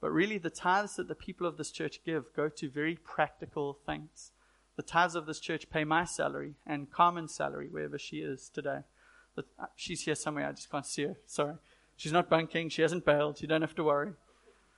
But 0.00 0.12
really, 0.12 0.38
the 0.38 0.50
tithes 0.50 0.96
that 0.96 1.08
the 1.08 1.14
people 1.14 1.46
of 1.46 1.56
this 1.56 1.70
church 1.70 2.00
give 2.04 2.32
go 2.34 2.48
to 2.48 2.70
very 2.70 2.96
practical 2.96 3.78
things. 3.84 4.32
The 4.76 4.82
tithes 4.82 5.14
of 5.14 5.26
this 5.26 5.40
church 5.40 5.68
pay 5.68 5.84
my 5.84 6.04
salary 6.04 6.54
and 6.66 6.90
Carmen's 6.90 7.34
salary, 7.34 7.68
wherever 7.68 7.98
she 7.98 8.18
is 8.18 8.48
today. 8.48 8.80
But 9.36 9.44
uh, 9.58 9.66
she's 9.76 10.02
here 10.02 10.14
somewhere, 10.14 10.48
I 10.48 10.52
just 10.52 10.70
can't 10.70 10.86
see 10.86 11.02
her. 11.02 11.16
Sorry. 11.26 11.56
She's 11.96 12.12
not 12.12 12.30
bunking, 12.30 12.70
she 12.70 12.80
hasn't 12.80 13.04
bailed, 13.04 13.42
you 13.42 13.48
don't 13.48 13.60
have 13.60 13.74
to 13.74 13.84
worry. 13.84 14.12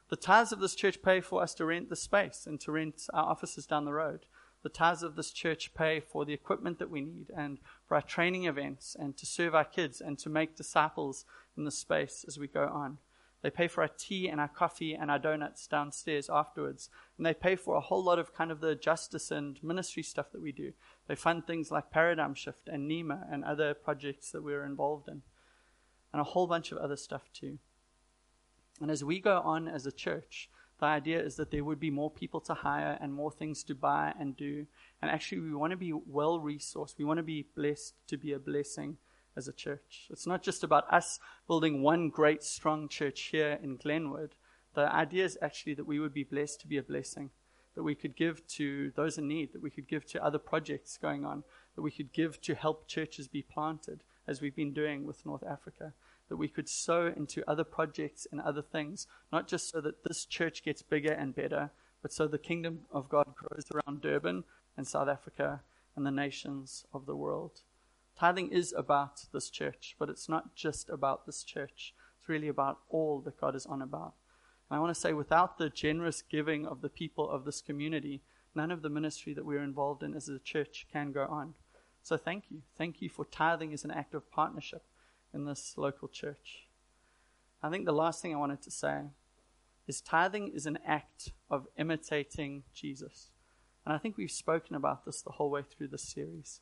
The 0.09 0.17
tithes 0.17 0.51
of 0.51 0.59
this 0.59 0.75
church 0.75 1.03
pay 1.03 1.21
for 1.21 1.41
us 1.41 1.55
to 1.55 1.65
rent 1.65 1.89
the 1.89 1.97
space 1.97 2.47
and 2.47 2.61
to 2.61 2.73
rent 2.73 3.07
our 3.15 3.25
offices 3.25 3.65
down 3.65 3.85
the 3.85 3.93
road. 3.93 4.27
The 4.63 4.69
tithes 4.69 5.03
of 5.03 5.17
this 5.17 5.33
church 5.33 5.75
pay 5.75 6.01
for 6.01 6.25
the 6.25 6.33
equipment 6.33 6.79
that 6.79 6.91
we 6.91 7.01
need 7.01 7.31
and 7.37 7.59
for 7.87 7.97
our 7.97 8.03
training 8.03 8.45
events 8.45 8.97
and 8.99 9.17
to 9.17 9.27
serve 9.27 9.55
our 9.55 9.65
kids 9.65 10.01
and 10.01 10.19
to 10.21 10.31
make 10.31 10.57
disciples 10.57 11.25
in 11.57 11.65
the 11.65 11.71
space 11.71 12.25
as 12.27 12.39
we 12.39 12.47
go 12.47 12.69
on. 12.69 12.99
They 13.43 13.51
pay 13.51 13.67
for 13.67 13.83
our 13.83 13.89
tea 13.89 14.29
and 14.29 14.41
our 14.41 14.49
coffee 14.49 14.95
and 14.95 15.11
our 15.11 15.19
donuts 15.19 15.67
downstairs 15.67 16.31
afterwards. 16.31 16.89
And 17.17 17.27
they 17.27 17.35
pay 17.35 17.57
for 17.57 17.75
a 17.75 17.81
whole 17.81 18.03
lot 18.03 18.21
of 18.21 18.33
kind 18.33 18.53
of 18.53 18.61
the 18.61 18.77
justice 18.77 19.33
and 19.33 19.63
ministry 19.65 20.05
stuff 20.05 20.31
that 20.31 20.41
we 20.41 20.53
do. 20.53 20.73
They 21.09 21.17
fund 21.17 21.45
things 21.45 21.73
like 21.73 21.91
Paradigm 21.91 22.35
Shift 22.35 22.69
and 22.69 22.89
NEMA 22.89 23.27
and 23.31 23.43
other 23.43 23.75
projects 23.75 24.31
that 24.31 24.45
we're 24.45 24.65
involved 24.65 25.09
in. 25.09 25.23
And 26.13 26.21
a 26.21 26.25
whole 26.25 26.47
bunch 26.47 26.71
of 26.71 26.79
other 26.79 26.97
stuff 26.97 27.23
too. 27.33 27.59
And 28.81 28.91
as 28.91 29.03
we 29.03 29.19
go 29.19 29.41
on 29.41 29.67
as 29.67 29.87
a 29.87 29.93
church, 29.93 30.49
the 30.83 30.89
idea 30.89 31.23
is 31.23 31.37
that 31.37 31.53
there 31.53 31.63
would 31.63 31.79
be 31.79 31.93
more 31.93 32.11
people 32.11 32.41
to 32.41 32.55
hire 32.55 32.99
and 33.01 33.15
more 33.15 33.31
things 33.31 33.63
to 33.63 33.73
buy 33.73 34.13
and 34.19 34.37
do. 34.37 34.67
And 35.01 35.13
actually, 35.13 35.41
we 35.41 35.55
want 35.55 35.71
to 35.71 35.77
be 35.77 35.93
well 35.93 36.41
resourced. 36.41 36.99
We 36.99 37.05
want 37.05 37.19
to 37.19 37.23
be 37.23 37.47
blessed 37.55 37.95
to 38.09 38.17
be 38.17 38.33
a 38.33 38.41
blessing 38.41 38.97
as 39.37 39.47
a 39.47 39.53
church. 39.53 40.09
It's 40.11 40.27
not 40.27 40.43
just 40.43 40.65
about 40.65 40.93
us 40.93 41.21
building 41.47 41.83
one 41.83 42.09
great, 42.09 42.43
strong 42.43 42.89
church 42.89 43.21
here 43.31 43.61
in 43.63 43.77
Glenwood. 43.77 44.35
The 44.75 44.93
idea 44.93 45.25
is 45.25 45.39
actually 45.41 45.75
that 45.75 45.87
we 45.87 46.01
would 46.01 46.13
be 46.13 46.25
blessed 46.25 46.61
to 46.63 46.67
be 46.67 46.79
a 46.79 46.83
blessing, 46.83 47.31
that 47.77 47.85
we 47.85 47.95
could 47.95 48.17
give 48.17 48.45
to 48.59 48.91
those 48.97 49.19
in 49.19 49.29
need, 49.29 49.53
that 49.53 49.63
we 49.63 49.71
could 49.71 49.87
give 49.87 50.05
to 50.07 50.25
other 50.25 50.39
projects 50.39 50.97
going 50.97 51.25
on, 51.25 51.45
that 51.77 51.83
we 51.83 51.93
could 51.93 52.13
give 52.13 52.41
to 52.41 52.57
help 52.57 52.89
churches 52.89 53.29
be 53.29 53.43
planted, 53.43 54.03
as 54.27 54.41
we've 54.41 54.57
been 54.57 54.73
doing 54.73 55.07
with 55.07 55.25
North 55.25 55.45
Africa, 55.49 55.93
that 56.29 56.37
we 56.37 56.49
could 56.49 56.69
sow 56.69 57.13
into 57.15 57.49
other 57.49 57.65
projects 57.65 58.27
and 58.31 58.41
other 58.41 58.63
things, 58.63 59.07
not 59.33 59.49
just 59.49 59.71
so 59.71 59.81
that 59.81 60.05
this 60.05 60.25
church 60.25 60.65
gets 60.65 60.83
bigger 60.83 61.13
and 61.13 61.35
better, 61.35 61.71
but 62.01 62.13
so 62.13 62.27
the 62.27 62.39
kingdom 62.39 62.81
of 62.91 63.09
God 63.09 63.35
grows 63.35 63.67
around 63.75 64.01
Durban 64.01 64.45
and 64.77 64.87
South 64.87 65.09
Africa 65.09 65.61
and 65.95 66.07
the 66.07 66.11
nations 66.11 66.85
of 66.93 67.07
the 67.07 67.17
world. 67.17 67.61
Tithing 68.19 68.51
is 68.51 68.73
about 68.77 69.27
this 69.33 69.51
church, 69.51 69.97
but 69.99 70.09
it's 70.09 70.29
not 70.29 70.55
just 70.55 70.89
about 70.89 71.27
this 71.27 71.43
church. 71.43 71.95
It's 72.19 72.29
really 72.29 72.49
about 72.49 72.79
all 72.89 73.21
that 73.21 73.41
God 73.41 73.55
is 73.55 73.67
on 73.67 73.83
about. 73.83 74.15
And 74.71 74.77
I 74.77 74.81
want 74.81 74.95
to 74.95 75.01
say, 75.01 75.13
without 75.13 75.59
the 75.59 75.71
generous 75.71 76.23
giving 76.23 76.67
of 76.67 76.81
the 76.81 76.89
people 76.89 77.29
of 77.29 77.45
this 77.45 77.61
community, 77.61 78.23
none 78.55 78.71
of 78.71 78.83
the 78.83 78.89
ministry 78.89 79.35
that 79.35 79.45
we're 79.45 79.63
involved 79.63 80.03
in 80.03 80.15
as 80.15 80.29
a 80.29 80.39
church 80.39 80.87
can 80.93 81.13
go 81.13 81.25
on. 81.25 81.55
So 82.03 82.17
thank 82.17 82.45
you. 82.51 82.63
Thank 82.77 83.01
you 83.01 83.09
for 83.09 83.25
tithing 83.25 83.73
as 83.73 83.85
an 83.85 83.91
act 83.91 84.15
of 84.15 84.31
partnership 84.31 84.83
in 85.35 85.45
this 85.45 85.75
local 85.77 86.09
church. 86.09 86.67
I 87.63 87.71
think 87.71 87.85
the 87.85 87.93
last 87.93 88.21
thing 88.21 88.35
I 88.35 88.39
wanted 88.39 88.63
to 88.63 88.71
say 88.71 89.03
is 89.87 90.01
tithing 90.01 90.49
is 90.49 90.67
an 90.67 90.79
act 90.87 91.33
of 91.51 91.67
imitating 91.77 92.65
Jesus. 92.75 93.29
And 93.85 93.95
I 93.95 93.99
think 93.99 94.17
we've 94.17 94.31
spoken 94.31 94.77
about 94.77 95.05
this 95.05 95.23
the 95.23 95.33
whole 95.33 95.51
way 95.51 95.63
through 95.63 95.89
this 95.89 96.03
series. 96.03 96.61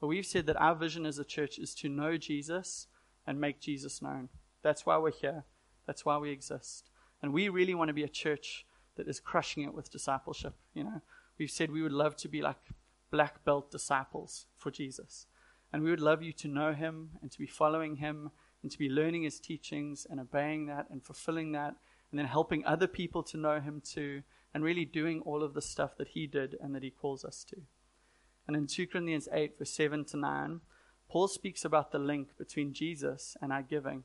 But 0.00 0.08
we've 0.08 0.26
said 0.26 0.46
that 0.46 0.60
our 0.60 0.74
vision 0.74 1.06
as 1.06 1.18
a 1.18 1.24
church 1.24 1.58
is 1.58 1.74
to 1.76 1.88
know 1.88 2.16
Jesus 2.16 2.86
and 3.26 3.40
make 3.40 3.60
Jesus 3.60 4.00
known. 4.00 4.28
That's 4.62 4.86
why 4.86 4.96
we're 4.98 5.10
here. 5.12 5.44
That's 5.86 6.04
why 6.04 6.18
we 6.18 6.30
exist. 6.30 6.90
And 7.22 7.32
we 7.32 7.48
really 7.48 7.74
want 7.74 7.88
to 7.88 7.94
be 7.94 8.04
a 8.04 8.08
church 8.08 8.66
that 8.96 9.08
is 9.08 9.20
crushing 9.20 9.62
it 9.64 9.74
with 9.74 9.90
discipleship. 9.90 10.54
You 10.74 10.84
know, 10.84 11.00
we've 11.38 11.50
said 11.50 11.70
we 11.70 11.82
would 11.82 11.92
love 11.92 12.16
to 12.16 12.28
be 12.28 12.42
like 12.42 12.58
black 13.10 13.44
belt 13.44 13.70
disciples 13.70 14.46
for 14.56 14.70
Jesus. 14.70 15.26
And 15.72 15.82
we 15.82 15.90
would 15.90 16.00
love 16.00 16.22
you 16.22 16.32
to 16.32 16.48
know 16.48 16.72
him 16.72 17.10
and 17.20 17.30
to 17.30 17.38
be 17.38 17.46
following 17.46 17.96
him 17.96 18.30
and 18.62 18.70
to 18.70 18.78
be 18.78 18.88
learning 18.88 19.22
his 19.22 19.38
teachings 19.38 20.06
and 20.08 20.18
obeying 20.18 20.66
that 20.66 20.86
and 20.90 21.04
fulfilling 21.04 21.52
that 21.52 21.76
and 22.10 22.18
then 22.18 22.26
helping 22.26 22.64
other 22.64 22.86
people 22.86 23.22
to 23.24 23.36
know 23.36 23.60
him 23.60 23.82
too 23.84 24.22
and 24.54 24.64
really 24.64 24.84
doing 24.84 25.20
all 25.22 25.42
of 25.42 25.54
the 25.54 25.62
stuff 25.62 25.96
that 25.98 26.08
he 26.08 26.26
did 26.26 26.56
and 26.60 26.74
that 26.74 26.82
he 26.82 26.90
calls 26.90 27.24
us 27.24 27.44
to. 27.44 27.56
And 28.46 28.56
in 28.56 28.66
2 28.66 28.86
Corinthians 28.86 29.28
8, 29.30 29.58
verse 29.58 29.70
7 29.70 30.04
to 30.06 30.16
9, 30.16 30.60
Paul 31.08 31.28
speaks 31.28 31.64
about 31.64 31.92
the 31.92 31.98
link 31.98 32.36
between 32.38 32.72
Jesus 32.72 33.36
and 33.42 33.52
our 33.52 33.62
giving. 33.62 34.04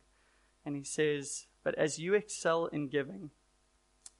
And 0.65 0.75
he 0.75 0.83
says, 0.83 1.47
But 1.63 1.75
as 1.75 1.97
you 1.97 2.13
excel 2.13 2.65
in 2.67 2.89
giving, 2.89 3.31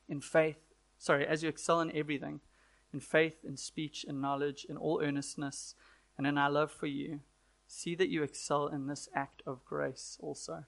in 0.07 0.21
faith, 0.21 0.59
sorry, 0.97 1.27
as 1.27 1.43
you 1.43 1.49
excel 1.49 1.81
in 1.81 1.95
everything, 1.95 2.39
in 2.93 2.99
faith, 2.99 3.43
in 3.43 3.57
speech, 3.57 4.05
in 4.07 4.21
knowledge, 4.21 4.65
in 4.67 4.77
all 4.77 5.01
earnestness, 5.03 5.75
and 6.17 6.27
in 6.27 6.37
our 6.37 6.51
love 6.51 6.71
for 6.71 6.87
you, 6.87 7.21
see 7.73 7.95
that 7.95 8.09
you 8.09 8.23
excel 8.23 8.67
in 8.67 8.87
this 8.87 9.09
act 9.15 9.41
of 9.45 9.65
grace 9.65 10.17
also. 10.21 10.65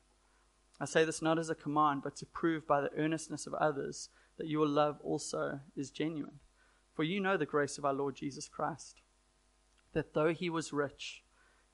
I 0.79 0.85
say 0.85 1.05
this 1.05 1.21
not 1.21 1.39
as 1.39 1.49
a 1.49 1.55
command, 1.55 2.01
but 2.03 2.15
to 2.17 2.25
prove 2.25 2.67
by 2.67 2.81
the 2.81 2.91
earnestness 2.97 3.47
of 3.47 3.53
others 3.53 4.09
that 4.37 4.47
your 4.47 4.67
love 4.67 4.99
also 5.03 5.59
is 5.77 5.91
genuine. 5.91 6.39
For 6.93 7.03
you 7.03 7.19
know 7.19 7.37
the 7.37 7.45
grace 7.45 7.77
of 7.77 7.85
our 7.85 7.93
Lord 7.93 8.15
Jesus 8.15 8.47
Christ 8.47 9.01
that 9.93 10.13
though 10.13 10.33
he 10.33 10.49
was 10.49 10.73
rich, 10.73 11.23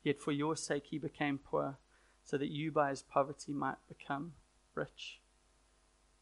yet 0.04 0.20
for 0.20 0.32
your 0.32 0.56
sake 0.56 0.86
he 0.88 1.00
became 1.00 1.40
poor, 1.40 1.80
so 2.24 2.38
that 2.38 2.52
you 2.52 2.72
by 2.72 2.92
his 2.92 3.02
poverty 3.02 3.52
might 3.52 3.78
become 3.88 4.34
rich. 4.76 5.20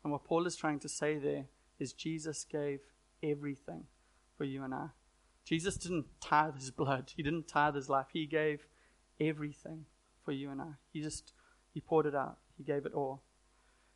And 0.01 0.13
what 0.13 0.23
Paul 0.23 0.47
is 0.47 0.55
trying 0.55 0.79
to 0.79 0.87
say 0.87 1.17
there 1.17 1.47
is 1.77 1.91
Jesus 1.91 2.45
gave 2.45 2.79
everything 3.21 3.83
for 4.37 4.45
you 4.45 4.63
and 4.63 4.73
I. 4.73 4.87
Jesus 5.43 5.75
didn't 5.75 6.05
tithe 6.21 6.55
his 6.55 6.71
blood, 6.71 7.11
he 7.17 7.23
didn't 7.23 7.49
tithe 7.49 7.75
his 7.75 7.89
life. 7.89 8.07
He 8.13 8.25
gave 8.25 8.65
everything 9.19 9.85
for 10.23 10.31
you 10.31 10.51
and 10.51 10.61
I. 10.61 10.73
He 10.91 11.01
just 11.01 11.33
he 11.73 11.81
poured 11.81 12.05
it 12.05 12.15
out. 12.15 12.37
He 12.57 12.63
gave 12.63 12.85
it 12.85 12.93
all. 12.93 13.21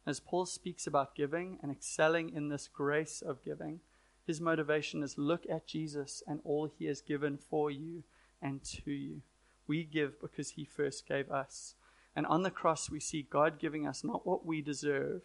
As 0.05 0.19
Paul 0.19 0.45
speaks 0.45 0.85
about 0.85 1.15
giving 1.15 1.59
and 1.61 1.71
excelling 1.71 2.29
in 2.29 2.49
this 2.49 2.67
grace 2.67 3.21
of 3.21 3.43
giving, 3.43 3.79
His 4.25 4.41
motivation 4.41 5.01
is 5.01 5.17
look 5.17 5.45
at 5.49 5.67
Jesus 5.67 6.21
and 6.27 6.39
all 6.43 6.69
he 6.77 6.85
has 6.85 7.01
given 7.01 7.37
for 7.37 7.71
you 7.71 8.03
and 8.41 8.63
to 8.63 8.91
you. 8.91 9.21
We 9.67 9.83
give 9.83 10.19
because 10.19 10.51
he 10.51 10.65
first 10.65 11.07
gave 11.07 11.31
us. 11.31 11.75
And 12.15 12.25
on 12.25 12.43
the 12.43 12.51
cross, 12.51 12.89
we 12.89 12.99
see 12.99 13.25
God 13.29 13.59
giving 13.59 13.87
us 13.87 14.03
not 14.03 14.27
what 14.27 14.45
we 14.45 14.61
deserve, 14.61 15.21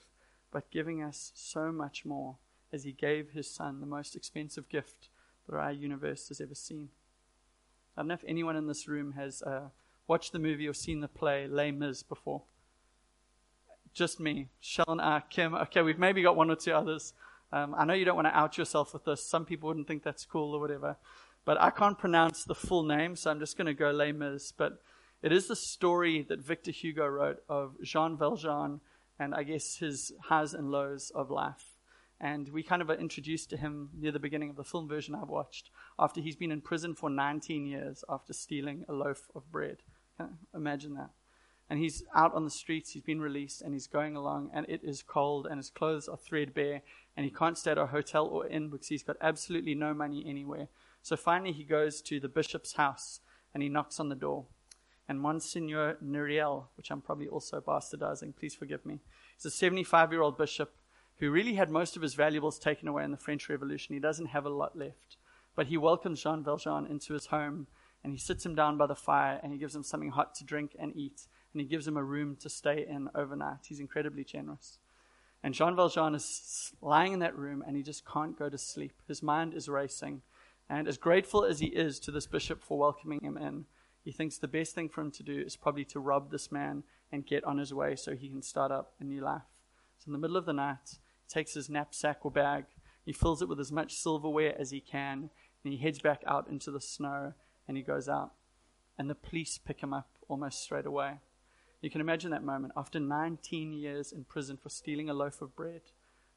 but 0.53 0.71
giving 0.71 1.03
us 1.03 1.33
so 1.35 1.73
much 1.73 2.05
more 2.05 2.37
as 2.73 2.85
he 2.85 2.93
gave 2.93 3.31
his 3.31 3.51
son 3.51 3.81
the 3.81 3.87
most 3.87 4.15
expensive 4.15 4.69
gift 4.69 5.09
that 5.49 5.57
our 5.57 5.73
universe 5.73 6.29
has 6.29 6.41
ever 6.41 6.55
seen. 6.55 6.89
I 7.97 8.01
don't 8.01 8.09
know 8.09 8.15
if 8.15 8.25
anyone 8.27 8.57
in 8.57 8.69
this 8.69 8.87
room 8.87 9.13
has 9.13 9.43
uh, 9.43 9.69
watched 10.09 10.33
the 10.33 10.39
movie 10.39 10.67
or 10.67 10.75
seen 10.75 11.01
the 11.01 11.09
play 11.09 11.47
Les 11.47 11.71
Mis 11.71 12.03
before. 12.03 12.43
Just 13.95 14.19
me, 14.19 14.49
Sean, 14.61 15.01
uh, 15.01 15.21
Kim. 15.31 15.55
Okay, 15.55 15.83
we've 15.83 15.99
maybe 15.99 16.23
got 16.23 16.37
one 16.37 16.51
or 16.51 16.57
two 16.57 16.73
others. 16.73 17.13
Um, 17.53 17.75
I 17.77 17.85
know 17.85 17.95
you 17.95 18.05
don't 18.05 18.17
want 18.17 18.29
to 18.29 18.37
out 18.37 18.59
yourself 18.59 18.93
with 18.93 19.05
this. 19.05 19.25
Some 19.25 19.45
people 19.45 19.69
wouldn't 19.69 19.87
think 19.87 20.03
that's 20.03 20.25
cool 20.25 20.55
or 20.55 20.61
whatever. 20.61 20.97
But 21.45 21.61
I 21.61 21.71
can't 21.71 21.99
pronounce 21.99 22.45
the 22.45 22.55
full 22.55 22.83
name, 22.83 23.17
so 23.17 23.31
I'm 23.31 23.39
just 23.39 23.57
going 23.57 23.67
to 23.67 23.75
go 23.75 23.91
Les 23.91 24.13
Mis. 24.13 24.53
But 24.53 24.83
it 25.23 25.33
is 25.33 25.49
the 25.49 25.57
story 25.57 26.25
that 26.29 26.41
Victor 26.41 26.71
Hugo 26.71 27.07
wrote 27.07 27.43
of 27.49 27.77
Jean 27.83 28.17
Valjean 28.17 28.81
and 29.19 29.35
I 29.35 29.43
guess 29.43 29.77
his 29.77 30.13
highs 30.25 30.55
and 30.55 30.71
lows 30.71 31.11
of 31.15 31.31
life. 31.31 31.79
And 32.21 32.49
we 32.51 32.63
kind 32.63 32.83
of 32.83 32.91
are 32.91 32.95
introduced 32.95 33.51
to 33.51 33.57
him 33.57 33.91
near 33.99 34.13
the 34.13 34.19
beginning 34.19 34.51
of 34.51 34.57
the 34.57 34.65
film 34.65 34.89
version 34.89 35.15
I've 35.15 35.29
watched 35.29 35.71
after 35.99 36.21
he's 36.21 36.37
been 36.37 36.53
in 36.53 36.61
prison 36.61 36.95
for 36.95 37.11
19 37.11 37.67
years 37.67 38.05
after 38.09 38.33
stealing 38.33 38.85
a 38.89 38.93
loaf 38.93 39.29
of 39.35 39.51
bread. 39.51 39.79
Imagine 40.55 40.95
that. 40.95 41.11
And 41.71 41.79
he's 41.79 42.03
out 42.14 42.35
on 42.35 42.45
the 42.45 42.51
streets, 42.51 42.93
he's 42.93 43.03
been 43.03 43.21
released, 43.21 43.61
and 43.61 43.75
he's 43.75 43.87
going 43.87 44.16
along, 44.16 44.51
and 44.55 44.64
it 44.69 44.81
is 44.83 45.03
cold, 45.03 45.47
and 45.47 45.59
his 45.59 45.69
clothes 45.71 46.09
are 46.09 46.16
threadbare, 46.16 46.81
and 47.14 47.25
he 47.25 47.31
can't 47.31 47.59
stay 47.59 47.73
at 47.73 47.79
a 47.79 47.87
hotel 47.87 48.25
or 48.25 48.47
inn 48.47 48.71
because 48.71 48.89
he's 48.89 49.03
got 49.03 49.16
absolutely 49.21 49.75
no 49.75 49.93
money 49.93 50.25
anywhere. 50.27 50.69
So 51.03 51.14
finally, 51.16 51.53
he 51.53 51.64
goes 51.64 52.01
to 52.03 52.21
the 52.21 52.29
bishop's 52.29 52.75
house, 52.75 53.21
and 53.53 53.62
he 53.62 53.69
knocks 53.69 54.01
on 54.01 54.09
the 54.09 54.14
door. 54.14 54.47
And 55.09 55.21
Monsignor 55.21 55.97
Nuriel, 56.05 56.66
which 56.77 56.91
I'm 56.91 57.01
probably 57.01 57.29
also 57.29 57.61
bastardizing, 57.61 58.37
please 58.37 58.55
forgive 58.55 58.85
me, 58.87 59.01
he's 59.37 59.47
a 59.47 59.51
75 59.51 60.12
year 60.12 60.23
old 60.23 60.39
bishop 60.39 60.73
who 61.19 61.31
really 61.31 61.55
had 61.55 61.71
most 61.71 61.97
of 61.97 62.03
his 62.03 62.14
valuables 62.14 62.59
taken 62.59 62.89
away 62.89 63.05
in 63.05 63.11
the 63.11 63.16
French 63.16 63.49
Revolution. 63.49 63.95
He 63.95 64.01
doesn't 64.01 64.27
have 64.27 64.47
a 64.47 64.51
lot 64.51 64.79
left. 64.79 65.16
But 65.57 65.66
he 65.66 65.77
welcomes 65.77 66.23
Jean 66.23 66.45
Valjean 66.45 66.87
into 66.87 67.14
his 67.14 67.27
home, 67.27 67.66
and 68.03 68.13
he 68.13 68.19
sits 68.19 68.45
him 68.45 68.55
down 68.55 68.77
by 68.77 68.87
the 68.87 68.95
fire, 68.95 69.41
and 69.43 69.53
he 69.53 69.59
gives 69.59 69.75
him 69.75 69.83
something 69.83 70.11
hot 70.11 70.35
to 70.37 70.45
drink 70.45 70.77
and 70.79 70.97
eat 70.97 71.27
and 71.53 71.61
he 71.61 71.67
gives 71.67 71.89
him 71.89 71.97
a 71.97 72.05
room 72.05 72.37
to 72.37 72.49
stay 72.49 72.87
in 72.89 73.09
overnight. 73.15 73.67
He's 73.69 73.81
incredibly 73.81 74.25
generous. 74.25 74.79
And 75.43 75.55
Jean 75.55 75.77
Valjean 75.77 76.15
is 76.15 76.73
lying 76.81 77.13
in 77.13 77.21
that 77.21 77.37
room 77.37 77.65
and 77.67 77.77
he 77.77 77.83
just 77.83 78.07
can't 78.07 78.39
go 78.39 78.49
to 78.49 78.59
sleep. 78.59 78.93
His 79.07 79.23
mind 79.23 79.55
is 79.55 79.69
racing. 79.69 80.23
And 80.69 80.87
as 80.87 80.99
grateful 80.99 81.45
as 81.45 81.61
he 81.61 81.67
is 81.67 81.99
to 82.01 82.11
this 82.11 82.27
bishop 82.27 82.63
for 82.63 82.79
welcoming 82.79 83.21
him 83.23 83.37
in, 83.37 83.65
he 84.05 84.13
thinks 84.13 84.39
the 84.39 84.49
best 84.49 84.75
thing 84.75 84.89
for 84.89 85.01
him 85.01 85.11
to 85.13 85.23
do 85.23 85.41
is 85.41 85.57
probably 85.57 85.85
to 85.87 86.01
rob 86.01 86.31
this 86.31 86.53
man 86.53 86.83
and 87.11 87.27
get 87.27 87.45
on 87.45 87.59
his 87.59 87.73
way 87.73 87.97
so 87.97 88.15
he 88.15 88.29
can 88.29 88.43
start 88.43 88.71
up 88.71 88.93
a 89.01 89.05
new 89.05 89.21
life. 89.21 89.43
So 89.99 90.09
in 90.09 90.13
the 90.13 90.19
middle 90.19 90.37
of 90.37 90.47
the 90.47 90.53
night, 90.53 90.99
he 91.27 91.29
takes 91.29 91.55
his 91.55 91.71
knapsack 91.71 92.19
or 92.23 92.31
bag, 92.31 92.65
he 93.05 93.13
fills 93.13 93.41
it 93.41 93.49
with 93.49 93.59
as 93.59 93.73
much 93.73 93.95
silverware 93.95 94.55
as 94.59 94.71
he 94.71 94.81
can, 94.81 95.31
and 95.65 95.73
he 95.73 95.79
heads 95.79 95.99
back 95.99 96.23
out 96.27 96.49
into 96.49 96.71
the 96.71 96.81
snow 96.81 97.33
and 97.69 97.77
he 97.77 97.83
goes 97.83 98.09
out. 98.09 98.33
And 98.99 99.09
the 99.09 99.14
police 99.14 99.59
pick 99.59 99.81
him 99.81 99.95
up 99.95 100.09
almost 100.29 100.62
straight 100.62 100.87
away. 100.87 101.21
You 101.81 101.91
can 101.91 102.01
imagine 102.01 102.33
that 102.33 102.43
moment. 102.43 102.73
After 102.77 102.99
19 102.99 103.73
years 103.73 104.11
in 104.11 104.25
prison 104.25 104.57
for 104.57 104.69
stealing 104.69 105.09
a 105.09 105.14
loaf 105.14 105.41
of 105.41 105.55
bread, 105.55 105.83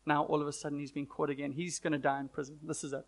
now 0.06 0.24
all 0.24 0.42
of 0.42 0.48
a 0.48 0.54
sudden 0.54 0.80
he's 0.80 0.92
been 0.92 1.08
caught 1.08 1.30
again. 1.30 1.54
He's 1.54 1.80
going 1.80 1.94
to 1.94 2.00
die 2.00 2.20
in 2.20 2.28
prison. 2.28 2.60
This 2.62 2.84
is 2.84 2.94
it. 2.94 3.06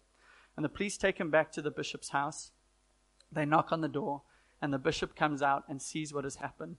And 0.55 0.63
the 0.63 0.69
police 0.69 0.97
take 0.97 1.19
him 1.19 1.29
back 1.29 1.51
to 1.51 1.61
the 1.61 1.69
bishop's 1.69 2.09
house. 2.09 2.51
They 3.31 3.45
knock 3.45 3.71
on 3.71 3.81
the 3.81 3.87
door, 3.87 4.21
and 4.61 4.73
the 4.73 4.79
bishop 4.79 5.15
comes 5.15 5.41
out 5.41 5.63
and 5.67 5.81
sees 5.81 6.13
what 6.13 6.23
has 6.23 6.37
happened. 6.37 6.77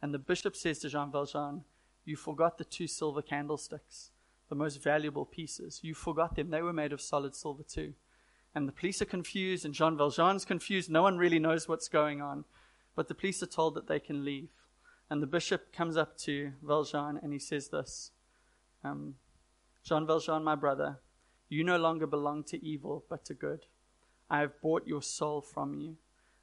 And 0.00 0.14
the 0.14 0.18
bishop 0.18 0.56
says 0.56 0.78
to 0.80 0.88
Jean 0.88 1.10
Valjean, 1.10 1.64
You 2.04 2.16
forgot 2.16 2.58
the 2.58 2.64
two 2.64 2.86
silver 2.86 3.22
candlesticks, 3.22 4.10
the 4.48 4.54
most 4.54 4.82
valuable 4.82 5.24
pieces. 5.24 5.80
You 5.82 5.94
forgot 5.94 6.36
them. 6.36 6.50
They 6.50 6.62
were 6.62 6.72
made 6.72 6.92
of 6.92 7.00
solid 7.00 7.34
silver 7.34 7.62
too. 7.62 7.94
And 8.56 8.66
the 8.66 8.72
police 8.72 9.02
are 9.02 9.06
confused, 9.06 9.66
and 9.66 9.74
Jean 9.74 9.98
Valjean's 9.98 10.46
confused. 10.46 10.90
No 10.90 11.02
one 11.02 11.18
really 11.18 11.38
knows 11.38 11.68
what's 11.68 11.88
going 11.88 12.22
on. 12.22 12.46
But 12.94 13.06
the 13.06 13.14
police 13.14 13.42
are 13.42 13.46
told 13.46 13.74
that 13.74 13.86
they 13.86 14.00
can 14.00 14.24
leave. 14.24 14.48
And 15.10 15.22
the 15.22 15.26
bishop 15.26 15.74
comes 15.74 15.96
up 15.96 16.16
to 16.20 16.52
Valjean 16.62 17.20
and 17.22 17.32
he 17.34 17.38
says 17.38 17.68
this 17.68 18.10
um, 18.82 19.16
Jean 19.84 20.06
Valjean, 20.06 20.42
my 20.42 20.54
brother, 20.54 21.00
you 21.50 21.62
no 21.62 21.76
longer 21.76 22.06
belong 22.06 22.44
to 22.44 22.64
evil, 22.64 23.04
but 23.10 23.26
to 23.26 23.34
good. 23.34 23.66
I 24.30 24.40
have 24.40 24.60
bought 24.62 24.86
your 24.86 25.02
soul 25.02 25.42
from 25.42 25.74
you. 25.74 25.96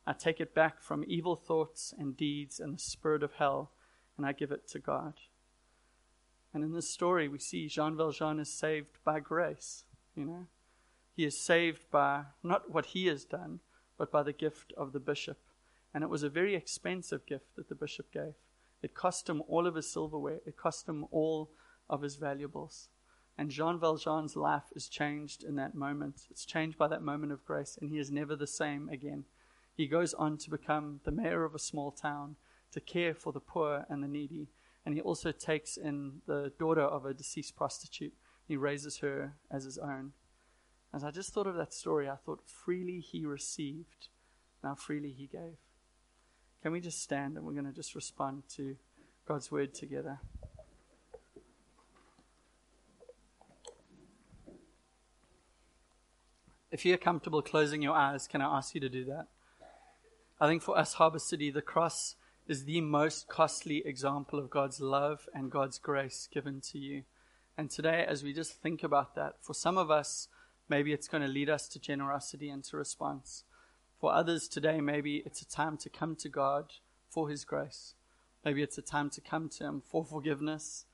I 0.05 0.13
take 0.13 0.39
it 0.39 0.53
back 0.53 0.81
from 0.81 1.03
evil 1.07 1.35
thoughts 1.35 1.95
and 1.97 2.15
deeds 2.15 2.59
and 2.59 2.75
the 2.75 2.79
spirit 2.79 3.23
of 3.23 3.33
hell, 3.33 3.71
and 4.17 4.25
I 4.25 4.33
give 4.33 4.51
it 4.51 4.67
to 4.69 4.79
God. 4.79 5.13
And 6.53 6.63
in 6.63 6.73
this 6.73 6.89
story, 6.89 7.27
we 7.27 7.39
see 7.39 7.67
Jean 7.67 7.97
Valjean 7.97 8.39
is 8.39 8.53
saved 8.53 8.99
by 9.03 9.19
grace. 9.19 9.83
You 10.15 10.25
know, 10.25 10.47
he 11.15 11.25
is 11.25 11.39
saved 11.39 11.89
by 11.91 12.23
not 12.41 12.71
what 12.71 12.87
he 12.87 13.07
has 13.07 13.23
done, 13.23 13.59
but 13.97 14.11
by 14.11 14.23
the 14.23 14.33
gift 14.33 14.73
of 14.75 14.93
the 14.93 14.99
bishop. 14.99 15.37
And 15.93 16.03
it 16.03 16.09
was 16.09 16.23
a 16.23 16.29
very 16.29 16.55
expensive 16.55 17.25
gift 17.25 17.55
that 17.55 17.69
the 17.69 17.75
bishop 17.75 18.11
gave. 18.11 18.33
It 18.81 18.95
cost 18.95 19.29
him 19.29 19.43
all 19.47 19.67
of 19.67 19.75
his 19.75 19.89
silverware, 19.89 20.39
it 20.45 20.57
cost 20.57 20.89
him 20.89 21.05
all 21.11 21.51
of 21.89 22.01
his 22.01 22.15
valuables. 22.15 22.89
And 23.37 23.49
Jean 23.49 23.79
Valjean's 23.79 24.35
life 24.35 24.65
is 24.75 24.87
changed 24.87 25.43
in 25.43 25.55
that 25.55 25.73
moment. 25.73 26.27
It's 26.29 26.45
changed 26.45 26.77
by 26.77 26.87
that 26.89 27.01
moment 27.01 27.31
of 27.31 27.45
grace, 27.45 27.77
and 27.81 27.89
he 27.89 27.97
is 27.97 28.11
never 28.11 28.35
the 28.35 28.47
same 28.47 28.89
again. 28.89 29.25
He 29.75 29.87
goes 29.87 30.13
on 30.13 30.37
to 30.39 30.49
become 30.49 30.99
the 31.03 31.11
mayor 31.11 31.43
of 31.43 31.55
a 31.55 31.59
small 31.59 31.91
town, 31.91 32.35
to 32.71 32.79
care 32.79 33.13
for 33.13 33.31
the 33.31 33.39
poor 33.39 33.85
and 33.89 34.03
the 34.03 34.07
needy, 34.07 34.49
and 34.85 34.93
he 34.93 35.01
also 35.01 35.31
takes 35.31 35.77
in 35.77 36.21
the 36.27 36.51
daughter 36.59 36.81
of 36.81 37.05
a 37.05 37.13
deceased 37.13 37.55
prostitute. 37.55 38.13
He 38.47 38.57
raises 38.57 38.97
her 38.97 39.35
as 39.49 39.63
his 39.63 39.77
own. 39.77 40.11
As 40.93 41.03
I 41.03 41.09
just 41.09 41.33
thought 41.33 41.47
of 41.47 41.55
that 41.55 41.73
story, 41.73 42.07
I 42.07 42.15
thought, 42.15 42.41
freely 42.45 42.99
he 42.99 43.25
received, 43.25 44.09
now 44.63 44.75
freely 44.75 45.09
he 45.09 45.25
gave. 45.25 45.57
Can 46.61 46.71
we 46.71 46.79
just 46.79 47.01
stand 47.01 47.35
and 47.35 47.45
we're 47.45 47.53
going 47.53 47.65
to 47.65 47.71
just 47.71 47.95
respond 47.95 48.43
to 48.55 48.75
God's 49.27 49.51
word 49.51 49.73
together? 49.73 50.19
If 56.71 56.85
you're 56.85 56.97
comfortable 56.97 57.41
closing 57.41 57.81
your 57.81 57.95
eyes, 57.95 58.27
can 58.27 58.41
I 58.41 58.57
ask 58.57 58.73
you 58.73 58.81
to 58.81 58.89
do 58.89 59.05
that? 59.05 59.27
I 60.39 60.47
think 60.47 60.61
for 60.61 60.77
us, 60.77 60.93
Harbour 60.93 61.19
City, 61.19 61.49
the 61.51 61.61
cross 61.61 62.15
is 62.47 62.65
the 62.65 62.81
most 62.81 63.27
costly 63.27 63.83
example 63.85 64.39
of 64.39 64.49
God's 64.49 64.79
love 64.79 65.27
and 65.33 65.51
God's 65.51 65.79
grace 65.79 66.27
given 66.31 66.61
to 66.71 66.77
you. 66.77 67.03
And 67.57 67.69
today, 67.69 68.05
as 68.07 68.23
we 68.23 68.33
just 68.33 68.61
think 68.61 68.83
about 68.83 69.15
that, 69.15 69.35
for 69.41 69.53
some 69.53 69.77
of 69.77 69.91
us, 69.91 70.27
maybe 70.69 70.93
it's 70.93 71.07
going 71.07 71.23
to 71.23 71.29
lead 71.29 71.49
us 71.49 71.67
to 71.69 71.79
generosity 71.79 72.49
and 72.49 72.63
to 72.65 72.77
response. 72.77 73.43
For 73.99 74.13
others 74.13 74.47
today, 74.47 74.81
maybe 74.81 75.23
it's 75.25 75.41
a 75.41 75.47
time 75.47 75.77
to 75.77 75.89
come 75.89 76.15
to 76.17 76.29
God 76.29 76.73
for 77.09 77.29
His 77.29 77.45
grace. 77.45 77.95
Maybe 78.43 78.61
it's 78.61 78.77
a 78.77 78.81
time 78.81 79.09
to 79.11 79.21
come 79.21 79.49
to 79.49 79.63
Him 79.63 79.81
for 79.85 80.03
forgiveness, 80.03 80.85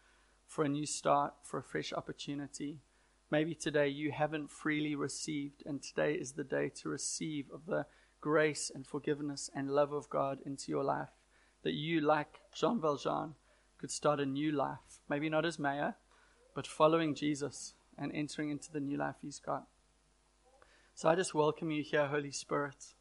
for 0.47 0.63
a 0.63 0.69
new 0.69 0.85
start, 0.85 1.33
for 1.43 1.57
a 1.59 1.63
fresh 1.63 1.91
opportunity. 1.93 2.79
Maybe 3.31 3.55
today 3.55 3.87
you 3.87 4.11
haven't 4.11 4.51
freely 4.51 4.95
received, 4.95 5.63
and 5.65 5.81
today 5.81 6.13
is 6.13 6.33
the 6.33 6.43
day 6.43 6.69
to 6.81 6.89
receive 6.89 7.45
of 7.53 7.65
the 7.67 7.85
grace 8.21 8.71
and 8.73 8.85
forgiveness 8.85 9.49
and 9.55 9.71
love 9.71 9.91
of 9.91 10.09
God 10.09 10.39
into 10.45 10.71
your 10.71 10.83
life. 10.83 11.09
That 11.63 11.73
you, 11.73 12.01
like 12.01 12.39
Jean 12.53 12.79
Valjean, 12.81 13.35
could 13.77 13.91
start 13.91 14.19
a 14.19 14.25
new 14.25 14.51
life. 14.51 14.99
Maybe 15.09 15.29
not 15.29 15.45
as 15.45 15.59
mayor, 15.59 15.95
but 16.53 16.67
following 16.67 17.15
Jesus 17.15 17.73
and 17.99 18.11
entering 18.15 18.49
into 18.49 18.71
the 18.71 18.79
new 18.79 18.97
life 18.97 19.15
He's 19.21 19.39
got. 19.39 19.67
So 20.95 21.09
I 21.09 21.15
just 21.15 21.33
welcome 21.33 21.69
you 21.71 21.83
here, 21.83 22.07
Holy 22.07 22.31
Spirit. 22.31 22.93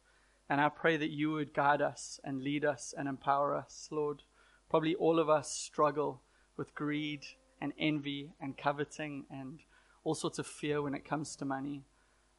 And 0.49 0.59
I 0.59 0.69
pray 0.69 0.97
that 0.97 1.11
you 1.11 1.31
would 1.31 1.53
guide 1.53 1.81
us 1.81 2.19
and 2.23 2.41
lead 2.41 2.65
us 2.65 2.93
and 2.97 3.07
empower 3.07 3.55
us, 3.55 3.87
Lord. 3.91 4.23
Probably 4.69 4.95
all 4.95 5.19
of 5.19 5.29
us 5.29 5.51
struggle 5.51 6.21
with 6.57 6.75
greed 6.75 7.21
and 7.61 7.73
envy 7.77 8.33
and 8.41 8.57
coveting 8.57 9.25
and 9.29 9.59
all 10.03 10.15
sorts 10.15 10.39
of 10.39 10.47
fear 10.47 10.81
when 10.81 10.93
it 10.93 11.05
comes 11.05 11.35
to 11.35 11.45
money. 11.45 11.83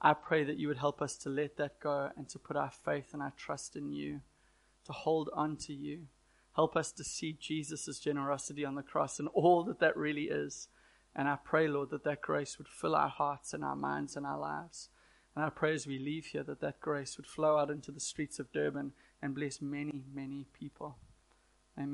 I 0.00 0.14
pray 0.14 0.44
that 0.44 0.58
you 0.58 0.68
would 0.68 0.78
help 0.78 1.02
us 1.02 1.16
to 1.18 1.28
let 1.28 1.56
that 1.58 1.78
go 1.78 2.10
and 2.16 2.28
to 2.30 2.38
put 2.38 2.56
our 2.56 2.70
faith 2.70 3.10
and 3.12 3.22
our 3.22 3.32
trust 3.36 3.76
in 3.76 3.92
you, 3.92 4.22
to 4.86 4.92
hold 4.92 5.28
on 5.34 5.56
to 5.58 5.72
you. 5.72 6.06
Help 6.56 6.74
us 6.74 6.90
to 6.92 7.04
see 7.04 7.36
Jesus' 7.38 7.98
generosity 7.98 8.64
on 8.64 8.74
the 8.74 8.82
cross 8.82 9.18
and 9.18 9.28
all 9.34 9.62
that 9.64 9.78
that 9.80 9.96
really 9.96 10.24
is. 10.24 10.68
And 11.14 11.28
I 11.28 11.36
pray, 11.36 11.68
Lord, 11.68 11.90
that 11.90 12.04
that 12.04 12.22
grace 12.22 12.58
would 12.58 12.68
fill 12.68 12.94
our 12.94 13.08
hearts 13.08 13.52
and 13.52 13.64
our 13.64 13.76
minds 13.76 14.16
and 14.16 14.24
our 14.24 14.38
lives. 14.38 14.90
And 15.34 15.44
I 15.44 15.50
pray 15.50 15.74
as 15.74 15.86
we 15.86 15.98
leave 15.98 16.26
here 16.26 16.42
that 16.44 16.60
that 16.60 16.80
grace 16.80 17.16
would 17.16 17.26
flow 17.26 17.58
out 17.58 17.70
into 17.70 17.92
the 17.92 18.00
streets 18.00 18.38
of 18.38 18.52
Durban 18.52 18.92
and 19.22 19.34
bless 19.34 19.60
many, 19.60 20.04
many 20.12 20.46
people. 20.52 20.96